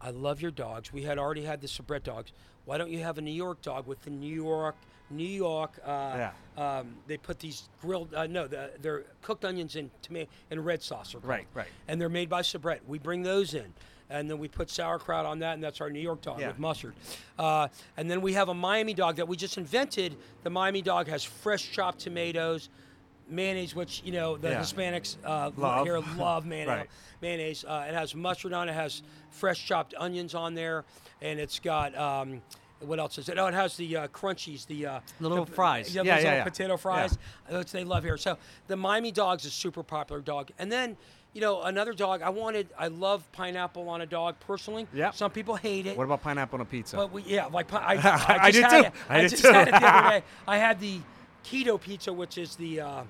I 0.00 0.10
love 0.10 0.40
your 0.40 0.50
dogs. 0.50 0.92
We 0.92 1.02
had 1.02 1.18
already 1.18 1.44
had 1.44 1.60
the 1.60 1.68
Sabrett 1.68 2.04
dogs. 2.04 2.32
Why 2.64 2.78
don't 2.78 2.90
you 2.90 3.02
have 3.02 3.18
a 3.18 3.22
New 3.22 3.32
York 3.32 3.62
dog 3.62 3.86
with 3.86 4.02
the 4.02 4.10
New 4.10 4.34
York 4.34 4.76
New 5.10 5.24
York. 5.24 5.72
Uh, 5.84 6.28
um, 6.56 6.94
they 7.06 7.16
put 7.16 7.38
these 7.38 7.68
grilled, 7.80 8.12
uh, 8.14 8.26
no, 8.26 8.46
the, 8.46 8.70
they're 8.80 9.04
cooked 9.22 9.44
onions 9.44 9.76
in 9.76 9.90
tomato 10.02 10.30
in 10.50 10.62
red 10.62 10.82
sauce. 10.82 11.14
Are. 11.14 11.18
Right, 11.18 11.46
right. 11.54 11.68
And 11.86 12.00
they're 12.00 12.08
made 12.08 12.28
by 12.28 12.42
Sabrett. 12.42 12.80
We 12.86 12.98
bring 12.98 13.22
those 13.22 13.54
in, 13.54 13.72
and 14.10 14.28
then 14.30 14.38
we 14.38 14.48
put 14.48 14.70
sauerkraut 14.70 15.26
on 15.26 15.38
that, 15.40 15.54
and 15.54 15.62
that's 15.62 15.80
our 15.80 15.90
New 15.90 16.00
York 16.00 16.22
dog 16.22 16.40
Yeah. 16.40 16.48
with 16.48 16.58
mustard. 16.58 16.94
Uh, 17.38 17.68
and 17.96 18.10
then 18.10 18.20
we 18.20 18.32
have 18.34 18.48
a 18.48 18.54
Miami 18.54 18.94
dog 18.94 19.16
that 19.16 19.28
we 19.28 19.36
just 19.36 19.58
invented. 19.58 20.16
The 20.42 20.50
Miami 20.50 20.82
dog 20.82 21.08
has 21.08 21.24
fresh 21.24 21.70
chopped 21.72 22.00
tomatoes. 22.00 22.68
Mayonnaise, 23.30 23.74
which 23.74 24.00
you 24.06 24.12
know 24.12 24.38
the 24.38 24.48
Yeah. 24.48 24.60
Hispanics 24.60 25.16
uh, 25.22 25.50
Love. 25.58 25.84
here 25.84 25.98
love 26.16 26.46
mayonnaise. 26.46 26.68
Right. 26.78 26.90
Mayonnaise. 27.20 27.62
Uh, 27.62 27.84
it 27.86 27.92
has 27.92 28.14
mustard 28.14 28.54
on 28.54 28.70
it. 28.70 28.72
Has 28.72 29.02
fresh 29.30 29.66
chopped 29.66 29.92
onions 29.98 30.34
on 30.34 30.54
there, 30.54 30.86
and 31.20 31.38
it's 31.38 31.58
got 31.60 31.94
um, 31.98 32.40
what 32.80 32.98
else 32.98 33.18
is 33.18 33.28
it? 33.28 33.38
Oh, 33.38 33.46
it 33.46 33.52
has 33.52 33.76
the 33.76 33.96
uh, 33.98 34.08
crunchies, 34.08 34.66
the 34.66 34.86
uh, 34.86 35.00
The 35.20 35.28
little 35.28 35.44
fries. 35.44 35.94
Yeah, 35.94 36.02
Yeah, 36.04 36.14
those 36.14 36.24
yeah, 36.24 36.30
little 36.30 36.38
yeah. 36.38 36.44
potato 36.44 36.76
fries, 36.78 37.18
which 37.50 37.70
they 37.70 37.84
love 37.84 38.02
here. 38.02 38.16
So 38.16 38.38
the 38.66 38.76
Miami 38.76 39.12
dog's 39.12 39.44
a 39.44 39.50
super 39.50 39.82
popular 39.82 40.22
dog. 40.22 40.50
And 40.58 40.72
then, 40.72 40.96
you 41.34 41.40
know, 41.40 41.62
another 41.62 41.92
dog. 41.92 42.22
I 42.22 42.30
wanted. 42.30 42.68
I 42.78 42.88
love 42.88 43.30
pineapple 43.32 43.88
on 43.88 44.00
a 44.00 44.06
dog 44.06 44.36
personally. 44.40 44.86
Yeah. 44.92 45.10
Some 45.10 45.30
people 45.30 45.56
hate 45.56 45.86
it. 45.86 45.96
What 45.96 46.04
about 46.04 46.22
pineapple 46.22 46.56
on 46.56 46.62
a 46.62 46.64
pizza? 46.64 46.96
But 46.96 47.12
we, 47.12 47.22
yeah, 47.22 47.46
like 47.46 47.72
I, 47.72 47.78
I 47.96 48.38
I, 48.46 48.50
just 48.50 48.54
did 48.54 48.62
had 48.64 48.80
too. 48.82 48.86
It, 48.86 48.92
I 49.08 49.20
did 49.20 49.30
just 49.30 49.42
too. 49.42 49.52
had 49.52 49.68
it 49.68 49.72
the 49.72 49.86
other 49.86 50.08
day. 50.10 50.24
I 50.48 50.58
had 50.58 50.80
the 50.80 51.00
keto 51.44 51.80
pizza, 51.80 52.12
which 52.12 52.38
is 52.38 52.56
the 52.56 52.80
uh, 52.80 53.02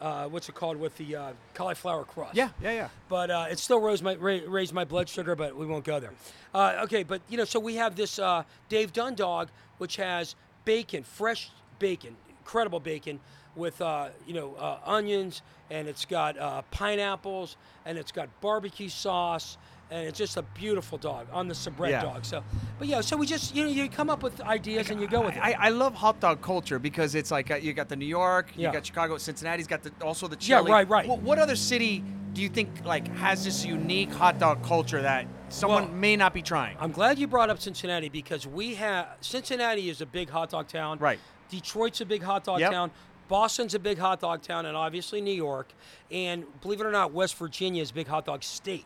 uh, 0.00 0.28
what's 0.28 0.48
it 0.48 0.54
called 0.54 0.76
with 0.76 0.96
the 0.96 1.16
uh, 1.16 1.32
cauliflower 1.54 2.04
crust. 2.04 2.34
yeah, 2.34 2.48
yeah, 2.62 2.72
yeah. 2.72 2.88
But 3.08 3.30
uh, 3.30 3.46
it 3.50 3.58
still 3.58 3.80
rose 3.80 4.02
my 4.02 4.14
ra- 4.14 4.40
raised 4.46 4.72
my 4.72 4.84
blood 4.84 5.08
sugar, 5.08 5.34
but 5.36 5.56
we 5.56 5.66
won't 5.66 5.84
go 5.84 6.00
there. 6.00 6.12
Uh, 6.54 6.80
okay, 6.84 7.02
but 7.02 7.20
you 7.28 7.36
know, 7.36 7.44
so 7.44 7.60
we 7.60 7.76
have 7.76 7.96
this 7.96 8.18
uh, 8.18 8.44
Dave 8.68 8.92
Dunn 8.92 9.14
dog, 9.14 9.48
which 9.78 9.96
has 9.96 10.34
bacon, 10.64 11.02
fresh 11.02 11.50
bacon, 11.78 12.16
incredible 12.28 12.80
bacon, 12.80 13.20
with 13.56 13.80
uh, 13.80 14.08
you 14.26 14.34
know 14.34 14.54
uh, 14.54 14.78
onions, 14.84 15.42
and 15.70 15.88
it's 15.88 16.04
got 16.04 16.38
uh, 16.38 16.62
pineapples, 16.70 17.56
and 17.84 17.98
it's 17.98 18.12
got 18.12 18.28
barbecue 18.40 18.88
sauce, 18.88 19.58
and 19.90 20.06
it's 20.06 20.18
just 20.18 20.36
a 20.36 20.42
beautiful 20.42 20.98
dog 20.98 21.26
on 21.32 21.48
the 21.48 21.54
Sabrett 21.54 21.90
Yeah. 21.90 22.02
dog. 22.02 22.24
So, 22.24 22.42
but 22.78 22.88
yeah, 22.88 23.00
so 23.00 23.16
we 23.16 23.26
just 23.26 23.54
you 23.54 23.64
know 23.64 23.70
you 23.70 23.88
come 23.88 24.10
up 24.10 24.22
with 24.22 24.40
ideas 24.40 24.90
and 24.90 25.00
you 25.00 25.08
go 25.08 25.20
with 25.22 25.36
it. 25.36 25.42
I, 25.42 25.52
I 25.58 25.68
love 25.70 25.94
hot 25.94 26.20
dog 26.20 26.40
culture 26.42 26.78
because 26.78 27.14
it's 27.14 27.30
like 27.30 27.50
uh, 27.50 27.56
you 27.56 27.72
got 27.72 27.88
the 27.88 27.96
New 27.96 28.06
York, 28.06 28.52
you 28.56 28.70
got 28.70 28.86
Chicago, 28.86 29.18
Cincinnati's 29.18 29.66
got 29.66 29.82
the, 29.82 29.92
also 30.02 30.28
the 30.28 30.36
chili. 30.36 30.70
Yeah, 30.70 30.74
right, 30.76 30.88
right. 30.88 31.08
What, 31.08 31.20
what 31.22 31.38
other 31.38 31.56
city 31.56 32.04
do 32.32 32.42
you 32.42 32.48
think 32.48 32.84
like 32.84 33.08
has 33.16 33.44
this 33.44 33.64
unique 33.64 34.12
hot 34.12 34.38
dog 34.38 34.62
culture 34.62 35.02
that 35.02 35.26
someone 35.48 35.84
Well, 35.86 35.92
may 35.92 36.16
not 36.16 36.32
be 36.32 36.42
trying? 36.42 36.76
I'm 36.78 36.92
glad 36.92 37.18
you 37.18 37.26
brought 37.26 37.50
up 37.50 37.60
Cincinnati 37.60 38.08
because 38.08 38.46
we 38.46 38.76
have 38.76 39.08
Cincinnati 39.20 39.90
is 39.90 40.00
a 40.00 40.06
big 40.06 40.30
hot 40.30 40.50
dog 40.50 40.68
town. 40.68 40.98
Right. 40.98 41.18
Detroit's 41.50 42.00
a 42.00 42.06
big 42.06 42.22
hot 42.22 42.44
dog 42.44 42.60
Yep. 42.60 42.70
town. 42.70 42.90
Boston's 43.30 43.76
a 43.76 43.78
big 43.78 43.96
hot 43.96 44.20
dog 44.20 44.42
town, 44.42 44.66
and 44.66 44.76
obviously 44.76 45.20
New 45.20 45.32
York. 45.32 45.72
And 46.10 46.44
believe 46.60 46.80
it 46.80 46.86
or 46.86 46.90
not, 46.90 47.12
West 47.12 47.36
Virginia 47.36 47.80
is 47.80 47.92
a 47.92 47.94
big 47.94 48.08
hot 48.08 48.26
dog 48.26 48.42
state. 48.42 48.84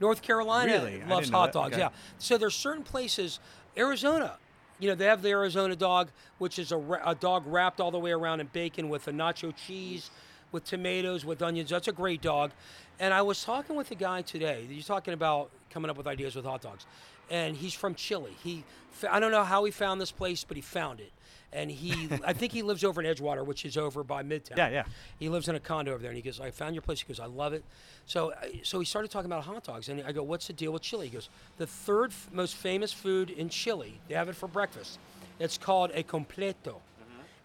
North 0.00 0.22
Carolina 0.22 0.72
Really? 0.72 1.02
Loves 1.08 1.30
hot 1.30 1.52
dogs. 1.52 1.74
Okay. 1.74 1.82
Yeah. 1.82 1.90
So 2.18 2.36
there's 2.36 2.56
certain 2.56 2.82
places. 2.82 3.38
Arizona, 3.76 4.38
you 4.80 4.88
know, 4.88 4.96
they 4.96 5.04
have 5.04 5.22
the 5.22 5.28
Arizona 5.28 5.76
dog, 5.76 6.08
which 6.38 6.58
is 6.58 6.72
a, 6.72 6.78
a 7.06 7.14
dog 7.14 7.44
wrapped 7.46 7.80
all 7.80 7.92
the 7.92 7.98
way 7.98 8.10
around 8.10 8.40
in 8.40 8.48
bacon 8.48 8.88
with 8.88 9.06
a 9.06 9.12
nacho 9.12 9.54
cheese, 9.54 10.10
with 10.50 10.64
tomatoes, 10.64 11.24
with 11.24 11.40
onions. 11.40 11.70
That's 11.70 11.86
a 11.86 11.92
great 11.92 12.20
dog. 12.20 12.50
And 12.98 13.14
I 13.14 13.22
was 13.22 13.44
talking 13.44 13.76
with 13.76 13.92
a 13.92 13.94
guy 13.94 14.22
today. 14.22 14.66
He's 14.68 14.86
talking 14.86 15.14
about 15.14 15.50
coming 15.70 15.90
up 15.90 15.96
with 15.96 16.08
ideas 16.08 16.34
with 16.34 16.44
hot 16.44 16.62
dogs, 16.62 16.86
and 17.30 17.56
he's 17.56 17.74
from 17.74 17.94
Chile. 17.94 18.32
He, 18.42 18.64
I 19.08 19.20
don't 19.20 19.30
know 19.30 19.44
how 19.44 19.62
he 19.62 19.70
found 19.70 20.00
this 20.00 20.10
place, 20.10 20.42
but 20.42 20.56
he 20.56 20.60
found 20.60 20.98
it. 20.98 21.12
And 21.52 21.68
he, 21.70 22.08
I 22.24 22.32
think 22.32 22.52
he 22.52 22.62
lives 22.62 22.84
over 22.84 23.02
in 23.02 23.12
Edgewater, 23.12 23.44
which 23.44 23.64
is 23.64 23.76
over 23.76 24.04
by 24.04 24.22
Midtown. 24.22 24.56
Yeah, 24.56 24.68
yeah. 24.68 24.84
He 25.18 25.28
lives 25.28 25.48
in 25.48 25.56
a 25.56 25.60
condo 25.60 25.92
over 25.92 26.00
there, 26.00 26.10
and 26.10 26.16
he 26.16 26.22
goes, 26.22 26.40
"I 26.40 26.50
found 26.52 26.74
your 26.76 26.82
place." 26.82 27.00
He 27.00 27.08
goes, 27.08 27.18
"I 27.18 27.26
love 27.26 27.52
it." 27.52 27.64
So, 28.06 28.30
uh, 28.32 28.36
so 28.62 28.78
he 28.78 28.84
started 28.84 29.10
talking 29.10 29.26
about 29.26 29.42
hot 29.44 29.64
dogs, 29.64 29.88
and 29.88 30.02
I 30.06 30.12
go, 30.12 30.22
"What's 30.22 30.46
the 30.46 30.52
deal 30.52 30.72
with 30.72 30.82
Chile?" 30.82 31.08
He 31.08 31.12
goes, 31.12 31.28
"The 31.56 31.66
third 31.66 32.10
f- 32.12 32.28
most 32.32 32.54
famous 32.54 32.92
food 32.92 33.30
in 33.30 33.48
Chile. 33.48 34.00
They 34.06 34.14
have 34.14 34.28
it 34.28 34.36
for 34.36 34.46
breakfast. 34.46 35.00
It's 35.40 35.58
called 35.58 35.90
a 35.94 36.02
completo. 36.04 36.76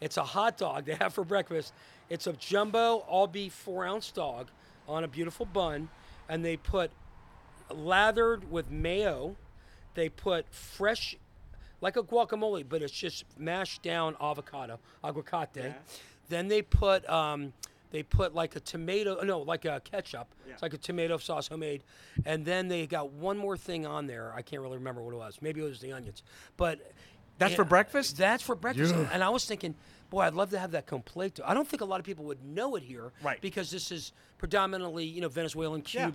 It's 0.02 0.18
a 0.18 0.24
hot 0.24 0.58
dog 0.58 0.86
they 0.86 0.96
have 0.96 1.14
for 1.14 1.24
breakfast. 1.24 1.74
It's 2.10 2.28
a 2.28 2.34
jumbo 2.34 2.98
all 3.08 3.26
beef 3.26 3.54
four 3.54 3.86
ounce 3.86 4.12
dog 4.12 4.50
on 4.88 5.04
a 5.04 5.08
beautiful 5.08 5.48
bun, 5.48 5.90
and 6.30 6.46
they 6.46 6.58
put 6.58 6.92
lathered 7.72 8.52
with 8.52 8.70
mayo. 8.70 9.36
They 9.96 10.10
put 10.10 10.54
fresh, 10.54 11.16
like 11.82 11.98
a 11.98 12.04
guacamole, 12.04 12.66
but 12.68 12.82
it's 12.82 12.94
just 12.94 13.26
mashed 13.38 13.82
down 13.82 14.16
avocado, 14.22 14.80
aguacate. 15.04 15.74
Then 16.30 16.48
they 16.48 16.62
put 16.62 17.08
um, 17.10 17.54
they 17.92 18.04
put 18.04 18.34
like 18.34 18.56
a 18.56 18.60
tomato, 18.60 19.22
no, 19.24 19.40
like 19.40 19.66
a 19.66 19.82
ketchup. 19.84 20.28
It's 20.50 20.62
like 20.62 20.74
a 20.74 20.78
tomato 20.78 21.18
sauce 21.18 21.48
homemade. 21.48 21.84
And 22.26 22.44
then 22.46 22.68
they 22.68 22.88
got 22.88 23.12
one 23.12 23.38
more 23.38 23.58
thing 23.58 23.86
on 23.86 24.08
there. 24.08 24.34
I 24.36 24.42
can't 24.42 24.62
really 24.62 24.78
remember 24.78 25.02
what 25.02 25.14
it 25.14 25.18
was. 25.18 25.38
Maybe 25.42 25.62
it 25.62 25.66
was 25.66 25.80
the 25.80 25.94
onions, 25.94 26.24
but. 26.58 26.80
That's 27.38 27.54
for 27.54 27.66
breakfast? 27.66 28.16
That's 28.18 28.42
for 28.42 28.56
breakfast. 28.56 28.96
And 29.12 29.22
I 29.22 29.28
was 29.28 29.44
thinking, 29.44 29.76
boy, 30.10 30.22
I'd 30.22 30.34
love 30.34 30.52
to 30.52 30.60
have 30.60 30.72
that 30.72 30.88
completo. 30.88 31.42
I 31.46 31.54
don't 31.54 31.68
think 31.68 31.82
a 31.82 31.86
lot 31.86 32.00
of 32.00 32.06
people 32.06 32.24
would 32.26 32.44
know 32.46 32.76
it 32.78 32.84
here, 32.84 33.12
Right. 33.22 33.42
Because 33.42 33.70
this 33.72 33.92
is 33.92 34.14
predominantly, 34.38 35.04
you 35.04 35.20
know, 35.20 35.28
Venezuelan, 35.28 35.84
Yeah. 35.90 36.10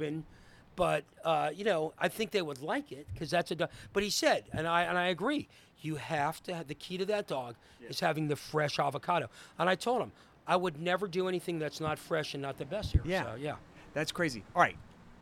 But 0.81 1.05
uh, 1.27 1.51
you 1.55 1.65
know, 1.65 1.93
I 1.99 2.09
think 2.09 2.31
they 2.31 2.41
would 2.41 2.63
like 2.63 2.91
it 2.91 3.07
because 3.13 3.29
that's 3.29 3.51
a. 3.51 3.55
Dog. 3.55 3.69
But 3.93 4.03
he 4.03 4.09
said, 4.09 4.45
and 4.51 4.67
I 4.67 4.85
and 4.85 4.97
I 4.97 5.09
agree. 5.09 5.47
You 5.83 5.97
have 5.97 6.43
to 6.45 6.55
have 6.55 6.69
the 6.69 6.75
key 6.75 6.97
to 6.97 7.05
that 7.05 7.27
dog 7.27 7.55
is 7.87 8.01
having 8.01 8.29
the 8.29 8.37
fresh 8.37 8.79
avocado. 8.79 9.29
And 9.59 9.69
I 9.69 9.75
told 9.75 10.01
him 10.01 10.11
I 10.47 10.57
would 10.57 10.81
never 10.81 11.07
do 11.07 11.29
anything 11.29 11.59
that's 11.59 11.81
not 11.81 11.99
fresh 11.99 12.33
and 12.33 12.43
not 12.43 12.57
the 12.57 12.65
best 12.65 12.93
here. 12.93 13.03
Yeah. 13.05 13.25
So, 13.25 13.35
yeah. 13.35 13.57
That's 13.93 14.11
crazy. 14.11 14.43
All 14.57 14.63
right. 14.63 14.77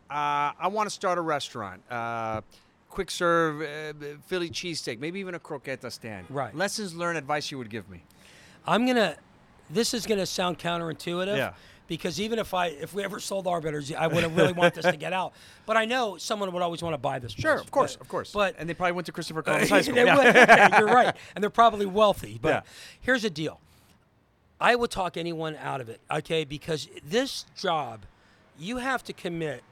Uh, 0.09 0.55
I 0.61 0.69
want 0.69 0.89
to 0.89 0.95
start 0.95 1.19
a 1.19 1.23
restaurant. 1.23 1.83
Uh, 1.91 2.43
quick 2.89 3.11
serve, 3.11 3.61
uh, 3.61 4.07
Philly 4.29 4.51
cheesesteak, 4.51 5.01
maybe 5.01 5.19
even 5.19 5.35
a 5.35 5.41
croqueta 5.41 5.91
stand. 5.91 6.27
Right. 6.31 6.55
Lessons 6.55 6.95
learned, 6.95 7.19
advice 7.19 7.51
you 7.51 7.59
would 7.59 7.71
give 7.71 7.91
me. 7.91 8.05
I'm 8.65 8.87
gonna. 8.87 9.17
This 9.71 9.93
is 9.93 10.07
gonna 10.07 10.25
sound 10.25 10.61
counterintuitive. 10.61 11.37
Yeah. 11.37 11.55
Because 11.89 12.21
even 12.21 12.39
if 12.39 12.55
I 12.55 12.67
if 12.67 12.95
we 12.95 13.03
ever 13.03 13.19
sold 13.19 13.47
Arbetters, 13.49 13.91
I 13.93 14.07
would 14.07 14.23
have 14.23 14.37
really 14.37 14.53
want 14.53 14.75
this 14.75 14.85
to 14.85 14.97
get 14.97 15.13
out. 15.13 15.33
But 15.67 15.77
I 15.77 15.85
know 15.87 16.17
someone 16.19 16.53
would 16.53 16.63
always 16.63 16.83
want 16.83 16.95
to 16.95 16.99
buy 16.99 17.19
this. 17.19 17.33
Sure, 17.33 17.55
place. 17.57 17.65
of 17.65 17.71
course, 17.71 17.97
But- 17.97 18.03
of 18.03 18.09
course. 18.09 18.33
But 18.33 18.55
and 18.59 18.69
they 18.69 18.75
probably 18.75 18.93
went 18.93 19.07
to 19.07 19.13
Christopher 19.13 19.43
Columbus 19.47 19.71
High 19.71 19.81
School. 19.81 19.97
Yeah. 19.97 20.17
would. 20.17 20.35
Yeah, 20.35 20.79
you're 20.79 20.87
right, 20.89 21.17
and 21.35 21.43
they're 21.43 21.51
probably 21.51 21.87
wealthy. 21.87 22.39
But 22.41 22.49
Yeah. 22.49 22.61
here's 23.01 23.23
the 23.23 23.31
deal: 23.31 23.61
I 24.61 24.75
would 24.77 24.91
talk 24.91 25.17
anyone 25.17 25.57
out 25.57 25.81
of 25.81 25.89
it, 25.89 26.01
okay? 26.11 26.45
Because 26.45 26.89
this 27.05 27.45
job, 27.57 28.05
you 28.59 28.77
have 28.79 29.03
to 29.05 29.13
commit 29.13 29.63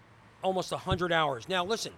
almost 0.43 0.73
hundred 0.73 1.13
hours. 1.13 1.49
Now, 1.49 1.65
listen, 1.65 1.93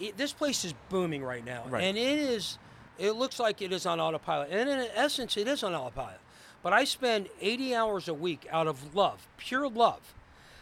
it, 0.00 0.16
this 0.16 0.32
place 0.32 0.64
is 0.64 0.74
booming 0.88 1.22
right 1.22 1.44
now, 1.44 1.64
Right. 1.68 1.84
and 1.84 1.96
it 1.96 2.18
is. 2.18 2.58
It 2.98 3.12
looks 3.12 3.38
like 3.40 3.60
it 3.62 3.72
is 3.72 3.86
on 3.86 3.98
autopilot, 4.00 4.50
and 4.52 4.68
in 4.68 4.88
essence, 4.94 5.36
it 5.36 5.48
is 5.48 5.62
on 5.64 5.74
autopilot. 5.74 6.18
But 6.64 6.72
I 6.72 6.84
spend 6.84 7.28
80 7.42 7.74
hours 7.74 8.08
a 8.08 8.14
week 8.14 8.46
out 8.50 8.66
of 8.66 8.94
love, 8.96 9.28
pure 9.36 9.68
love. 9.68 10.14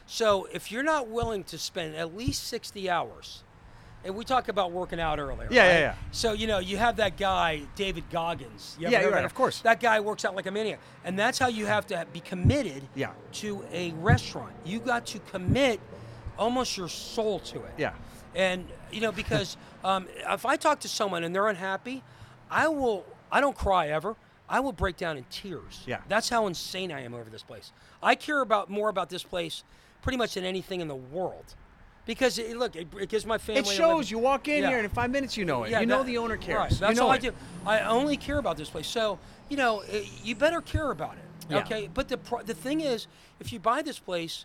So 0.04 0.48
if 0.52 0.72
you're 0.72 0.82
not 0.82 1.06
willing 1.06 1.44
to 1.44 1.58
spend 1.58 1.94
at 1.94 2.14
least 2.14 2.48
60 2.48 2.90
hours, 2.90 3.44
and 4.04 4.16
we 4.16 4.24
talked 4.24 4.48
about 4.48 4.72
working 4.72 4.98
out 4.98 5.20
earlier. 5.20 5.46
Yeah, 5.48 5.64
yeah, 5.64 5.72
right? 5.72 5.80
yeah. 5.80 5.94
So 6.10 6.32
you 6.32 6.48
know, 6.48 6.58
you 6.58 6.76
have 6.76 6.96
that 6.96 7.16
guy 7.16 7.62
David 7.76 8.02
Goggins. 8.10 8.76
You 8.80 8.88
Yeah, 8.88 9.04
right, 9.04 9.24
of 9.24 9.32
course. 9.32 9.60
That 9.60 9.78
guy 9.78 10.00
works 10.00 10.24
out 10.24 10.34
like 10.34 10.46
a 10.46 10.50
maniac, 10.50 10.80
and 11.04 11.16
that's 11.16 11.38
how 11.38 11.46
you 11.46 11.66
have 11.66 11.86
to 11.86 12.04
be 12.12 12.18
committed. 12.18 12.82
Yeah. 12.96 13.12
To 13.34 13.64
a 13.72 13.92
restaurant, 13.92 14.52
you 14.64 14.80
got 14.80 15.06
to 15.06 15.20
commit 15.20 15.78
almost 16.36 16.76
your 16.76 16.88
soul 16.88 17.38
to 17.38 17.58
it. 17.58 17.74
Yeah. 17.78 17.92
And 18.34 18.66
you 18.90 19.02
know, 19.02 19.12
because 19.12 19.56
um, 19.84 20.08
if 20.28 20.44
I 20.44 20.56
talk 20.56 20.80
to 20.80 20.88
someone 20.88 21.22
and 21.22 21.32
they're 21.32 21.48
unhappy, 21.48 22.02
I 22.50 22.66
will. 22.66 23.04
I 23.30 23.40
don't 23.40 23.56
cry 23.56 23.88
ever. 23.88 24.16
I 24.52 24.60
will 24.60 24.72
break 24.72 24.98
down 24.98 25.16
in 25.16 25.24
tears. 25.30 25.82
Yeah. 25.86 26.02
That's 26.08 26.28
how 26.28 26.46
insane 26.46 26.92
I 26.92 27.00
am 27.00 27.14
over 27.14 27.30
this 27.30 27.42
place. 27.42 27.72
I 28.02 28.14
care 28.14 28.42
about 28.42 28.68
more 28.68 28.90
about 28.90 29.08
this 29.08 29.22
place, 29.24 29.64
pretty 30.02 30.18
much 30.18 30.34
than 30.34 30.44
anything 30.44 30.82
in 30.82 30.88
the 30.88 30.94
world, 30.94 31.54
because 32.04 32.38
it, 32.38 32.56
look, 32.58 32.76
it, 32.76 32.86
it 33.00 33.08
gives 33.08 33.24
my 33.24 33.38
family. 33.38 33.60
It 33.62 33.66
shows. 33.66 34.10
You 34.10 34.18
walk 34.18 34.48
in 34.48 34.62
Yeah. 34.62 34.68
here, 34.68 34.76
and 34.78 34.84
in 34.84 34.90
five 34.90 35.10
minutes, 35.10 35.38
you 35.38 35.46
know 35.46 35.64
it. 35.64 35.70
yeah, 35.70 35.80
you 35.80 35.86
know 35.86 35.98
that- 35.98 36.06
the 36.06 36.18
owner 36.18 36.36
cares. 36.36 36.58
Right. 36.58 36.70
You 36.70 36.76
That's 36.78 36.98
know 36.98 37.06
all 37.06 37.10
I 37.12 37.18
do. 37.18 37.32
I 37.64 37.80
only 37.80 38.18
care 38.18 38.36
about 38.38 38.58
this 38.58 38.68
place. 38.68 38.86
So 38.86 39.18
you 39.48 39.56
know, 39.56 39.80
eh, 39.88 40.04
you 40.22 40.34
better 40.36 40.60
care 40.60 40.90
about 40.90 41.14
it. 41.14 41.24
Yeah. 41.50 41.60
Okay. 41.60 41.88
But 41.92 42.08
the 42.08 42.18
the 42.44 42.54
thing 42.54 42.82
is, 42.82 43.06
if 43.40 43.52
you 43.54 43.58
buy 43.58 43.80
this 43.80 43.98
place, 43.98 44.44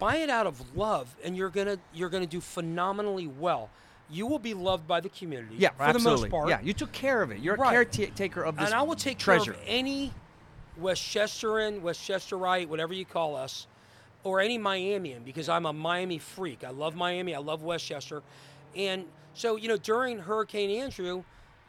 buy 0.00 0.16
it 0.16 0.30
out 0.30 0.46
of 0.48 0.76
love, 0.76 1.14
and 1.22 1.36
you're 1.36 1.48
gonna 1.50 1.78
you're 1.94 2.10
gonna 2.10 2.26
do 2.26 2.40
phenomenally 2.40 3.28
well. 3.28 3.70
You 4.10 4.26
will 4.26 4.38
be 4.38 4.54
loved 4.54 4.86
by 4.86 5.00
the 5.00 5.08
community. 5.08 5.56
Yeah, 5.58 5.70
for 5.70 5.84
absolutely. 5.84 6.14
the 6.14 6.20
most 6.20 6.30
part. 6.30 6.48
Yeah, 6.48 6.60
you 6.60 6.72
took 6.72 6.92
care 6.92 7.22
of 7.22 7.30
it. 7.30 7.40
You're 7.40 7.56
Right. 7.56 7.74
a 7.74 7.84
caretaker 7.84 8.42
of 8.42 8.56
this 8.56 8.66
and 8.66 8.74
I 8.74 8.82
will 8.82 8.96
take 8.96 9.18
treasure. 9.18 9.52
care 9.52 9.60
of 9.62 9.68
any 9.68 10.12
Westchesteran, 10.80 11.80
Westchesterite, 11.80 12.68
whatever 12.68 12.92
you 12.94 13.04
call 13.04 13.36
us, 13.36 13.66
or 14.24 14.40
any 14.40 14.58
Miamian 14.58 15.24
because 15.24 15.48
I'm 15.48 15.66
a 15.66 15.72
Miami 15.72 16.18
freak. 16.18 16.64
I 16.64 16.70
love 16.70 16.94
Miami. 16.94 17.34
I 17.34 17.38
love 17.38 17.62
Westchester, 17.62 18.22
and 18.76 19.06
so 19.34 19.56
you 19.56 19.68
know 19.68 19.76
during 19.76 20.18
Hurricane 20.18 20.70
Andrew, 20.82 21.24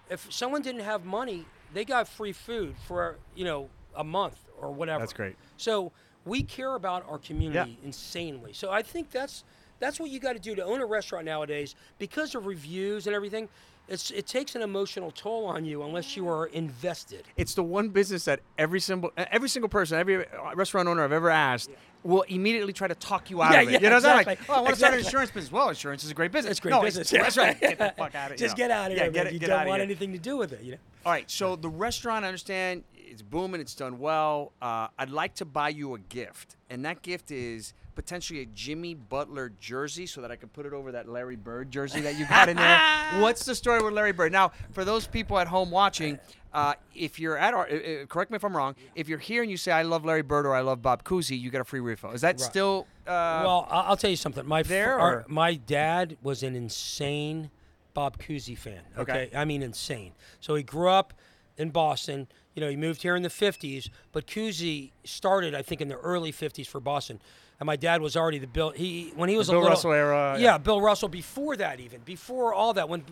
if 0.09 0.31
someone 0.31 0.61
didn't 0.61 0.81
have 0.81 1.05
money, 1.05 1.45
they 1.73 1.85
got 1.85 2.07
free 2.07 2.31
food 2.33 2.75
for 2.85 3.17
you 3.35 3.45
know 3.45 3.69
a 3.95 4.03
month 4.03 4.37
or 4.59 4.71
whatever. 4.71 4.99
That's 4.99 5.13
great. 5.13 5.35
So 5.57 5.91
we 6.25 6.43
care 6.43 6.75
about 6.75 7.05
our 7.09 7.17
community 7.17 7.77
insanely. 7.83 8.53
So 8.53 8.71
I 8.71 8.81
think 8.81 9.11
that's 9.11 9.43
that's 9.83 9.99
what 9.99 10.09
you 10.09 10.19
got 10.19 10.33
to 10.33 10.39
do 10.39 10.55
to 10.55 10.63
own 10.63 10.81
a 10.81 10.85
restaurant 10.85 11.25
nowadays 11.25 11.75
because 11.99 12.35
of 12.35 12.45
reviews 12.45 13.07
and 13.07 13.15
everything. 13.15 13.49
It's, 13.89 14.11
it 14.11 14.27
takes 14.27 14.55
an 14.55 14.61
emotional 14.61 15.11
toll 15.11 15.45
on 15.45 15.65
you 15.65 15.83
unless 15.83 16.15
you 16.15 16.29
are 16.29 16.45
invested. 16.47 17.25
It's 17.35 17.53
the 17.53 17.63
one 17.63 17.89
business 17.89 18.23
that 18.25 18.39
every 18.57 18.79
single 18.79 19.11
every 19.17 19.49
single 19.49 19.67
person, 19.67 19.99
every 19.99 20.25
uh, 20.25 20.55
restaurant 20.55 20.87
owner 20.87 21.03
I've 21.03 21.11
ever 21.11 21.29
asked 21.29 21.69
will 22.01 22.21
immediately 22.23 22.71
try 22.71 22.87
to 22.87 22.95
talk 22.95 23.29
you 23.29 23.41
out 23.41 23.51
Yeah, 23.51 23.61
of 23.61 23.67
it. 23.67 23.71
yeah, 23.73 23.79
you 23.81 23.89
know, 23.89 23.99
they're 23.99 24.15
like, 24.15 24.27
exactly. 24.27 24.45
oh, 24.49 24.57
I 24.57 24.61
want 24.61 24.69
to 24.69 24.75
start 24.77 24.93
an 24.93 24.99
insurance 24.99 25.31
business. 25.31 25.51
Well, 25.51 25.69
insurance 25.69 26.03
is 26.05 26.11
a 26.11 26.13
great 26.13 26.31
business. 26.31 26.51
It's 26.51 26.59
great 26.61 26.71
no, 26.71 26.81
business. 26.81 27.11
It's, 27.11 27.21
that's 27.23 27.37
right. 27.37 27.59
Get 27.59 27.77
the 27.77 27.93
fuck 27.97 28.15
out 28.15 28.31
of 28.31 28.37
here. 28.39 28.47
Just 28.47 28.55
get 28.55 28.71
out 28.71 28.91
of 28.91 28.97
yeah, 28.97 29.03
here. 29.03 29.11
Get 29.11 29.27
it, 29.27 29.33
you 29.33 29.39
get 29.39 29.47
don't 29.47 29.67
want 29.67 29.81
anything 29.81 30.13
to 30.13 30.17
do 30.17 30.37
with 30.37 30.53
it. 30.53 30.61
You 30.63 30.71
know. 30.73 30.77
All 31.05 31.11
right, 31.11 31.29
so 31.29 31.57
the 31.57 31.69
restaurant, 31.69 32.23
I 32.23 32.29
understand 32.29 32.83
it's 32.95 33.21
booming, 33.21 33.59
it's 33.59 33.75
done 33.75 33.99
well. 33.99 34.53
Uh, 34.61 34.87
I'd 34.97 35.09
like 35.09 35.35
to 35.35 35.45
buy 35.45 35.69
you 35.69 35.93
a 35.95 35.99
gift, 35.99 36.55
and 36.69 36.85
that 36.85 37.01
gift 37.01 37.31
is 37.31 37.73
potentially 37.95 38.41
a 38.41 38.45
Jimmy 38.45 38.93
Butler 38.93 39.51
jersey, 39.59 40.05
so 40.05 40.21
that 40.21 40.31
I 40.31 40.35
can 40.35 40.49
put 40.49 40.65
it 40.65 40.73
over 40.73 40.91
that 40.93 41.07
Larry 41.07 41.35
Bird 41.35 41.71
jersey 41.71 42.01
that 42.01 42.17
you 42.17 42.25
got 42.27 42.49
in 42.49 42.57
there. 42.57 42.79
What's 43.21 43.45
the 43.45 43.55
story 43.55 43.81
with 43.81 43.93
Larry 43.93 44.11
Bird? 44.11 44.31
Now, 44.31 44.51
for 44.71 44.83
those 44.85 45.07
people 45.07 45.37
at 45.39 45.47
home 45.47 45.71
watching, 45.71 46.19
uh, 46.53 46.73
if 46.95 47.19
you're 47.19 47.37
at 47.37 47.53
our, 47.53 47.67
uh, 47.69 47.73
uh, 48.03 48.05
correct 48.07 48.31
me 48.31 48.35
if 48.35 48.43
I'm 48.43 48.55
wrong, 48.55 48.75
if 48.95 49.07
you're 49.09 49.17
here 49.19 49.41
and 49.41 49.49
you 49.51 49.57
say 49.57 49.71
I 49.71 49.81
love 49.83 50.05
Larry 50.05 50.21
Bird 50.21 50.45
or 50.45 50.53
I 50.55 50.61
love 50.61 50.81
Bob 50.81 51.03
Cousy, 51.03 51.39
you 51.39 51.49
get 51.51 51.61
a 51.61 51.65
free 51.65 51.79
refill. 51.79 52.11
Is 52.11 52.21
that 52.21 52.39
Right. 52.39 52.49
still? 52.49 52.87
Uh, 53.07 53.41
well, 53.43 53.67
I'll 53.69 53.97
tell 53.97 54.09
you 54.09 54.15
something. 54.15 54.45
My 54.45 54.63
there, 54.63 54.99
our- 54.99 55.25
my 55.27 55.55
dad 55.55 56.17
was 56.21 56.43
an 56.43 56.55
insane 56.55 57.49
Bob 57.93 58.17
Cousy 58.17 58.57
fan. 58.57 58.81
Okay. 58.97 59.25
Okay? 59.27 59.37
I 59.37 59.45
mean 59.45 59.61
insane. 59.61 60.13
So 60.39 60.55
he 60.55 60.63
grew 60.63 60.89
up 60.89 61.13
in 61.57 61.69
Boston. 61.69 62.27
You 62.55 62.61
know, 62.61 62.69
he 62.69 62.75
moved 62.75 63.01
here 63.01 63.15
in 63.15 63.23
the 63.23 63.29
50s, 63.29 63.89
but 64.11 64.27
Cousy 64.27 64.91
started, 65.03 65.55
I 65.55 65.61
think, 65.63 65.81
in 65.81 65.87
the 65.87 65.97
early 65.97 66.31
50s 66.31 66.67
for 66.67 66.79
Boston. 66.79 67.19
And 67.59 67.67
my 67.67 67.75
dad 67.75 68.01
was 68.01 68.17
already 68.17 68.39
the 68.39 68.47
Bill. 68.47 68.71
He 68.71 69.11
when 69.15 69.29
he 69.29 69.37
was 69.37 69.47
Bill 69.47 69.57
a 69.57 69.59
little, 69.59 69.69
Russell 69.71 69.93
era, 69.93 70.35
Yeah, 70.37 70.43
yeah. 70.43 70.57
Bill 70.57 70.81
Russell. 70.81 71.07
Before 71.07 71.55
that, 71.55 71.79
even 71.79 72.01
before 72.01 72.53
all 72.53 72.73
that, 72.73 72.89
when 72.89 73.03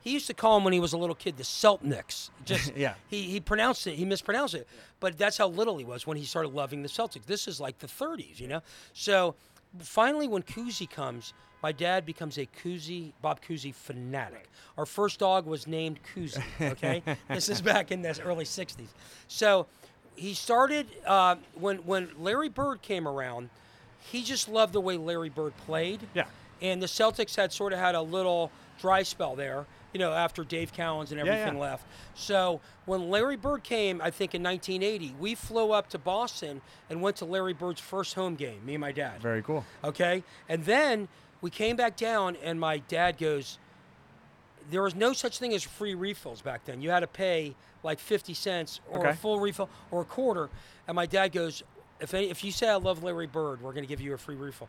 he 0.00 0.10
used 0.12 0.26
to 0.28 0.34
call 0.34 0.56
him 0.56 0.64
when 0.64 0.72
he 0.72 0.80
was 0.80 0.92
a 0.94 0.98
little 0.98 1.14
kid 1.16 1.36
the 1.36 1.42
Celtics. 1.42 2.30
Just 2.44 2.72
Yeah. 2.76 2.94
he 3.08 3.22
he 3.24 3.40
pronounced 3.40 3.86
it. 3.86 3.94
He 3.96 4.04
mispronounced 4.04 4.54
it. 4.54 4.66
But 5.00 5.18
that's 5.18 5.36
how 5.36 5.48
little 5.48 5.76
he 5.78 5.84
was 5.84 6.06
when 6.06 6.16
he 6.16 6.24
started 6.24 6.54
loving 6.54 6.82
the 6.82 6.88
Celtics. 6.88 7.26
This 7.26 7.46
is 7.48 7.60
like 7.60 7.80
the 7.80 7.86
30s, 7.88 8.40
you 8.40 8.48
know. 8.48 8.62
So 8.94 9.34
finally, 9.80 10.26
when 10.28 10.42
Cousy 10.42 10.88
comes, 10.88 11.34
my 11.62 11.72
dad 11.72 12.06
becomes 12.06 12.38
a 12.38 12.46
Cousy 12.62 13.12
Bob 13.22 13.40
Cousy 13.42 13.74
fanatic. 13.74 14.48
Our 14.76 14.86
first 14.86 15.18
dog 15.18 15.46
was 15.46 15.66
named 15.66 15.98
Cousy. 16.14 16.42
Okay, 16.60 17.02
this 17.28 17.48
is 17.48 17.60
back 17.60 17.90
in 17.90 18.02
the 18.02 18.20
early 18.24 18.44
60s. 18.44 18.88
So 19.26 19.66
he 20.16 20.34
started 20.34 20.86
uh, 21.06 21.36
when 21.54 21.78
when 21.78 22.10
Larry 22.18 22.48
Bird 22.48 22.82
came 22.82 23.06
around. 23.08 23.50
He 24.00 24.22
just 24.22 24.48
loved 24.48 24.72
the 24.72 24.80
way 24.80 24.96
Larry 24.96 25.28
Bird 25.28 25.54
played. 25.66 26.00
Yeah. 26.14 26.24
And 26.62 26.80
the 26.82 26.86
Celtics 26.86 27.36
had 27.36 27.52
sort 27.52 27.72
of 27.72 27.78
had 27.78 27.94
a 27.94 28.00
little 28.00 28.50
dry 28.80 29.02
spell 29.02 29.36
there, 29.36 29.66
you 29.92 29.98
know, 29.98 30.12
after 30.12 30.44
Dave 30.44 30.72
Cowens 30.72 31.10
and 31.10 31.18
Yeah, 31.18 31.26
everything 31.32 31.56
yeah. 31.56 31.62
left. 31.70 31.84
So 32.14 32.60
when 32.86 33.10
Larry 33.10 33.36
Bird 33.36 33.64
came, 33.64 34.00
I 34.00 34.10
think 34.10 34.34
in 34.34 34.42
1980, 34.42 35.14
we 35.20 35.34
flew 35.34 35.72
up 35.72 35.90
to 35.90 35.98
Boston 35.98 36.62
and 36.88 37.02
went 37.02 37.16
to 37.16 37.24
Larry 37.26 37.52
Bird's 37.52 37.80
first 37.80 38.14
home 38.14 38.34
game, 38.34 38.64
me 38.64 38.74
and 38.74 38.80
my 38.80 38.92
dad. 38.92 39.20
Very 39.20 39.42
cool. 39.42 39.64
Okay. 39.84 40.22
And 40.48 40.64
then 40.64 41.08
we 41.40 41.50
came 41.50 41.76
back 41.76 41.96
down, 41.96 42.36
and 42.42 42.58
my 42.58 42.78
dad 42.78 43.18
goes, 43.18 43.58
There 44.70 44.82
was 44.82 44.94
no 44.94 45.12
such 45.12 45.38
thing 45.38 45.54
as 45.54 45.62
free 45.62 45.94
refills 45.94 46.40
back 46.40 46.64
then. 46.64 46.80
You 46.80 46.90
had 46.90 47.00
to 47.00 47.06
pay 47.06 47.54
like 47.82 47.98
50 47.98 48.34
cents 48.34 48.80
or 48.90 49.06
a 49.06 49.14
full 49.14 49.40
refill 49.40 49.68
or 49.90 50.02
a 50.02 50.04
quarter. 50.04 50.48
And 50.86 50.94
my 50.94 51.06
dad 51.06 51.32
goes, 51.32 51.62
if, 52.00 52.14
any, 52.14 52.30
if 52.30 52.44
you 52.44 52.52
say 52.52 52.68
I 52.68 52.76
love 52.76 53.02
Larry 53.02 53.26
Bird, 53.26 53.60
we're 53.60 53.72
going 53.72 53.84
to 53.84 53.88
give 53.88 54.00
you 54.00 54.14
a 54.14 54.18
free 54.18 54.36
refill. 54.36 54.68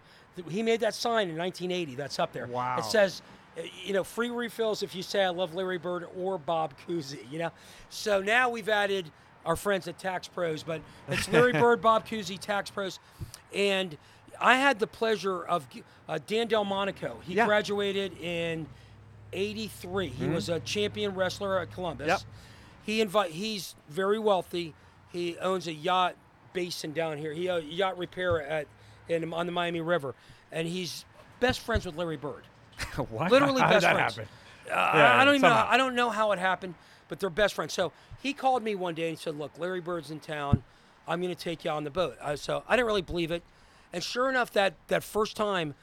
He 0.49 0.63
made 0.63 0.79
that 0.81 0.93
sign 0.95 1.29
in 1.29 1.37
1980. 1.37 1.95
That's 1.95 2.19
up 2.19 2.31
there. 2.33 2.47
Wow. 2.47 2.77
It 2.77 2.85
says, 2.85 3.21
uh, 3.57 3.61
you 3.83 3.93
know, 3.93 4.03
free 4.03 4.29
refills 4.29 4.83
if 4.83 4.95
you 4.95 5.03
say 5.03 5.23
I 5.23 5.29
love 5.29 5.53
Larry 5.53 5.77
Bird 5.77 6.07
or 6.17 6.37
Bob 6.37 6.73
Cousy. 6.87 7.19
You 7.31 7.39
know, 7.39 7.51
so 7.89 8.21
now 8.21 8.49
we've 8.49 8.69
added 8.69 9.11
our 9.45 9.55
friends 9.55 9.87
at 9.87 9.97
Tax 9.97 10.27
Pros, 10.27 10.63
but 10.63 10.81
it's 11.07 11.31
Larry 11.31 11.53
Bird, 11.59 11.81
Bob 11.81 12.07
Cousy, 12.07 12.39
Tax 12.39 12.69
Pros, 12.69 12.99
and 13.53 13.97
I 14.39 14.55
had 14.55 14.79
the 14.79 14.87
pleasure 14.87 15.43
of 15.43 15.67
uh, 16.07 16.19
Dan 16.27 16.47
Delmonico. 16.47 17.17
He 17.23 17.33
Yeah. 17.35 17.45
graduated 17.45 18.17
in 18.19 18.67
'83. 19.33 20.07
He 20.09 20.27
was 20.27 20.49
a 20.49 20.59
champion 20.61 21.13
wrestler 21.15 21.59
at 21.59 21.71
Columbus. 21.73 22.07
Yep. 22.07 22.21
He 22.85 23.01
invite. 23.01 23.31
He's 23.31 23.75
very 23.89 24.19
wealthy. 24.19 24.73
He 25.11 25.37
owns 25.39 25.67
a 25.67 25.73
yacht 25.73 26.15
basin 26.53 26.93
down 26.93 27.17
here. 27.17 27.33
He 27.33 27.47
a 27.47 27.59
yacht 27.59 27.97
repair 27.97 28.41
at 28.41 28.67
in 29.07 29.31
on 29.33 29.45
the 29.45 29.51
Miami 29.51 29.81
River, 29.81 30.15
and 30.51 30.67
he's 30.67 31.05
best 31.39 31.59
friends 31.59 31.85
with 31.85 31.95
Larry 31.95 32.17
Bird. 32.17 32.43
what? 33.09 33.31
Literally 33.31 33.61
How 33.61 33.67
did 33.67 33.73
best 33.75 33.83
that 33.83 33.93
friends. 33.95 34.15
happen? 34.15 34.29
Uh, 34.71 34.91
Yeah, 34.97 35.17
I 35.19 35.25
don't 35.25 35.35
even 35.35 35.49
know. 35.49 35.65
I 35.67 35.77
don't 35.77 35.95
know 35.95 36.09
how 36.09 36.31
it 36.31 36.39
happened, 36.39 36.75
but 37.07 37.19
they're 37.19 37.29
best 37.29 37.53
friends. 37.55 37.73
So 37.73 37.91
he 38.21 38.33
called 38.33 38.63
me 38.63 38.75
one 38.75 38.93
day 38.95 39.09
and 39.09 39.17
he 39.17 39.21
said, 39.21 39.37
"Look, 39.37 39.51
Larry 39.59 39.81
Bird's 39.81 40.11
in 40.11 40.19
town. 40.19 40.63
I'm 41.07 41.21
going 41.21 41.33
to 41.33 41.39
take 41.41 41.65
you 41.65 41.71
on 41.71 41.83
the 41.83 41.89
boat." 41.91 42.17
I, 42.23 42.35
so 42.35 42.63
I 42.67 42.75
didn't 42.75 42.87
really 42.87 43.01
believe 43.01 43.31
it, 43.31 43.43
and 43.93 44.03
sure 44.03 44.29
enough, 44.29 44.51
that 44.53 44.75
that 44.87 45.03
first 45.03 45.35
time, 45.37 45.75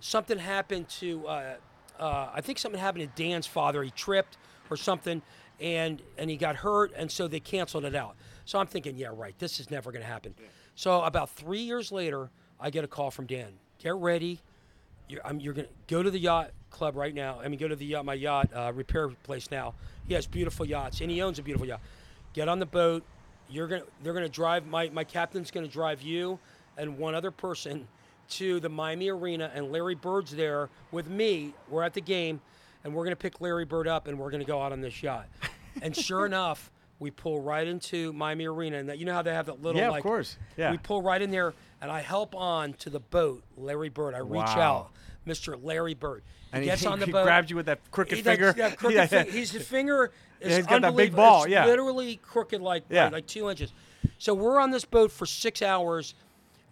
something 0.00 0.38
happened 0.38 0.88
to. 1.00 1.26
Uh, 1.26 1.54
uh, 1.98 2.30
I 2.34 2.40
think 2.40 2.58
something 2.58 2.80
happened 2.80 3.12
to 3.14 3.22
Dan's 3.22 3.46
father. 3.46 3.82
He 3.82 3.90
tripped 3.90 4.38
or 4.70 4.76
something, 4.76 5.22
and 5.60 6.02
and 6.18 6.30
he 6.30 6.36
got 6.36 6.56
hurt, 6.56 6.92
and 6.96 7.10
so 7.10 7.28
they 7.28 7.40
canceled 7.40 7.84
it 7.84 7.94
out. 7.94 8.16
So 8.44 8.58
I'm 8.58 8.66
thinking, 8.66 8.96
yeah, 8.96 9.08
right. 9.12 9.38
This 9.38 9.60
is 9.60 9.70
never 9.70 9.92
going 9.92 10.02
to 10.02 10.08
happen. 10.08 10.34
So 10.74 11.02
about 11.02 11.30
three 11.30 11.60
years 11.60 11.92
later, 11.92 12.30
I 12.60 12.70
get 12.70 12.84
a 12.84 12.88
call 12.88 13.10
from 13.10 13.26
Dan. 13.26 13.54
Get 13.78 13.94
ready 13.96 14.40
You're, 15.08 15.26
I'm, 15.26 15.40
you're 15.40 15.54
gonna 15.54 15.68
go 15.88 16.02
to 16.02 16.10
the 16.10 16.18
yacht 16.18 16.50
club 16.70 16.96
right 16.96 17.14
now. 17.14 17.40
I 17.42 17.48
mean, 17.48 17.58
go 17.58 17.68
to 17.68 17.76
the 17.76 17.86
yacht, 17.86 18.04
my 18.04 18.14
yacht 18.14 18.50
uh, 18.54 18.72
repair 18.74 19.08
place 19.24 19.50
now. 19.50 19.74
He 20.06 20.14
has 20.14 20.26
beautiful 20.26 20.66
yachts, 20.66 21.00
and 21.00 21.10
he 21.10 21.22
owns 21.22 21.38
a 21.38 21.42
beautiful 21.42 21.66
yacht. 21.66 21.80
Get 22.34 22.48
on 22.48 22.58
the 22.58 22.66
boat. 22.66 23.04
You're 23.50 23.68
gonna. 23.68 23.84
They're 24.02 24.14
gonna 24.14 24.28
drive. 24.28 24.66
My 24.66 24.90
my 24.90 25.04
captain's 25.04 25.50
gonna 25.50 25.68
drive 25.68 26.02
you 26.02 26.38
and 26.78 26.96
one 26.96 27.14
other 27.14 27.30
person 27.30 27.86
to 28.30 28.60
the 28.60 28.68
Miami 28.68 29.08
Arena, 29.08 29.50
and 29.54 29.72
Larry 29.72 29.94
Bird's 29.94 30.34
there 30.34 30.68
with 30.92 31.08
me. 31.08 31.54
We're 31.68 31.82
at 31.82 31.94
the 31.94 32.00
game, 32.00 32.40
and 32.84 32.94
we're 32.94 33.04
gonna 33.04 33.16
pick 33.16 33.40
Larry 33.40 33.64
Bird 33.64 33.88
up, 33.88 34.06
and 34.06 34.18
we're 34.18 34.30
gonna 34.30 34.44
go 34.44 34.62
out 34.62 34.72
on 34.72 34.80
this 34.80 35.02
yacht. 35.02 35.26
and 35.82 35.94
sure 35.96 36.24
enough, 36.26 36.70
we 37.00 37.10
pull 37.10 37.40
right 37.40 37.66
into 37.66 38.12
Miami 38.12 38.46
Arena, 38.46 38.78
and 38.78 38.88
that, 38.88 38.98
you 38.98 39.04
know 39.06 39.14
how 39.14 39.22
they 39.22 39.32
have 39.32 39.46
that 39.46 39.62
little 39.62 39.80
Yeah, 39.80 39.88
of 39.88 39.92
like. 39.94 40.02
course. 40.02 40.36
Yeah. 40.56 40.70
We 40.70 40.78
pull 40.78 41.00
right 41.02 41.20
in 41.20 41.30
there, 41.30 41.54
and 41.80 41.90
I 41.90 42.00
help 42.00 42.34
on 42.34 42.72
to 42.74 42.90
the 42.90 43.00
boat, 43.00 43.42
Larry 43.56 43.88
Bird. 43.88 44.14
I 44.14 44.18
reach 44.18 44.42
Wow. 44.56 44.60
out, 44.60 44.90
Mr. 45.26 45.58
Larry 45.62 45.94
Bird. 45.94 46.22
He 46.50 46.56
And 46.56 46.64
gets 46.64 46.82
he, 46.82 46.86
on 46.88 46.98
the 46.98 47.06
he 47.06 47.12
boat. 47.12 47.24
grabbed 47.24 47.50
you 47.50 47.56
with 47.56 47.66
that 47.66 47.78
crooked 47.90 48.16
He- 48.16 48.22
finger. 48.22 48.52
that 48.52 48.76
crooked 48.78 48.94
Yeah, 48.96 49.08
yeah. 49.10 49.22
His 49.24 49.52
finger 49.52 50.10
is 50.40 50.50
Yeah, 50.50 50.56
he's 50.56 50.66
got 50.66 50.82
that 50.82 50.94
big 50.96 51.12
unbelievable. 51.12 51.16
ball, 51.24 51.42
It's 51.44 51.52
yeah. 51.52 51.66
literally 51.66 52.16
crooked 52.16 52.60
like 52.60 52.84
Yeah. 52.90 53.08
like 53.08 53.26
two 53.26 53.48
inches. 53.48 53.72
So 54.18 54.34
we're 54.34 54.60
on 54.60 54.70
this 54.70 54.84
boat 54.84 55.12
for 55.12 55.24
six 55.26 55.62
hours, 55.62 56.14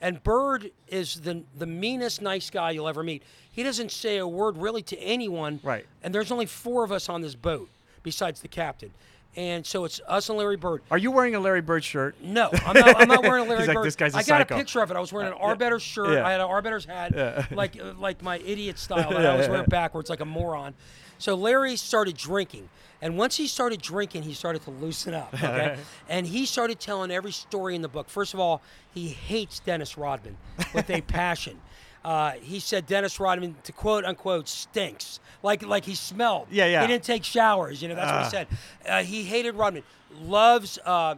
and 0.01 0.23
Bird 0.23 0.71
is 0.89 1.21
the 1.21 1.43
the 1.57 1.67
meanest 1.67 2.21
nice 2.23 2.51
guy 2.51 2.71
you'll 2.73 2.89
ever 2.89 3.03
meet. 3.03 3.23
He 3.51 3.63
doesn't 3.63 3.91
say 3.91 4.19
a 4.19 4.27
word 4.29 4.57
really 4.59 4.83
to 4.83 4.99
anyone. 4.99 5.61
Right. 5.63 5.87
And 6.03 6.15
there's 6.15 6.31
only 6.31 6.47
four 6.47 6.85
of 6.85 6.93
us 6.93 7.09
on 7.09 7.23
this 7.23 7.35
boat 7.35 7.69
besides 8.03 8.41
the 8.41 8.49
captain, 8.49 8.91
and 9.35 9.65
so 9.67 9.85
it's 9.85 10.01
us 10.07 10.29
and 10.29 10.39
Larry 10.39 10.57
Bird. 10.57 10.83
Are 10.91 10.99
you 10.99 11.11
wearing 11.11 11.35
a 11.35 11.41
Larry 11.41 11.63
Bird 11.63 11.83
shirt? 11.83 12.15
No, 12.23 12.51
I'm 12.67 12.75
not, 12.75 13.01
I'm 13.01 13.09
not 13.09 13.23
wearing 13.23 13.47
a 13.47 13.49
Larry 13.49 13.61
He's 13.63 13.69
like, 13.69 13.77
Bird. 13.77 13.87
"This 13.87 13.97
guy's 13.97 14.15
a 14.15 14.19
I 14.19 14.21
got 14.23 14.27
psycho." 14.43 14.55
a 14.55 14.59
picture 14.59 14.81
of 14.83 14.91
it. 14.91 14.97
I 14.97 15.01
was 15.01 15.13
wearing 15.13 15.33
an 15.33 15.39
Arbetter 15.39 15.81
shirt. 15.81 16.13
yeah. 16.13 16.27
I 16.27 16.33
had 16.33 16.41
an 16.41 16.47
Arbetter's 16.49 16.85
hat, 16.85 17.13
Yeah. 17.17 17.47
like 17.57 17.81
uh, 17.81 17.95
like 17.99 18.23
my 18.23 18.39
idiot 18.39 18.79
style 18.79 19.11
that 19.11 19.25
I 19.27 19.37
was 19.37 19.49
wearing 19.49 19.67
backwards, 19.67 20.11
like 20.11 20.21
a 20.21 20.25
moron. 20.27 20.75
So 21.19 21.35
Larry 21.35 21.77
started 21.77 22.17
drinking, 22.17 22.69
and 23.01 23.17
once 23.17 23.37
he 23.37 23.47
started 23.47 23.81
drinking, 23.81 24.23
he 24.25 24.35
started 24.35 24.63
to 24.63 24.71
loosen 24.71 25.15
up. 25.15 25.33
Okay, 25.35 25.77
and 26.09 26.27
he 26.27 26.47
started 26.47 26.79
telling 26.81 27.11
every 27.11 27.33
story 27.33 27.75
in 27.75 27.83
the 27.83 27.89
book. 27.89 28.09
First 28.09 28.35
of 28.35 28.41
all, 28.41 28.63
he 28.93 29.09
hates 29.09 29.61
Dennis 29.61 29.97
Rodman 29.97 30.37
with 30.75 30.91
a 30.91 31.01
passion. 31.21 31.61
Uh, 32.05 32.33
he 32.33 32.61
said 32.61 32.87
Dennis 32.87 33.19
Rodman, 33.19 33.57
to 33.65 33.73
quote 33.73 34.05
unquote, 34.05 34.49
stinks. 34.49 35.19
Like 35.43 35.65
like 35.67 35.85
he 35.85 35.95
smelled. 35.95 36.47
Yeah, 36.51 36.67
yeah. 36.67 36.83
He 36.83 36.87
didn't 36.87 37.05
take 37.05 37.25
showers. 37.25 37.83
You 37.83 37.89
know, 37.89 37.95
that's 37.95 38.13
what 38.13 38.25
he 38.25 38.31
said. 38.31 38.47
Uh, 38.89 39.03
he 39.03 39.25
hated 39.25 39.55
Rodman. 39.55 39.83
Loves 40.23 40.79
uh, 40.85 41.17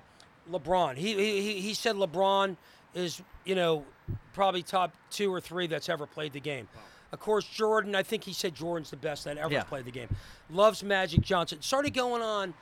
LeBron. 0.50 0.96
He, 0.96 1.14
he 1.14 1.60
he 1.60 1.74
said 1.74 1.96
LeBron 1.96 2.56
is 2.94 3.22
you 3.44 3.54
know 3.54 3.84
probably 4.32 4.62
top 4.62 4.92
two 5.10 5.32
or 5.32 5.40
three 5.40 5.66
that's 5.66 5.88
ever 5.88 6.06
played 6.06 6.32
the 6.32 6.40
game. 6.40 6.68
Of 7.12 7.20
course, 7.20 7.44
Jordan. 7.46 7.94
I 7.94 8.02
think 8.02 8.24
he 8.24 8.32
said 8.32 8.54
Jordan's 8.54 8.90
the 8.90 8.96
best 8.96 9.24
that 9.24 9.38
ever 9.38 9.52
Yeah. 9.52 9.62
played 9.64 9.84
the 9.86 9.90
game. 9.90 10.08
Loves 10.50 10.82
Magic 10.82 11.20
Johnson. 11.22 11.62
Started 11.62 11.94
going 11.94 12.22
on 12.22 12.54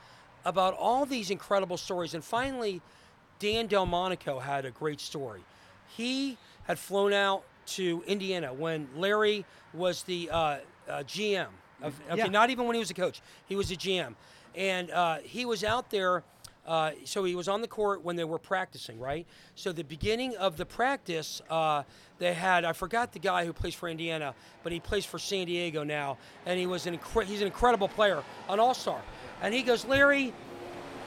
about 0.45 0.73
all 0.75 1.05
these 1.05 1.29
incredible 1.29 1.77
stories, 1.77 2.13
and 2.13 2.23
finally, 2.23 2.81
Dan 3.39 3.67
Delmonico 3.67 4.39
had 4.39 4.65
a 4.65 4.71
great 4.71 5.01
story. 5.01 5.43
He 5.95 6.37
had 6.63 6.79
flown 6.79 7.11
out 7.13 7.43
to 7.67 8.03
Indiana 8.07 8.53
when 8.53 8.87
Larry 8.95 9.45
was 9.73 10.03
the 10.03 10.29
uh, 10.31 10.37
uh, 10.37 11.03
GM. 11.03 11.47
Of, 11.81 11.99
okay, 12.09 12.17
Yeah. 12.17 12.27
not 12.27 12.49
even 12.49 12.65
when 12.65 12.75
he 12.75 12.79
was 12.79 12.89
a 12.89 12.93
coach. 12.95 13.21
He 13.45 13.55
was 13.55 13.69
a 13.71 13.75
GM, 13.75 14.15
and 14.55 14.89
uh, 14.91 15.17
he 15.17 15.45
was 15.45 15.63
out 15.63 15.89
there. 15.91 16.23
Uh, 16.67 16.91
so 17.05 17.23
he 17.23 17.33
was 17.33 17.47
on 17.47 17.61
the 17.61 17.67
court 17.67 18.03
when 18.03 18.17
they 18.17 18.25
were 18.25 18.37
practicing, 18.37 18.99
right? 18.99 19.25
So 19.55 19.71
the 19.71 19.85
beginning 19.85 20.35
of 20.35 20.57
the 20.57 20.65
practice, 20.65 21.41
uh, 21.49 21.83
they 22.19 22.33
had 22.33 22.65
I 22.65 22.73
forgot 22.73 23.13
the 23.13 23.19
guy 23.19 23.45
who 23.45 23.53
plays 23.53 23.73
for 23.73 23.87
Indiana, 23.87 24.35
but 24.63 24.73
he 24.73 24.81
plays 24.81 25.05
for 25.05 25.17
San 25.17 25.47
Diego 25.47 25.83
now, 25.85 26.17
and 26.45 26.59
he 26.59 26.65
was 26.65 26.85
an 26.85 26.97
incre- 26.97 27.23
he's 27.23 27.39
an 27.39 27.47
incredible 27.47 27.87
player, 27.87 28.21
an 28.49 28.59
all 28.59 28.73
star. 28.73 29.01
And 29.41 29.53
he 29.53 29.63
goes, 29.63 29.85
Larry, 29.85 30.33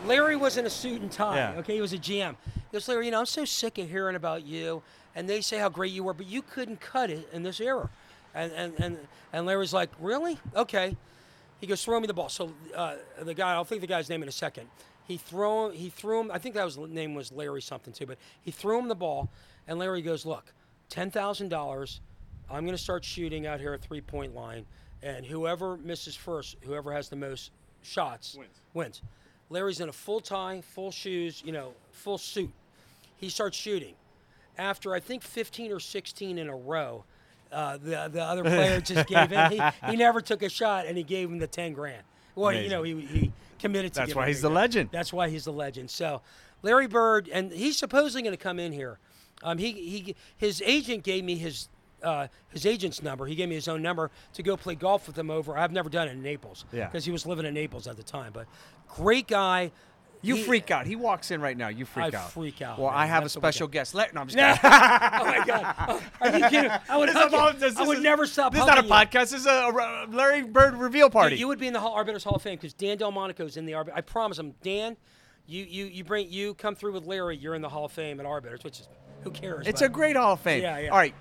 Larry 0.06 0.36
was 0.36 0.56
in 0.56 0.64
a 0.64 0.70
suit 0.70 1.02
and 1.02 1.12
tie. 1.12 1.36
Yeah. 1.36 1.58
Okay, 1.58 1.74
he 1.74 1.82
was 1.82 1.92
a 1.92 1.98
GM. 1.98 2.36
He 2.54 2.62
goes, 2.72 2.88
Larry, 2.88 3.04
you 3.06 3.10
know, 3.10 3.18
I'm 3.20 3.26
so 3.26 3.44
sick 3.44 3.76
of 3.76 3.90
hearing 3.90 4.16
about 4.16 4.46
you, 4.46 4.82
and 5.14 5.28
they 5.28 5.42
say 5.42 5.58
how 5.58 5.68
great 5.68 5.92
you 5.92 6.04
were, 6.04 6.14
but 6.14 6.26
you 6.26 6.40
couldn't 6.40 6.80
cut 6.80 7.10
it 7.10 7.28
in 7.34 7.42
this 7.42 7.60
era. 7.60 7.90
And 8.34 8.50
and 8.52 8.80
and, 8.80 8.98
and 9.34 9.44
Larry's 9.44 9.74
like, 9.74 9.90
really? 10.00 10.38
Okay. 10.56 10.96
He 11.60 11.66
goes, 11.66 11.84
throw 11.84 12.00
me 12.00 12.06
the 12.06 12.14
ball. 12.14 12.30
So 12.30 12.54
uh, 12.74 12.94
the 13.20 13.34
guy, 13.34 13.52
I'll 13.52 13.64
think 13.64 13.82
the 13.82 13.86
guy's 13.86 14.08
name 14.08 14.22
in 14.22 14.28
a 14.30 14.32
second. 14.32 14.66
He 15.10 15.16
throw 15.16 15.70
he 15.70 15.88
threw 15.88 16.20
him. 16.20 16.30
I 16.30 16.38
think 16.38 16.54
that 16.54 16.64
was 16.64 16.78
name 16.78 17.16
was 17.16 17.32
Larry 17.32 17.60
something 17.60 17.92
too, 17.92 18.06
but 18.06 18.16
he 18.42 18.52
threw 18.52 18.78
him 18.78 18.86
the 18.86 18.94
ball, 18.94 19.28
and 19.66 19.76
Larry 19.76 20.02
goes, 20.02 20.24
look, 20.24 20.52
ten 20.88 21.10
thousand 21.10 21.48
dollars. 21.48 22.00
I'm 22.48 22.64
going 22.64 22.76
to 22.76 22.82
start 22.82 23.04
shooting 23.04 23.44
out 23.44 23.58
here 23.58 23.72
at 23.72 23.80
three 23.80 24.02
point 24.02 24.36
line, 24.36 24.66
and 25.02 25.26
whoever 25.26 25.76
misses 25.78 26.14
first, 26.14 26.58
whoever 26.60 26.92
has 26.92 27.08
the 27.08 27.16
most 27.16 27.50
shots 27.82 28.36
wins. 28.36 28.60
wins. 28.72 29.02
Larry's 29.48 29.80
in 29.80 29.88
a 29.88 29.92
full 29.92 30.20
tie, 30.20 30.60
full 30.60 30.92
shoes, 30.92 31.42
you 31.44 31.50
know, 31.50 31.72
full 31.90 32.16
suit. 32.16 32.52
He 33.16 33.30
starts 33.30 33.56
shooting. 33.56 33.94
After 34.58 34.94
I 34.94 35.00
think 35.00 35.24
15 35.24 35.72
or 35.72 35.80
16 35.80 36.38
in 36.38 36.48
a 36.48 36.54
row, 36.54 37.02
uh, 37.50 37.78
the 37.78 38.08
the 38.12 38.22
other 38.22 38.44
player 38.44 38.80
just 38.80 39.08
gave 39.08 39.32
in. 39.32 39.50
He, 39.50 39.60
he 39.88 39.96
never 39.96 40.20
took 40.20 40.44
a 40.44 40.48
shot, 40.48 40.86
and 40.86 40.96
he 40.96 41.02
gave 41.02 41.28
him 41.28 41.38
the 41.40 41.48
10 41.48 41.72
grand. 41.72 42.04
Well, 42.36 42.52
you 42.52 42.68
know, 42.68 42.84
he, 42.84 43.00
he 43.00 43.32
committed 43.60 43.92
to. 43.94 44.00
That's 44.00 44.14
why 44.14 44.26
he's 44.28 44.42
the 44.42 44.50
legend. 44.50 44.90
That's 44.92 45.12
why 45.12 45.28
he's 45.28 45.44
the 45.44 45.52
legend. 45.52 45.90
So, 45.90 46.22
Larry 46.62 46.86
Bird, 46.86 47.28
and 47.32 47.52
he's 47.52 47.78
supposedly 47.78 48.22
going 48.22 48.36
to 48.36 48.42
come 48.42 48.58
in 48.58 48.72
here. 48.72 48.98
Um, 49.42 49.58
he, 49.58 49.72
he 49.72 50.16
his 50.36 50.62
agent 50.62 51.02
gave 51.02 51.24
me 51.24 51.36
his 51.36 51.68
uh, 52.02 52.28
his 52.48 52.66
agent's 52.66 53.02
number. 53.02 53.26
He 53.26 53.34
gave 53.34 53.48
me 53.48 53.54
his 53.54 53.68
own 53.68 53.82
number 53.82 54.10
to 54.34 54.42
go 54.42 54.56
play 54.56 54.74
golf 54.74 55.06
with 55.06 55.18
him 55.18 55.30
over. 55.30 55.56
I've 55.56 55.72
never 55.72 55.88
done 55.88 56.08
it 56.08 56.12
in 56.12 56.22
Naples. 56.22 56.64
Yeah. 56.72 56.86
Because 56.86 57.04
he 57.04 57.12
was 57.12 57.26
living 57.26 57.46
in 57.46 57.54
Naples 57.54 57.86
at 57.86 57.96
the 57.96 58.02
time. 58.02 58.32
But 58.32 58.46
great 58.88 59.28
guy. 59.28 59.70
You 60.22 60.36
He- 60.36 60.42
freak 60.42 60.70
out. 60.70 60.86
He 60.86 60.96
walks 60.96 61.30
in 61.30 61.40
right 61.40 61.56
now. 61.56 61.68
You 61.68 61.86
freak 61.86 62.14
I 62.14 62.18
out. 62.18 62.30
freak 62.32 62.60
out, 62.60 62.78
Well, 62.78 62.90
man. 62.90 62.98
I 63.00 63.06
have 63.06 63.22
That's 63.22 63.36
a 63.36 63.38
special 63.38 63.66
guest. 63.68 63.94
Let, 63.94 64.12
no, 64.14 64.20
I'm 64.20 64.28
just 64.28 64.36
kidding. 64.38 64.60
oh 64.62 65.24
my 65.24 65.44
God! 65.46 65.74
Oh, 65.88 66.02
are 66.20 66.38
you 66.38 66.48
kidding? 66.50 66.70
I 66.88 66.96
would, 66.98 67.08
hug 67.08 67.32
you. 67.32 67.38
all- 67.38 67.52
this- 67.54 67.76
I 67.76 67.82
would 67.86 67.96
this 67.98 68.04
never 68.04 68.26
stop. 68.26 68.52
This 68.52 68.60
is 68.60 68.66
not 68.66 68.78
a 68.78 68.82
you. 68.82 68.90
podcast. 68.90 69.30
This 69.30 69.32
is 69.32 69.46
a, 69.46 69.50
a 69.70 70.06
Larry 70.10 70.42
Bird 70.42 70.74
reveal 70.74 71.08
party. 71.08 71.36
You 71.36 71.48
would 71.48 71.58
be 71.58 71.66
in 71.68 71.72
the 71.72 71.80
Hall, 71.80 71.94
Arbetters 71.94 72.22
Hall 72.24 72.34
of 72.36 72.42
Fame 72.42 72.56
because 72.56 72.74
Dan 72.74 72.98
Delmonico's 72.98 73.56
in 73.56 73.64
the 73.64 73.74
Arbetters. 73.74 73.96
I 73.96 74.02
promise 74.02 74.38
him, 74.38 74.54
Dan. 74.62 74.96
You, 75.46 75.64
you 75.64 75.86
you 75.86 76.04
bring 76.04 76.30
you 76.30 76.52
come 76.54 76.74
through 76.74 76.92
with 76.92 77.06
Larry. 77.06 77.36
You're 77.36 77.54
in 77.54 77.62
the 77.62 77.68
Hall 77.70 77.86
of 77.86 77.92
Fame 77.92 78.20
at 78.20 78.26
Arbetters, 78.26 78.62
which 78.62 78.78
is 78.80 78.88
who 79.22 79.30
cares? 79.30 79.66
it's 79.66 79.80
a 79.80 79.88
great 79.88 80.16
Hall 80.16 80.34
of 80.34 80.40
Fame. 80.40 80.62
Yeah, 80.62 80.78
yeah. 80.78 80.88
All 80.90 80.98
right. 80.98 81.14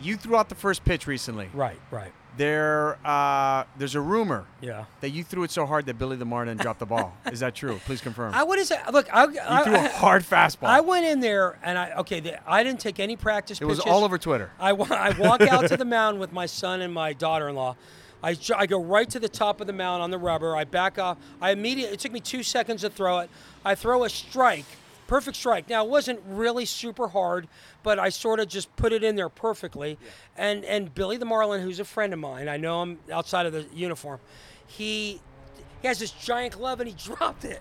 You 0.00 0.16
threw 0.16 0.36
out 0.36 0.48
the 0.48 0.54
first 0.54 0.84
pitch 0.84 1.06
recently. 1.08 1.48
right, 1.54 1.80
right. 1.90 2.12
There, 2.38 2.98
uh, 3.04 3.64
there's 3.76 3.96
a 3.96 4.00
rumor 4.00 4.46
Yeah. 4.60 4.84
that 5.00 5.10
you 5.10 5.24
threw 5.24 5.42
it 5.42 5.50
so 5.50 5.66
hard 5.66 5.86
that 5.86 5.98
Billy 5.98 6.16
the 6.16 6.24
Marlin 6.24 6.56
dropped 6.56 6.78
the 6.78 6.86
ball. 6.86 7.12
Is 7.32 7.40
that 7.40 7.54
true? 7.56 7.80
Please 7.84 8.00
confirm. 8.00 8.32
I 8.32 8.44
what 8.44 8.60
is 8.60 8.70
it? 8.70 8.78
Look, 8.92 9.12
I, 9.12 9.24
you 9.24 9.40
I, 9.46 9.64
threw 9.64 9.74
a 9.74 9.88
hard 9.88 10.22
fastball. 10.22 10.68
I 10.68 10.80
went 10.80 11.04
in 11.04 11.18
there 11.18 11.58
and 11.64 11.76
I 11.76 11.92
okay. 11.98 12.20
The, 12.20 12.50
I 12.50 12.62
didn't 12.62 12.78
take 12.80 13.00
any 13.00 13.16
practice. 13.16 13.60
it 13.60 13.64
was 13.64 13.80
all 13.80 14.04
over 14.04 14.18
Twitter. 14.18 14.52
I, 14.60 14.70
I 14.70 15.10
walk 15.18 15.40
out 15.40 15.66
to 15.68 15.76
the 15.76 15.84
mound 15.96 16.20
with 16.20 16.32
my 16.32 16.46
son 16.46 16.80
and 16.80 16.94
my 16.94 17.12
daughter-in-law. 17.12 17.74
I, 18.22 18.36
I 18.56 18.66
go 18.66 18.82
right 18.82 19.08
to 19.10 19.18
the 19.20 19.28
top 19.28 19.60
of 19.60 19.66
the 19.66 19.72
mound 19.72 20.02
on 20.02 20.10
the 20.10 20.18
rubber. 20.18 20.56
I 20.56 20.64
back 20.64 20.98
off. 20.98 21.18
I 21.40 21.50
immediately. 21.50 21.94
It 21.94 22.00
took 22.00 22.12
me 22.12 22.20
two 22.20 22.42
seconds 22.42 22.82
to 22.82 22.90
throw 22.90 23.18
it. 23.20 23.30
I 23.64 23.74
throw 23.74 24.04
a 24.04 24.08
strike, 24.08 24.64
perfect 25.08 25.36
strike. 25.36 25.68
Now 25.68 25.84
it 25.84 25.90
wasn't 25.90 26.20
really 26.28 26.64
super 26.64 27.08
hard, 27.08 27.48
but 27.82 27.98
I 27.98 28.10
sort 28.10 28.38
of 28.38 28.46
just 28.46 28.74
put 28.76 28.92
it 28.92 29.02
in 29.02 29.16
there 29.16 29.28
perfectly. 29.28 29.98
And 30.36 30.64
and 30.64 30.94
Billy 30.94 31.16
the 31.16 31.24
Marlin, 31.24 31.60
who's 31.62 31.80
a 31.80 31.84
friend 31.84 32.12
of 32.12 32.20
mine, 32.20 32.48
I 32.48 32.56
know 32.58 32.82
him 32.82 33.00
outside 33.12 33.46
of 33.46 33.52
the 33.52 33.66
uniform. 33.74 34.20
He 34.68 35.20
he 35.82 35.88
has 35.88 35.98
this 35.98 36.12
giant 36.12 36.54
glove 36.54 36.78
and 36.80 36.88
he 36.88 36.94
dropped 37.14 37.44
it. 37.44 37.60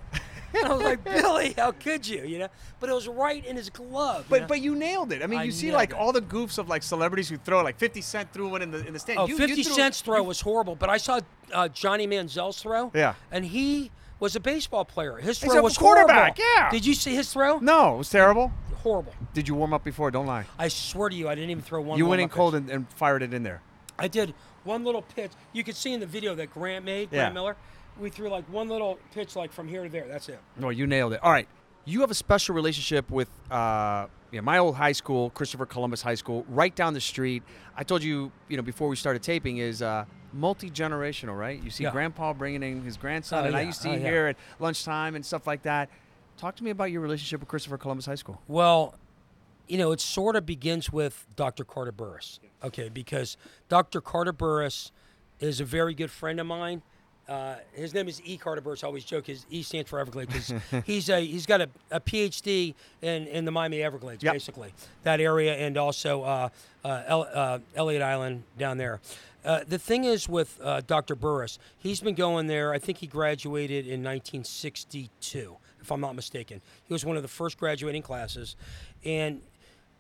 And 0.54 0.66
I 0.66 0.74
was 0.74 0.82
like, 0.82 1.04
Billy, 1.16 1.54
how 1.58 1.72
could 1.72 2.08
you? 2.08 2.24
You 2.24 2.40
know, 2.40 2.48
but 2.80 2.90
it 2.90 2.94
was 2.94 3.08
right 3.08 3.46
in 3.46 3.56
his 3.58 3.70
glove. 3.70 4.22
you 4.22 4.30
But 4.30 4.42
know? 4.42 4.48
but 4.48 4.62
you 4.62 4.76
nailed 4.76 5.12
it. 5.12 5.22
I 5.22 5.28
mean, 5.28 5.40
I 5.40 5.44
you 5.44 5.52
see 5.52 5.72
like 5.72 5.90
it. 5.92 5.96
all 5.98 6.12
the 6.14 6.22
goofs 6.22 6.58
of 6.58 6.70
like 6.70 6.84
celebrities 6.84 7.28
who 7.30 7.38
throw 7.38 7.62
like 7.64 7.78
50 7.78 8.02
Cent 8.02 8.32
threw 8.34 8.48
one 8.50 8.62
in 8.62 8.72
the 8.72 8.86
in 8.88 8.94
the 8.94 9.00
stand. 9.00 9.20
Oh, 9.20 9.28
You- 9.28 9.34
you 9.38 9.48
50 9.48 9.64
threw- 9.64 9.74
Cent's 9.74 10.02
throw 10.02 10.24
was 10.24 10.40
horrible, 10.42 10.76
but 10.76 10.90
I 10.90 10.98
saw 10.98 11.20
uh, 11.54 11.68
Johnny 11.70 12.08
Manziel's 12.08 12.62
throw. 12.62 12.92
Yeah. 12.96 13.16
And 13.32 13.44
he 13.46 13.92
was 14.20 14.36
a 14.36 14.40
baseball 14.40 14.86
player. 14.86 15.18
His 15.18 15.40
He's 15.42 15.52
throw 15.52 15.60
a 15.60 15.64
was 15.64 15.78
quarterback, 15.78 16.38
horrible. 16.38 16.44
yeah. 16.58 16.70
Did 16.72 16.86
you 16.86 16.94
see 16.94 17.16
his 17.16 17.32
throw? 17.32 17.60
No, 17.60 17.96
it 17.96 17.98
was 18.00 18.10
terrible. 18.10 18.52
Horrible. 18.78 19.14
Did 19.34 19.48
you 19.48 19.56
warm 19.56 19.74
up 19.74 19.84
before? 19.84 20.12
Don't 20.12 20.26
lie. 20.28 20.46
I 20.58 20.68
swear 20.70 21.10
to 21.10 21.16
you, 21.16 21.28
I 21.28 21.36
didn't 21.36 21.50
even 21.50 21.64
throw 21.64 21.82
one. 21.82 21.98
You 21.98 22.06
went 22.06 22.22
in 22.22 22.30
cold 22.30 22.56
and, 22.56 22.70
and 22.70 22.90
fired 22.94 23.24
it 23.24 23.34
in 23.34 23.44
there. 23.44 23.62
I 24.00 24.08
did 24.08 24.34
one 24.64 24.84
little 24.84 25.02
pitch. 25.02 25.32
You 25.54 25.64
could 25.64 25.76
see 25.76 25.94
in 25.94 26.00
the 26.00 26.06
video 26.06 26.36
that 26.36 26.54
Grant 26.54 26.86
made, 26.86 27.10
Grant 27.10 27.30
Yeah. 27.32 27.34
Miller. 27.34 27.56
We 28.00 28.10
threw 28.12 28.30
like 28.30 28.46
one 28.52 28.70
little 28.70 29.00
pitch, 29.14 29.36
like 29.36 29.52
from 29.52 29.68
here 29.68 29.84
to 29.84 29.90
there. 29.90 30.08
That's 30.08 30.30
it. 30.30 30.40
No, 30.58 30.70
you 30.70 30.86
nailed 30.86 31.14
it. 31.14 31.20
All 31.24 31.32
right. 31.32 31.48
You 31.86 32.02
have 32.02 32.12
a 32.12 32.16
special 32.16 32.54
relationship 32.54 33.10
with 33.10 33.30
uh, 33.50 34.06
yeah, 34.32 34.42
my 34.42 34.58
old 34.60 34.76
high 34.76 34.92
school, 34.92 35.30
Christopher 35.32 35.66
Columbus 35.66 36.02
High 36.02 36.16
School, 36.16 36.46
right 36.50 36.76
down 36.76 36.94
the 36.94 37.02
street. 37.02 37.42
I 37.76 37.84
told 37.84 38.04
you, 38.04 38.32
you 38.50 38.58
know, 38.58 38.62
before 38.64 38.88
we 38.90 38.96
started 38.98 39.24
taping, 39.24 39.58
is 39.58 39.82
uh, 39.82 40.06
multi 40.34 40.70
generational, 40.70 41.38
right? 41.38 41.62
You 41.62 41.70
see 41.70 41.84
Yeah. 41.84 41.92
Grandpa 41.92 42.34
bringing 42.34 42.64
in 42.64 42.84
his 42.84 42.98
grandson, 42.98 43.44
Oh, 43.44 43.48
and 43.48 43.56
I 43.56 43.62
used 43.62 43.82
to 43.84 43.90
Oh, 43.90 43.94
eat 43.94 44.02
yeah. 44.02 44.10
here 44.10 44.28
at 44.28 44.36
lunchtime 44.60 45.16
and 45.16 45.26
stuff 45.26 45.48
like 45.48 45.64
that. 45.64 45.90
Talk 46.38 46.56
to 46.58 46.64
me 46.64 46.70
about 46.72 46.92
your 46.92 47.02
relationship 47.02 47.40
with 47.40 47.50
Christopher 47.50 47.78
Columbus 47.78 48.06
High 48.06 48.16
School. 48.16 48.42
Well, 48.48 48.96
you 49.68 49.78
know, 49.78 49.92
it 49.92 50.00
sort 50.00 50.36
of 50.36 50.46
begins 50.46 50.92
with 50.92 51.26
Dr. 51.36 51.64
Carter 51.64 51.92
Burris. 51.92 52.40
Okay, 52.64 52.90
because 52.90 53.38
Dr. 53.70 54.02
Carter 54.02 54.32
Burris 54.34 54.92
is 55.40 55.60
a 55.60 55.66
very 55.66 55.94
good 55.94 56.10
friend 56.12 56.40
of 56.40 56.48
mine. 56.48 56.82
Uh, 57.28 57.56
his 57.74 57.94
name 57.94 58.08
is 58.08 58.22
E. 58.24 58.38
Carter 58.38 58.62
Burris. 58.62 58.84
I 58.86 58.88
always 58.88 59.04
joke 59.04 59.28
his 59.28 59.46
E 59.50 59.62
stands 59.62 59.90
for 59.90 60.00
Everglades. 60.00 60.54
he's 60.86 61.10
a 61.10 61.20
he's 61.20 61.46
got 61.46 61.60
a, 61.60 61.70
a 61.92 62.00
PhD 62.00 62.74
in, 63.02 63.28
in 63.28 63.44
the 63.44 63.52
Miami 63.52 63.82
Everglades, 63.84 64.24
Yep. 64.24 64.34
basically 64.34 64.74
that 65.04 65.20
area, 65.20 65.54
and 65.56 65.76
also 65.76 66.22
uh, 66.24 66.50
uh, 66.86 67.04
El, 67.06 67.28
uh, 67.34 67.60
Elliott 67.76 68.02
Island 68.02 68.44
down 68.58 68.78
there. 68.78 69.02
Uh, 69.48 69.64
the 69.66 69.80
thing 69.80 70.04
is 70.04 70.28
with 70.28 70.60
uh, 70.62 70.82
Dr. 70.86 71.16
Burris, 71.16 71.58
he's 71.78 72.02
been 72.02 72.16
going 72.16 72.48
there. 72.48 72.74
I 72.74 72.80
think 72.80 72.98
he 72.98 73.08
graduated 73.08 73.86
in 73.86 74.04
1962, 74.04 75.56
if 75.80 75.90
I'm 75.90 76.02
not 76.02 76.16
mistaken. 76.16 76.60
He 76.84 76.94
was 76.94 77.06
one 77.06 77.16
of 77.16 77.22
the 77.22 77.30
first 77.30 77.58
graduating 77.58 78.02
classes, 78.02 78.58
and 79.06 79.42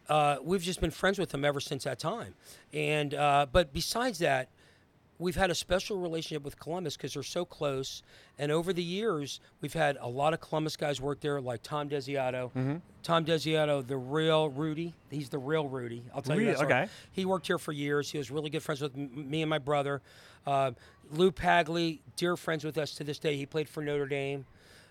uh, 0.10 0.36
we've 0.44 0.62
just 0.62 0.82
been 0.82 0.92
friends 0.92 1.18
with 1.18 1.34
him 1.34 1.46
ever 1.46 1.62
since 1.62 1.86
that 1.86 1.98
time. 1.98 2.34
And 2.74 3.14
uh, 3.14 3.46
but 3.50 3.72
besides 3.72 4.20
that, 4.20 4.50
we've 5.20 5.36
had 5.36 5.50
a 5.50 5.56
special 5.56 5.98
relationship 5.98 6.44
with 6.44 6.60
Columbus 6.60 6.96
because 6.96 7.14
they're 7.14 7.24
so 7.24 7.46
close. 7.46 8.04
And 8.38 8.52
over 8.52 8.72
the 8.74 8.84
years, 8.84 9.40
we've 9.62 9.74
had 9.74 9.98
a 10.00 10.08
lot 10.08 10.34
of 10.34 10.42
Columbus 10.42 10.78
guys 10.78 11.02
work 11.02 11.20
there, 11.22 11.42
like 11.42 11.64
Tom 11.64 11.90
Desiato. 11.90 12.52
Mm-hmm. 12.52 12.76
Tom 13.04 13.26
Desiato, 13.26 13.86
the 13.86 13.98
real 13.98 14.50
Rudy. 14.50 14.94
He's 15.10 15.30
the 15.30 15.40
real 15.40 15.68
Rudy. 15.68 16.04
I'll 16.14 16.22
tell 16.22 16.40
you 16.40 16.46
that. 16.48 16.58
story. 16.58 16.74
Okay. 16.74 16.88
He 17.12 17.26
worked 17.26 17.48
here 17.48 17.58
for 17.58 17.72
years. 17.72 18.12
He 18.12 18.18
was 18.18 18.30
really 18.30 18.50
good 18.50 18.62
friends 18.64 18.82
with 18.82 18.96
m- 18.96 19.30
me 19.30 19.42
and 19.42 19.50
my 19.50 19.60
brother. 19.60 20.02
Uh, 20.46 20.72
Lou 21.12 21.32
Pagley, 21.32 22.00
dear 22.16 22.36
friends 22.38 22.64
with 22.64 22.78
us 22.78 22.94
to 22.96 23.04
this 23.04 23.18
day. 23.20 23.38
He 23.38 23.46
played 23.46 23.70
for 23.70 23.82
Notre 23.82 24.08
Dame. 24.08 24.46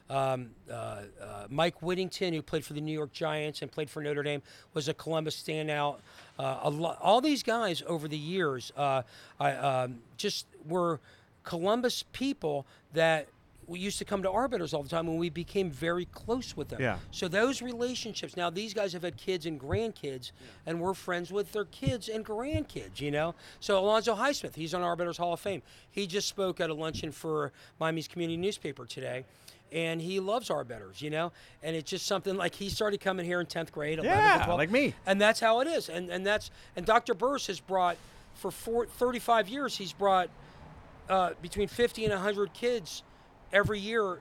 Um, 0.09 0.51
uh, 0.71 0.73
uh, 0.73 1.03
Mike 1.51 1.83
Whittington, 1.83 2.33
who 2.33 2.43
played 2.43 2.65
for 2.65 2.75
the 2.75 2.81
New 2.81 2.93
York 2.93 3.13
Giants 3.13 3.63
and 3.63 3.71
played 3.71 3.91
for 3.91 4.03
Notre 4.03 4.23
Dame, 4.23 4.43
was 4.73 4.89
a 4.89 4.95
Columbus 4.95 5.43
standout. 5.43 5.97
Uh, 6.39 6.61
a 6.63 6.71
lo- 6.71 6.97
all 7.01 7.21
these 7.21 7.43
guys 7.43 7.83
over 7.87 8.07
the 8.07 8.19
years, 8.19 8.73
uh, 8.77 9.03
I 9.41 9.53
um, 9.53 9.99
just 10.17 10.47
were 10.69 11.01
Columbus 11.43 12.05
people 12.13 12.67
that 12.93 13.29
we 13.67 13.81
used 13.81 13.99
to 13.99 14.05
come 14.05 14.23
to 14.23 14.31
Arbetters 14.31 14.73
all 14.73 14.83
the 14.83 14.89
time, 14.89 15.09
and 15.09 15.19
we 15.19 15.29
became 15.29 15.71
very 15.71 16.05
close 16.07 16.57
with 16.57 16.69
them. 16.69 16.81
Yeah. 16.81 16.99
So 17.11 17.27
those 17.27 17.63
relationships. 17.63 18.37
Now 18.37 18.51
these 18.51 18.73
guys 18.73 18.93
have 18.93 19.03
had 19.03 19.17
kids 19.17 19.47
and 19.47 19.61
grandkids, 19.61 20.31
and 20.67 20.81
we're 20.81 20.95
friends 20.95 21.33
with 21.33 21.53
their 21.53 21.65
kids 21.65 22.09
and 22.09 22.25
grandkids. 22.25 23.01
You 23.01 23.11
know. 23.11 23.35
So 23.61 23.79
Alonzo 23.79 24.15
Highsmith, 24.15 24.55
he's 24.55 24.75
on 24.75 24.83
Arbetters 24.83 25.17
Hall 25.17 25.33
of 25.33 25.41
Fame. 25.41 25.63
He 25.91 26.07
just 26.07 26.29
spoke 26.29 26.61
at 26.61 26.71
a 26.71 26.75
luncheon 26.75 27.11
for 27.11 27.53
Miami's 27.81 28.09
community 28.09 28.37
newspaper 28.37 28.87
today. 28.87 29.25
And 29.73 30.01
he 30.01 30.21
loves 30.21 30.49
Arbetters, 30.51 31.03
you 31.03 31.11
know, 31.11 31.33
and 31.63 31.75
it's 31.75 31.91
just 31.91 32.07
something 32.07 32.37
like 32.37 32.55
he 32.55 32.69
started 32.69 33.01
coming 33.01 33.27
here 33.27 33.41
in 33.41 33.47
tenth 33.47 33.73
grade, 33.73 33.99
11th 33.99 34.05
Yeah, 34.05 34.35
and 34.35 34.43
12th, 34.51 34.57
like 34.57 34.71
me. 34.71 34.95
and 35.07 35.21
that's 35.21 35.41
how 35.41 35.61
it 35.61 35.67
is. 35.69 35.89
And 35.89 36.09
and 36.09 36.25
that's 36.25 36.51
and 36.77 36.87
Dr. 36.87 37.15
Burris 37.15 37.49
has 37.49 37.59
brought 37.61 37.97
for 38.35 38.51
four, 38.51 38.87
35 38.87 39.49
years. 39.49 39.77
He's 39.77 39.93
brought 39.93 40.29
uh, 41.09 41.31
between 41.43 41.69
50 41.69 42.05
and 42.05 42.13
100 42.15 42.53
kids 42.53 43.03
every 43.53 43.81
year. 43.81 44.19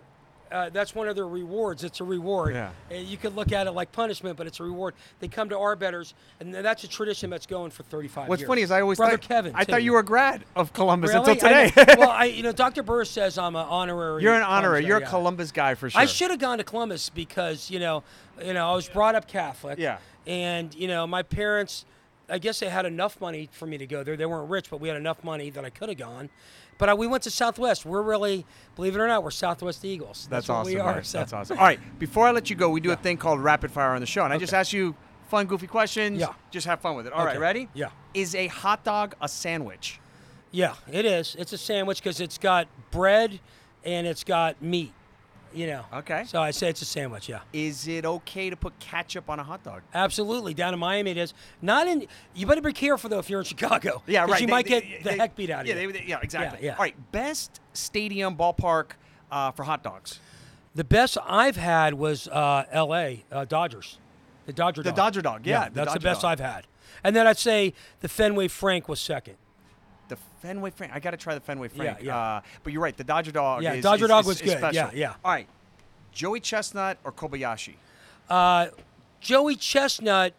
Uh, 0.52 0.70
that's 0.70 0.94
one 0.94 1.08
of 1.08 1.16
their 1.16 1.28
rewards. 1.28 1.84
It's 1.84 2.00
a 2.00 2.04
reward. 2.04 2.54
Yeah. 2.54 2.70
Uh, 2.92 2.96
You 2.96 3.18
could 3.18 3.36
look 3.36 3.52
at 3.52 3.68
it 3.68 3.72
like 3.72 3.92
punishment, 3.92 4.38
but 4.38 4.46
it's 4.48 4.60
a 4.60 4.64
reward. 4.64 4.94
They 5.20 5.28
come 5.28 5.50
to 5.50 5.58
Arbetters, 5.58 6.14
and 6.40 6.54
that's 6.54 6.84
a 6.84 6.88
tradition 6.88 7.30
that's 7.30 7.46
going 7.48 7.72
for 7.72 7.84
35 7.84 8.30
What's 8.30 8.42
years. 8.42 8.48
funny 8.48 8.62
is 8.62 8.72
I 8.72 8.82
always 8.82 8.98
Brother 8.98 9.18
thought 9.18 9.28
Kevin. 9.28 9.54
I 9.56 9.64
too. 9.64 9.72
thought 9.72 9.84
you 9.84 9.94
were 9.94 10.00
a 10.00 10.04
grad 10.06 10.44
of 10.56 10.72
Columbus 10.74 11.12
really? 11.14 11.32
until 11.32 11.36
today. 11.50 11.72
know- 11.76 11.96
well, 11.98 12.10
I, 12.12 12.26
you 12.38 12.44
know, 12.44 12.52
Dr. 12.52 12.84
Burris 12.84 13.10
says 13.10 13.38
I'm 13.38 13.56
an 13.56 13.66
honorary. 13.68 14.22
You're 14.24 14.36
an 14.36 14.44
honorary. 14.44 14.82
guy, 14.84 14.88
You're 14.88 14.98
a 14.98 15.02
yeah. 15.02 15.10
Columbus 15.10 15.52
guy 15.52 15.74
for 15.76 15.90
sure. 15.90 16.00
I 16.00 16.06
should 16.06 16.30
have 16.32 16.40
gone 16.40 16.60
to 16.60 16.64
Columbus 16.64 17.10
because 17.10 17.70
you 17.72 17.80
know, 17.80 18.04
you 18.44 18.54
know, 18.54 18.70
I 18.72 18.76
was 18.76 18.88
brought 18.88 19.16
up 19.16 19.28
Catholic. 19.28 19.80
Yeah. 19.80 19.98
And 20.28 20.74
you 20.76 20.88
know, 20.88 21.06
my 21.08 21.24
parents, 21.24 21.86
I 22.30 22.38
guess 22.40 22.60
they 22.60 22.70
had 22.70 22.86
enough 22.86 23.20
money 23.20 23.50
for 23.52 23.66
me 23.66 23.78
to 23.80 23.86
go 23.88 24.04
there. 24.04 24.16
They 24.16 24.26
weren't 24.26 24.50
rich, 24.50 24.70
but 24.70 24.80
we 24.80 24.88
had 24.90 24.98
enough 24.98 25.24
money 25.24 25.50
that 25.50 25.66
I 25.66 25.70
could 25.70 25.90
have 25.90 25.98
gone. 25.98 26.30
But 26.78 26.90
I, 26.90 26.94
we 26.94 27.08
went 27.08 27.24
to 27.24 27.32
Southwest. 27.32 27.86
We're 27.86 28.02
really, 28.02 28.46
believe 28.76 28.96
it 28.96 29.00
or 29.00 29.08
not, 29.08 29.24
we're 29.24 29.32
Southwest 29.32 29.86
Eagles. 29.86 30.28
That's, 30.30 30.48
That's, 30.48 30.50
what 30.50 30.56
awesome. 30.56 30.74
we 30.74 30.80
are. 30.80 31.04
so- 31.04 31.18
That's 31.20 31.34
awesome. 31.34 31.58
All 31.58 31.64
right, 31.66 31.80
before 32.00 32.28
I 32.28 32.32
let 32.32 32.50
you 32.50 32.56
go, 32.56 32.70
we 32.70 32.82
do 32.82 32.92
a 32.92 32.96
thing 32.96 33.18
called 33.18 33.40
rapid 33.40 33.72
fire 33.72 33.92
on 33.92 34.02
the 34.02 34.06
show, 34.08 34.24
and 34.26 34.34
I 34.34 34.38
just 34.38 34.54
ask 34.54 34.74
you 34.74 34.96
fun, 35.30 35.46
goofy 35.46 35.68
questions. 35.68 36.20
Yeah. 36.20 36.34
Just 36.52 36.68
have 36.68 36.82
fun 36.82 36.96
with 36.96 37.08
it. 37.08 37.14
All 37.14 37.24
right, 37.26 37.32
Okay. 37.32 37.40
ready? 37.40 37.70
Yeah. 37.74 37.90
Is 38.14 38.36
a 38.36 38.48
hot 38.48 38.84
dog 38.84 39.16
a 39.22 39.30
sandwich? 39.30 40.00
Yeah, 40.52 40.76
it 40.92 41.06
is. 41.06 41.36
It's 41.40 41.52
a 41.54 41.58
sandwich 41.58 42.02
because 42.02 42.20
it's 42.22 42.38
got 42.38 42.68
bread 42.92 43.40
and 43.84 44.06
it's 44.08 44.24
got 44.24 44.62
meat. 44.62 44.94
You 45.54 45.68
know. 45.68 45.86
Okay. 45.94 46.24
So 46.28 46.42
I 46.42 46.52
say 46.52 46.70
it's 46.70 46.82
a 46.82 46.86
sandwich. 46.86 47.30
Yeah. 47.30 47.40
Is 47.54 47.88
it 47.88 48.06
okay 48.06 48.50
to 48.50 48.56
put 48.58 48.78
ketchup 48.80 49.30
on 49.30 49.40
a 49.40 49.44
hot 49.44 49.64
dog? 49.64 49.84
Absolutely. 49.94 50.54
Down 50.54 50.74
in 50.74 50.80
Miami, 50.80 51.12
it 51.12 51.18
is. 51.18 51.34
Not 51.62 51.88
in. 51.88 52.08
You 52.34 52.46
better 52.46 52.62
be 52.62 52.74
careful 52.74 53.10
though 53.10 53.20
if 53.20 53.30
you're 53.30 53.40
in 53.40 53.46
Chicago. 53.46 54.02
Yeah, 54.08 54.26
right. 54.26 54.42
You 54.42 54.48
They- 54.48 54.52
might 54.52 54.66
they- 54.68 54.82
get 54.82 55.04
the 55.04 55.10
they- 55.12 55.18
heck 55.18 55.36
beat 55.36 55.50
out 55.50 55.62
of 55.62 55.68
yeah, 55.68 55.76
you. 55.80 55.92
they- 55.92 56.00
they- 56.00 56.06
yeah, 56.08 56.20
exactly. 56.22 56.66
yeah. 56.66 56.74
All 56.74 56.80
right, 56.80 56.96
best 57.12 57.60
stadium 57.74 58.36
ballpark 58.36 58.92
uh, 59.32 59.52
for 59.52 59.64
hot 59.64 59.82
dogs. 59.84 60.20
The 60.76 60.84
best 60.84 61.18
I've 61.26 61.56
had 61.56 61.94
was 61.94 62.28
uh, 62.28 62.66
L.A. 62.72 63.24
Uh, 63.32 63.46
Dodgers, 63.46 63.98
the 64.46 64.52
Dodger 64.52 64.84
The 64.84 64.90
dog. 64.90 64.96
Dodger 64.98 65.22
dog, 65.22 65.46
yeah, 65.48 65.70
the 65.70 65.76
that's 65.76 65.94
the 65.94 66.00
best 66.02 66.22
dog. 66.24 66.32
I've 66.34 66.40
had. 66.42 66.68
And 67.04 67.16
then 67.16 67.28
I'd 67.28 67.38
say 67.38 67.74
the 68.02 68.10
Fenway 68.10 68.50
Frank 68.50 68.90
was 68.90 69.00
second. 69.00 69.36
The 70.08 70.18
Fenway 70.42 70.70
Frank. 70.72 70.94
I 70.94 71.00
got 71.00 71.12
to 71.12 71.18
try 71.18 71.34
the 71.34 71.42
Fenway 71.42 71.68
Frank. 71.70 72.00
yeah. 72.02 72.18
Uh, 72.18 72.42
but 72.64 72.74
you're 72.74 72.82
right. 72.82 72.96
The 72.96 73.04
Dodger 73.04 73.32
dog. 73.32 73.64
Yeah, 73.64 73.74
is, 73.74 73.84
Dodger 73.84 74.06
is- 74.06 74.10
dog 74.10 74.22
is- 74.24 74.28
was 74.28 74.36
is 74.38 74.42
good. 74.42 74.62
Yeah, 74.62 74.70
special. 74.70 74.98
yeah. 75.00 75.14
All 75.24 75.32
right, 75.32 75.48
Joey 76.12 76.40
Chestnut 76.40 76.98
or 77.04 77.12
Kobayashi? 77.12 77.74
Uh, 78.30 78.68
Joey 79.22 79.56
Chestnut, 79.56 80.34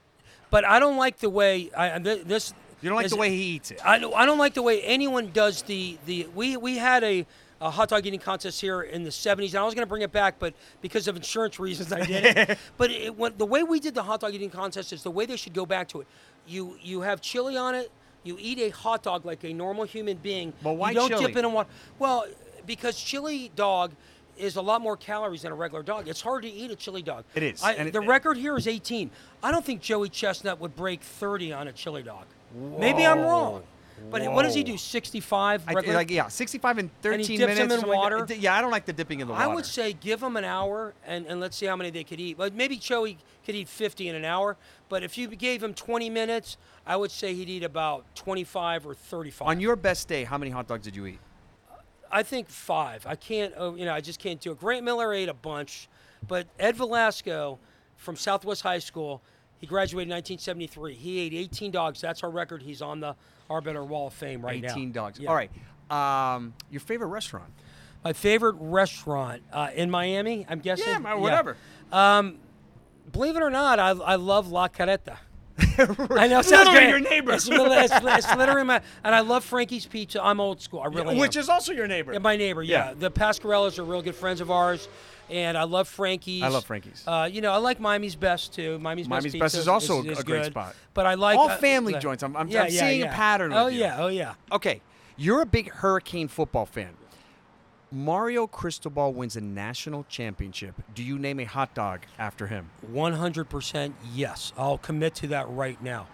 but 0.51 0.65
I 0.65 0.79
don't 0.79 0.97
like 0.97 1.19
the 1.19 1.31
way 1.31 1.71
I 1.77 1.99
this. 1.99 2.55
You 2.83 2.91
don't 2.91 2.97
like 2.97 3.07
is- 3.07 3.13
the 3.13 3.17
way 3.19 3.31
he 3.31 3.43
eats 3.43 3.71
it. 3.71 3.81
I 3.85 3.99
don't, 3.99 4.15
I 4.15 4.27
don't 4.27 4.39
like 4.39 4.55
the 4.55 4.63
way 4.63 4.83
anyone 4.83 5.31
does 5.33 5.63
the 5.63 5.99
the 6.07 6.29
we 6.35 6.57
we 6.57 6.77
had 6.77 7.03
a, 7.03 7.27
a 7.61 7.71
hot 7.71 7.89
dog 7.89 8.07
eating 8.07 8.21
contest 8.21 8.61
here 8.61 8.83
in 8.83 9.03
the 9.03 9.11
70s 9.11 9.49
and 9.49 9.57
I 9.57 9.65
was 9.65 9.75
going 9.75 9.83
to 9.83 9.89
bring 9.89 10.03
it 10.03 10.13
back 10.13 10.39
but 10.39 10.53
because 10.83 11.09
of 11.09 11.17
insurance 11.17 11.59
reasons 11.59 11.91
I 11.93 12.05
didn't. 12.05 12.59
but 12.77 12.91
it, 12.91 13.17
when, 13.17 13.37
the 13.39 13.47
way 13.47 13.63
we 13.63 13.81
did 13.81 13.95
the 13.95 14.03
hot 14.03 14.21
dog 14.21 14.35
eating 14.35 14.51
contest 14.51 14.93
is 14.93 15.03
the 15.03 15.11
way 15.11 15.25
they 15.27 15.37
should 15.37 15.55
go 15.55 15.65
back 15.67 15.89
to 15.89 16.03
it. 16.03 16.07
You 16.47 16.77
you 16.83 17.01
have 17.01 17.21
chili 17.21 17.57
on 17.57 17.75
it. 17.75 17.91
You 18.27 18.37
eat 18.41 18.59
a 18.59 18.71
hot 18.71 19.03
dog 19.05 19.25
like 19.25 19.45
a 19.45 19.53
normal 19.53 19.85
human 19.85 20.17
being. 20.17 20.53
But 20.63 20.73
why 20.73 20.91
you 20.91 20.97
don't 20.97 21.09
chili? 21.09 21.27
dip 21.29 21.37
it 21.37 21.45
in 21.45 21.53
water. 21.53 21.69
Well, 21.99 22.27
because 22.67 23.01
chili 23.01 23.51
dog 23.55 23.93
is 24.37 24.57
a 24.57 24.61
lot 24.61 24.81
more 24.83 24.97
calories 24.97 25.43
than 25.43 25.53
a 25.53 25.55
regular 25.55 25.83
dog. 25.83 26.09
It's 26.09 26.21
hard 26.21 26.43
to 26.43 26.49
eat 26.51 26.71
a 26.71 26.77
chili 26.77 27.01
dog. 27.03 27.25
It 27.35 27.43
is, 27.43 27.63
I, 27.63 27.73
and 27.75 27.89
it- 27.89 27.93
the 27.93 28.01
record 28.01 28.37
here 28.37 28.57
is 28.57 28.67
18. 28.67 29.11
I 29.43 29.51
don't 29.51 29.65
think 29.65 29.81
Joey 29.81 30.09
Chestnut 30.09 30.61
would 30.61 30.75
break 30.77 31.01
30 31.03 31.53
on 31.53 31.69
a 31.69 31.73
chili 31.73 32.03
dog. 32.03 32.27
Maybe 32.55 33.07
I'm 33.07 33.21
wrong. 33.21 33.63
But 34.11 34.23
what 34.33 34.43
does 34.43 34.55
he 34.55 34.63
do? 34.63 34.77
65 34.77 35.65
I, 35.67 35.73
like 35.73 36.11
yeah, 36.11 36.29
65 36.29 36.79
and 36.79 36.91
13 37.03 37.21
And 37.21 37.29
he 37.29 37.37
dips 37.37 37.59
minutes. 37.59 37.83
in 37.83 37.89
water? 37.89 38.27
Yeah, 38.39 38.55
I 38.55 38.61
don't 38.61 38.71
like 38.71 38.85
the 38.85 38.93
dipping 38.93 39.21
in 39.21 39.27
the 39.27 39.33
water. 39.33 39.45
I 39.45 39.47
would 39.53 39.67
say 39.67 39.93
give 39.95 40.21
them 40.21 40.37
an 40.37 40.45
hour 40.45 40.95
and, 41.07 41.27
and 41.27 41.41
let's 41.41 41.57
see 41.57 41.67
how 41.67 41.77
many 41.77 41.91
they 41.91 42.05
could 42.05 42.21
eat. 42.21 42.37
But 42.37 42.55
maybe 42.55 42.77
Joey 42.77 43.19
could 43.45 43.55
eat 43.55 43.69
50 43.69 44.09
in 44.09 44.15
an 44.15 44.25
hour. 44.25 44.57
But 44.89 45.03
if 45.03 45.19
you 45.19 45.29
gave 45.29 45.63
him 45.63 45.75
20 45.75 46.11
minutes, 46.11 46.57
I 46.87 46.97
would 46.97 47.11
say 47.11 47.35
he'd 47.35 47.49
eat 47.49 47.65
about 47.65 48.05
25 48.15 48.87
or 48.87 48.95
35. 48.95 49.49
On 49.49 49.61
your 49.61 49.77
best 49.77 50.09
day, 50.09 50.25
how 50.25 50.39
many 50.39 50.51
hot 50.51 50.69
dogs 50.69 50.85
did 50.85 50.95
you 50.95 51.07
eat? 51.07 51.19
I 52.11 52.23
think 52.23 52.49
five. 52.49 53.07
I 53.07 53.17
can't, 53.17 53.53
oh, 53.57 53.75
you 53.75 53.85
know, 53.85 53.93
I 53.93 54.01
just 54.01 54.21
can't 54.21 54.41
do 54.41 54.53
it. 54.53 54.61
Grant 54.61 54.85
Miller 54.85 55.13
ate 55.13 55.29
a 55.29 55.35
bunch, 55.35 55.89
but 56.27 56.47
Ed 56.59 56.77
Velasco 56.77 57.59
from 57.97 58.17
Southwest 58.17 58.63
High 58.63 58.79
School, 58.79 59.23
he 59.59 59.67
graduated 59.67 60.09
in 60.09 60.15
1973. 60.15 60.95
He 60.95 61.19
ate 61.19 61.35
18 61.35 61.71
dogs. 61.73 62.01
That's 62.01 62.23
our 62.23 62.31
record. 62.31 62.63
He's 62.63 62.83
on 62.83 63.01
the 63.01 63.17
Arbetter 63.51 63.87
Wall 63.87 64.09
of 64.09 64.13
Fame 64.13 64.43
right 64.45 64.63
now. 64.63 64.71
18 64.71 64.93
dogs. 64.93 65.19
Yeah. 65.21 65.31
All 65.31 65.35
right. 65.37 65.51
Um, 65.91 66.55
your 66.71 66.81
favorite 66.81 67.09
restaurant? 67.09 67.53
My 68.05 68.13
favorite 68.13 68.57
restaurant 68.59 69.43
uh, 69.53 69.71
in 69.75 69.91
Miami, 69.91 70.47
I'm 70.49 70.61
guessing? 70.61 70.89
Yeah, 70.89 70.99
my- 70.99 71.15
whatever. 71.15 71.57
Believe 73.13 73.37
it 73.37 73.43
or 73.43 73.51
not, 73.51 73.79
I, 73.79 73.91
I 73.91 74.15
love 74.17 74.51
La 74.51 74.69
Carreta. 74.69 75.19
I 75.59 76.27
know, 76.29 76.43
sounds 76.43 76.69
Literally 76.69 76.89
your 76.89 77.01
neighbor. 77.01 77.33
It's, 77.33 77.49
it's, 77.51 77.95
it's 78.05 78.37
literally 78.37 78.65
my, 78.65 78.83
and 79.05 79.15
I 79.15 79.21
love 79.21 79.43
Frankie's 79.45 79.87
Pizza. 79.87 80.23
I'm 80.23 80.39
old 80.39 80.61
school. 80.61 80.81
I 80.81 80.87
really 80.87 81.15
am. 81.15 81.19
Which 81.19 81.37
is 81.37 81.49
also 81.49 81.73
your 81.73 81.87
neighbor. 81.87 82.13
Yeah, 82.13 82.19
my 82.19 82.37
neighbor, 82.37 82.63
yeah. 82.63 82.89
Yeah. 82.89 82.95
The 82.95 83.11
Pascarellas 83.11 83.79
are 83.79 83.85
real 83.85 84.03
good 84.03 84.15
friends 84.17 84.41
of 84.41 84.51
ours, 84.51 84.89
and 85.31 85.57
I 85.57 85.65
love 85.65 85.89
Frankie's. 85.89 86.43
I 86.43 86.49
love 86.49 86.65
Frankie's. 86.65 87.05
Uh, 87.07 87.29
you 87.31 87.41
know, 87.41 87.53
I 87.53 87.57
like 87.59 87.81
Miami's 87.81 88.17
Best 88.17 88.55
too. 88.55 88.79
Miami's, 88.79 89.09
Miami's 89.09 89.33
Best, 89.33 89.41
Best 89.41 89.55
is 89.57 89.69
also 89.69 90.03
a 90.03 90.07
is 90.07 90.23
great 90.23 90.43
good. 90.43 90.53
spot. 90.53 90.75
But 90.95 91.07
I 91.07 91.15
like 91.15 91.39
All 91.39 91.51
uh, 91.51 91.57
family 91.57 91.95
uh, 91.95 92.01
joints. 92.01 92.23
I'm- 92.23 92.37
I'm- 92.37 92.49
yeah, 92.49 92.63
I'm 92.63 92.73
yeah, 92.73 92.81
seeing 92.81 93.03
a 93.03 93.09
pattern 93.09 93.53
Oh 93.53 93.67
yeah, 93.69 94.03
oh 94.03 94.09
yeah. 94.09 94.35
Okay, 94.53 94.81
you're 95.17 95.43
a 95.43 95.47
big 95.47 95.71
Hurricane 95.71 96.29
football 96.29 96.67
fan. 96.67 96.95
Mario 97.93 98.47
Cristobal 98.49 99.13
wins 99.13 99.37
a 99.37 99.41
national 99.41 100.05
championship. 100.09 100.75
Do 100.95 101.05
you 101.05 101.19
name 101.19 101.39
a 101.39 101.45
hot 101.45 101.73
dog 101.75 102.01
after 102.19 102.49
him? 102.49 102.71
100% 102.93 103.93
yes. 104.13 104.53
I'll 104.59 104.79
commit 104.79 105.15
to 105.17 105.29
that 105.29 105.49
right 105.49 105.81
now. 105.83 106.09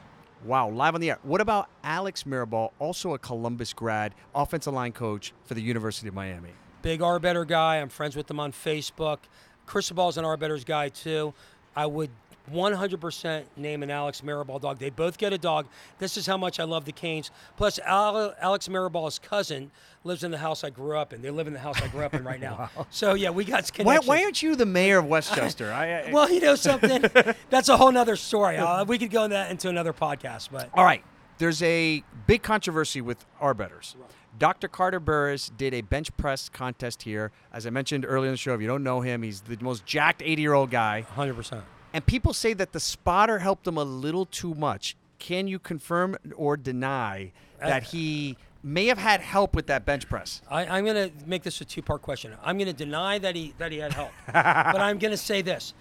Wow, 0.45 0.71
live 0.71 0.95
on 0.95 1.01
the 1.01 1.11
air. 1.11 1.19
What 1.23 1.41
about 1.41 1.69
Alex 1.85 2.25
Mirabal, 2.25 2.73
also 2.79 3.15
a 3.15 3.19
Columbus 3.19 3.73
grad, 3.73 4.15
offensive 4.35 4.75
line 4.75 4.93
coach 4.93 5.33
for 5.45 5.55
the 5.55 5.63
University 5.63 6.09
of 6.09 6.15
Miami? 6.15 6.51
Big 6.83 7.01
Arbetter 7.01 7.47
guy. 7.47 7.77
I'm 7.77 7.89
friends 7.89 8.17
with 8.17 8.31
him 8.31 8.41
on 8.41 8.53
Facebook. 8.53 9.19
Cristobal's 9.67 10.19
an 10.19 10.25
Arbetter's 10.25 10.65
guy 10.65 10.89
too. 10.89 11.33
I 11.75 11.87
would 11.87 12.11
100% 12.53 13.45
name 13.57 13.83
an 13.83 13.91
Alex 13.91 14.21
Mirabal 14.21 14.61
dog. 14.61 14.79
They 14.79 14.91
both 14.91 15.17
get 15.17 15.33
a 15.33 15.39
dog. 15.39 15.67
This 15.99 16.17
is 16.17 16.27
how 16.27 16.37
much 16.37 16.59
I 16.59 16.65
love 16.65 16.85
the 16.85 16.93
Canes. 16.93 17.31
Plus, 17.57 17.79
Al- 17.81 18.35
Alex 18.41 18.69
Mirabal's 18.69 19.19
cousin 19.21 19.71
lives 20.05 20.25
in 20.25 20.33
the 20.33 20.39
house 20.39 20.65
I 20.65 20.71
grew 20.71 20.97
up 20.97 21.13
in. 21.13 21.23
They 21.23 21.31
live 21.31 21.47
in 21.47 21.53
the 21.53 21.61
house 21.61 21.81
I 21.81 21.87
grew 21.89 22.03
up 22.03 22.15
in 22.15 22.25
right 22.25 22.41
now. 22.51 22.69
So 22.91 23.15
yeah, 23.15 23.31
we 23.31 23.45
got 23.45 23.63
Why, 23.65 23.85
connections. 23.85 24.09
why 24.09 24.23
aren't 24.25 24.43
you 24.43 24.57
the 24.57 24.67
mayor 24.67 24.99
of 24.99 25.07
Westchester? 25.07 25.73
I, 25.73 26.09
I, 26.09 26.13
well, 26.13 26.31
you 26.31 26.41
know 26.41 26.57
something. 26.57 27.05
That's 27.51 27.69
a 27.69 27.77
whole 27.77 27.93
nother 27.93 28.17
story. 28.17 28.57
Uh, 28.57 28.85
we 28.85 28.99
could 28.99 29.11
go 29.11 29.25
into 29.25 29.35
that 29.35 29.51
into 29.51 29.69
another 29.69 29.93
podcast, 29.93 30.49
but 30.51 30.69
All 30.75 30.85
right. 30.85 31.05
There's 31.39 31.63
a 31.63 32.05
big 32.27 32.43
controversy 32.43 33.01
with 33.01 33.25
Arbetters. 33.41 33.97
Dr. 34.39 34.69
Carter 34.69 35.01
Burris 35.01 35.51
did 35.57 35.75
a 35.75 35.83
bench 35.83 36.15
press 36.17 36.49
contest 36.49 37.03
here. 37.03 37.31
As 37.53 37.67
I 37.67 37.71
mentioned 37.71 38.05
earlier 38.07 38.29
in 38.29 38.35
the 38.35 38.39
show, 38.39 38.55
if 38.55 38.61
you 38.61 38.67
don't 38.67 38.83
know 38.83 39.01
him, 39.01 39.23
he's 39.23 39.43
the 39.43 39.59
most 39.61 39.85
jacked 39.85 40.23
80 40.25 40.43
year 40.43 40.55
old 40.55 40.71
guy. 40.71 41.05
100%. 41.17 41.63
And 41.93 42.05
people 42.07 42.33
say 42.33 42.55
that 42.55 42.73
the 42.73 42.81
spotter 42.81 43.39
helped 43.39 43.67
him 43.67 43.77
a 43.77 43.85
little 43.85 44.25
too 44.25 44.55
much. 44.55 44.97
Can 45.19 45.47
you 45.47 45.59
confirm 45.59 46.17
or 46.35 46.57
deny 46.57 47.33
uh, 47.61 47.69
that 47.69 47.83
he 47.85 48.37
may 48.63 48.87
have 48.87 48.99
had 48.99 49.21
help 49.21 49.55
with 49.55 49.67
that 49.67 49.85
bench 49.85 50.09
press? 50.09 50.41
I, 50.51 50.67
I'm 50.67 50.85
going 50.85 51.11
to 51.11 51.27
make 51.27 51.43
this 51.43 51.61
a 51.61 51.65
two-part 51.65 52.03
question. 52.03 52.33
I'm 52.43 52.57
going 52.57 52.69
to 52.69 52.73
deny 52.73 53.19
that 53.19 53.37
he 53.37 53.55
that 53.59 53.71
he 53.71 53.79
had 53.79 53.93
help, 53.93 54.11
but 54.27 54.81
I'm 54.81 54.99
going 54.99 55.13
to 55.13 55.17
say 55.17 55.43
this: 55.43 55.75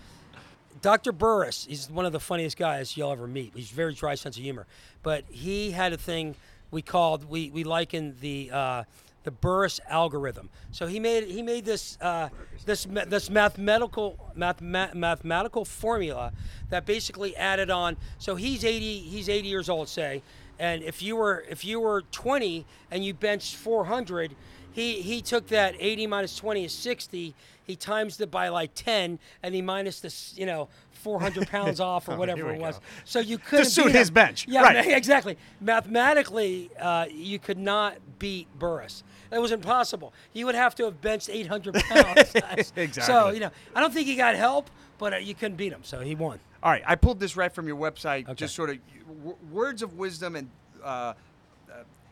Dr. 0.82 1.12
Burris, 1.12 1.66
he's 1.68 1.89
one 1.89 2.06
of 2.06 2.12
the 2.12 2.20
funniest 2.20 2.58
guys 2.58 2.95
you'll 2.95 3.12
ever 3.12 3.26
meet. 3.26 3.54
He's 3.56 3.70
very 3.72 3.93
dry 3.93 4.16
sense 4.16 4.38
of 4.38 4.43
humor, 4.43 4.68
but 5.02 5.24
he 5.30 5.72
had 5.72 5.93
a 5.93 5.97
thing 5.97 6.36
we 6.72 6.82
called 6.82 7.30
we 7.30 7.52
we 7.52 7.64
likened 7.64 8.20
the. 8.20 8.50
Uh, 8.52 8.84
the 9.24 9.32
Burris 9.32 9.80
algorithm. 9.88 10.50
So 10.72 10.88
he 10.88 11.00
made 11.00 11.26
he 11.26 11.42
made 11.42 11.64
this 11.64 11.98
uh, 12.02 12.30
this 12.66 12.86
this 12.86 13.30
mathematical 13.30 14.32
math, 14.36 14.62
mathematical 14.62 15.64
formula 15.64 16.34
that 16.70 16.86
basically 16.86 17.36
added 17.36 17.70
on. 17.70 17.98
So 18.18 18.36
he's 18.36 18.66
80 18.66 19.00
he's 19.00 19.30
80 19.30 19.48
years 19.48 19.70
old, 19.70 19.90
say, 19.90 20.24
and 20.58 20.84
if 20.84 21.02
you 21.02 21.16
were 21.16 21.46
if 21.50 21.64
you 21.64 21.80
were 21.80 22.04
20 22.12 22.66
and 22.90 23.06
you 23.06 23.14
benched 23.14 23.56
400, 23.56 24.36
he 24.74 25.02
he 25.02 25.22
took 25.22 25.48
that 25.48 25.76
80 25.80 26.08
minus 26.08 26.36
20 26.36 26.66
is 26.66 26.74
60. 26.74 27.34
He 27.64 27.76
times 27.76 28.20
it 28.20 28.32
by 28.32 28.50
like 28.50 28.72
10, 28.74 29.20
and 29.44 29.56
he 29.56 29.62
minus 29.62 30.00
this 30.02 30.34
you 30.38 30.46
know 30.46 30.68
400 30.92 31.48
pounds 31.50 31.80
off 31.80 32.08
or 32.10 32.16
whatever 32.18 32.48
we 32.48 32.54
it 32.56 32.60
was. 32.62 32.78
go. 32.78 32.84
So 33.06 33.20
you 33.20 33.38
couldn't 33.38 33.66
suit 33.66 33.88
beat 33.88 33.96
his 33.96 34.10
him. 34.10 34.14
bench. 34.14 34.46
Yeah, 34.48 34.62
Right. 34.64 34.88
exactly. 34.88 35.38
Mathematically, 35.86 36.70
uh, 36.80 37.06
you 37.10 37.40
could 37.40 37.58
not 37.58 37.98
beat 38.20 38.48
Burris. 38.60 39.04
it 39.32 39.40
was 39.40 39.52
impossible. 39.52 40.14
You 40.34 40.46
would 40.46 40.56
have 40.56 40.76
to 40.76 40.86
have 40.86 41.02
benched 41.02 41.30
800 41.30 41.74
pounds. 41.90 42.36
exactly 42.76 42.90
So 43.04 43.30
you 43.30 43.40
know, 43.40 43.52
I 43.76 43.80
don't 43.82 43.94
think 43.94 44.08
he 44.08 44.16
got 44.16 44.36
help, 44.36 44.70
but 44.98 45.14
uh, 45.14 45.18
you 45.18 45.34
couldn't 45.34 45.58
beat 45.58 45.72
him, 45.74 45.84
so 45.84 46.00
he 46.02 46.16
won. 46.16 46.40
All 46.64 46.72
right, 46.72 46.84
I 46.86 46.96
pulled 46.96 47.20
this 47.20 47.36
right 47.36 47.52
from 47.52 47.68
your 47.68 47.78
website. 47.78 48.24
Okay. 48.26 48.34
Just 48.36 48.56
sort 48.56 48.70
of 48.70 48.78
w- 49.20 49.38
words 49.52 49.82
of 49.82 49.98
wisdom 49.98 50.36
and 50.36 50.50
uh, 50.84 51.14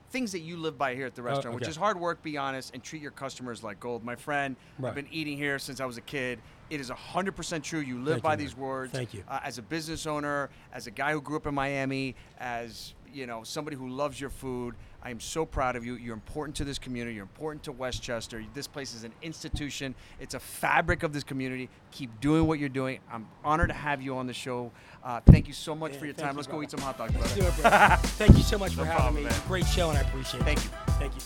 things 0.09 0.31
that 0.31 0.39
you 0.39 0.57
live 0.57 0.77
by 0.77 0.95
here 0.95 1.05
at 1.05 1.15
the 1.15 1.21
restaurant, 1.21 1.55
which 1.55 1.63
Oh, 1.63 1.67
okay. 1.67 1.71
is 1.71 1.75
hard 1.77 1.99
work, 1.99 2.21
be 2.23 2.37
honest, 2.37 2.73
and 2.73 2.83
treat 2.83 3.01
your 3.01 3.11
customers 3.11 3.63
like 3.63 3.79
gold. 3.79 4.03
My 4.03 4.15
friend, 4.15 4.55
I've 4.83 4.95
been 4.95 5.07
eating 5.11 5.37
here 5.37 5.59
since 5.59 5.79
I 5.79 5.85
was 5.85 5.97
a 5.97 6.01
kid. 6.01 6.39
It 6.69 6.79
is 6.79 6.89
100% 6.91 7.63
true. 7.63 7.79
You 7.79 7.97
live 7.99 8.15
Thank 8.15 8.23
by 8.23 8.33
you, 8.33 8.37
these 8.37 8.55
words. 8.57 8.91
Thank 8.91 9.13
you. 9.13 9.23
Uh, 9.27 9.39
as 9.43 9.57
a 9.57 9.61
business 9.61 10.05
owner, 10.05 10.49
as 10.73 10.87
a 10.87 10.91
guy 10.91 11.13
who 11.13 11.21
grew 11.21 11.37
up 11.37 11.47
in 11.47 11.55
Miami, 11.55 12.15
as 12.39 12.93
you 13.13 13.25
know, 13.27 13.43
somebody 13.43 13.75
who 13.77 13.89
loves 13.89 14.19
your 14.19 14.29
food. 14.29 14.75
I 15.01 15.11
am 15.11 15.19
so 15.19 15.45
proud 15.45 15.75
of 15.75 15.85
you. 15.85 15.95
You're 15.95 16.13
important 16.13 16.55
to 16.57 16.65
this 16.65 16.77
community. 16.77 17.15
You're 17.15 17.23
important 17.23 17.63
to 17.63 17.71
Westchester. 17.71 18.43
This 18.53 18.67
place 18.67 18.93
is 18.93 19.03
an 19.05 19.13
institution. 19.21 19.95
It's 20.19 20.33
a 20.33 20.39
fabric 20.39 21.03
of 21.03 21.13
this 21.13 21.23
community. 21.23 21.69
Keep 21.91 22.19
doing 22.19 22.47
what 22.47 22.59
you're 22.59 22.67
doing. 22.69 22.99
I'm 23.11 23.27
honored 23.43 23.69
to 23.69 23.75
have 23.75 24.01
you 24.01 24.17
on 24.17 24.27
the 24.27 24.33
show. 24.33 24.71
Uh, 25.03 25.21
thank 25.25 25.47
you 25.47 25.53
so 25.53 25.73
much 25.73 25.95
for 25.95 26.05
your 26.05 26.13
time. 26.13 26.31
you, 26.31 26.37
Let's 26.37 26.47
go 26.47 26.61
eat 26.61 26.71
some 26.71 26.81
hot 26.81 26.97
dogs, 26.97 27.13
brother. 27.13 27.35
Do 27.35 27.41
it. 27.47 27.51
Thank 28.19 28.35
you 28.35 28.43
so 28.43 28.57
much 28.57 28.73
for 28.73 28.83
No 28.83 28.91
having 28.91 29.15
me. 29.23 29.29
man. 29.29 29.33
Great 29.47 29.65
show, 29.67 29.89
and 29.89 29.97
I 29.97 30.01
appreciate 30.01 30.41
it. 30.41 30.43
Thank 30.43 30.63
you. 30.63 30.69
Thank 30.99 31.15
you. 31.15 31.21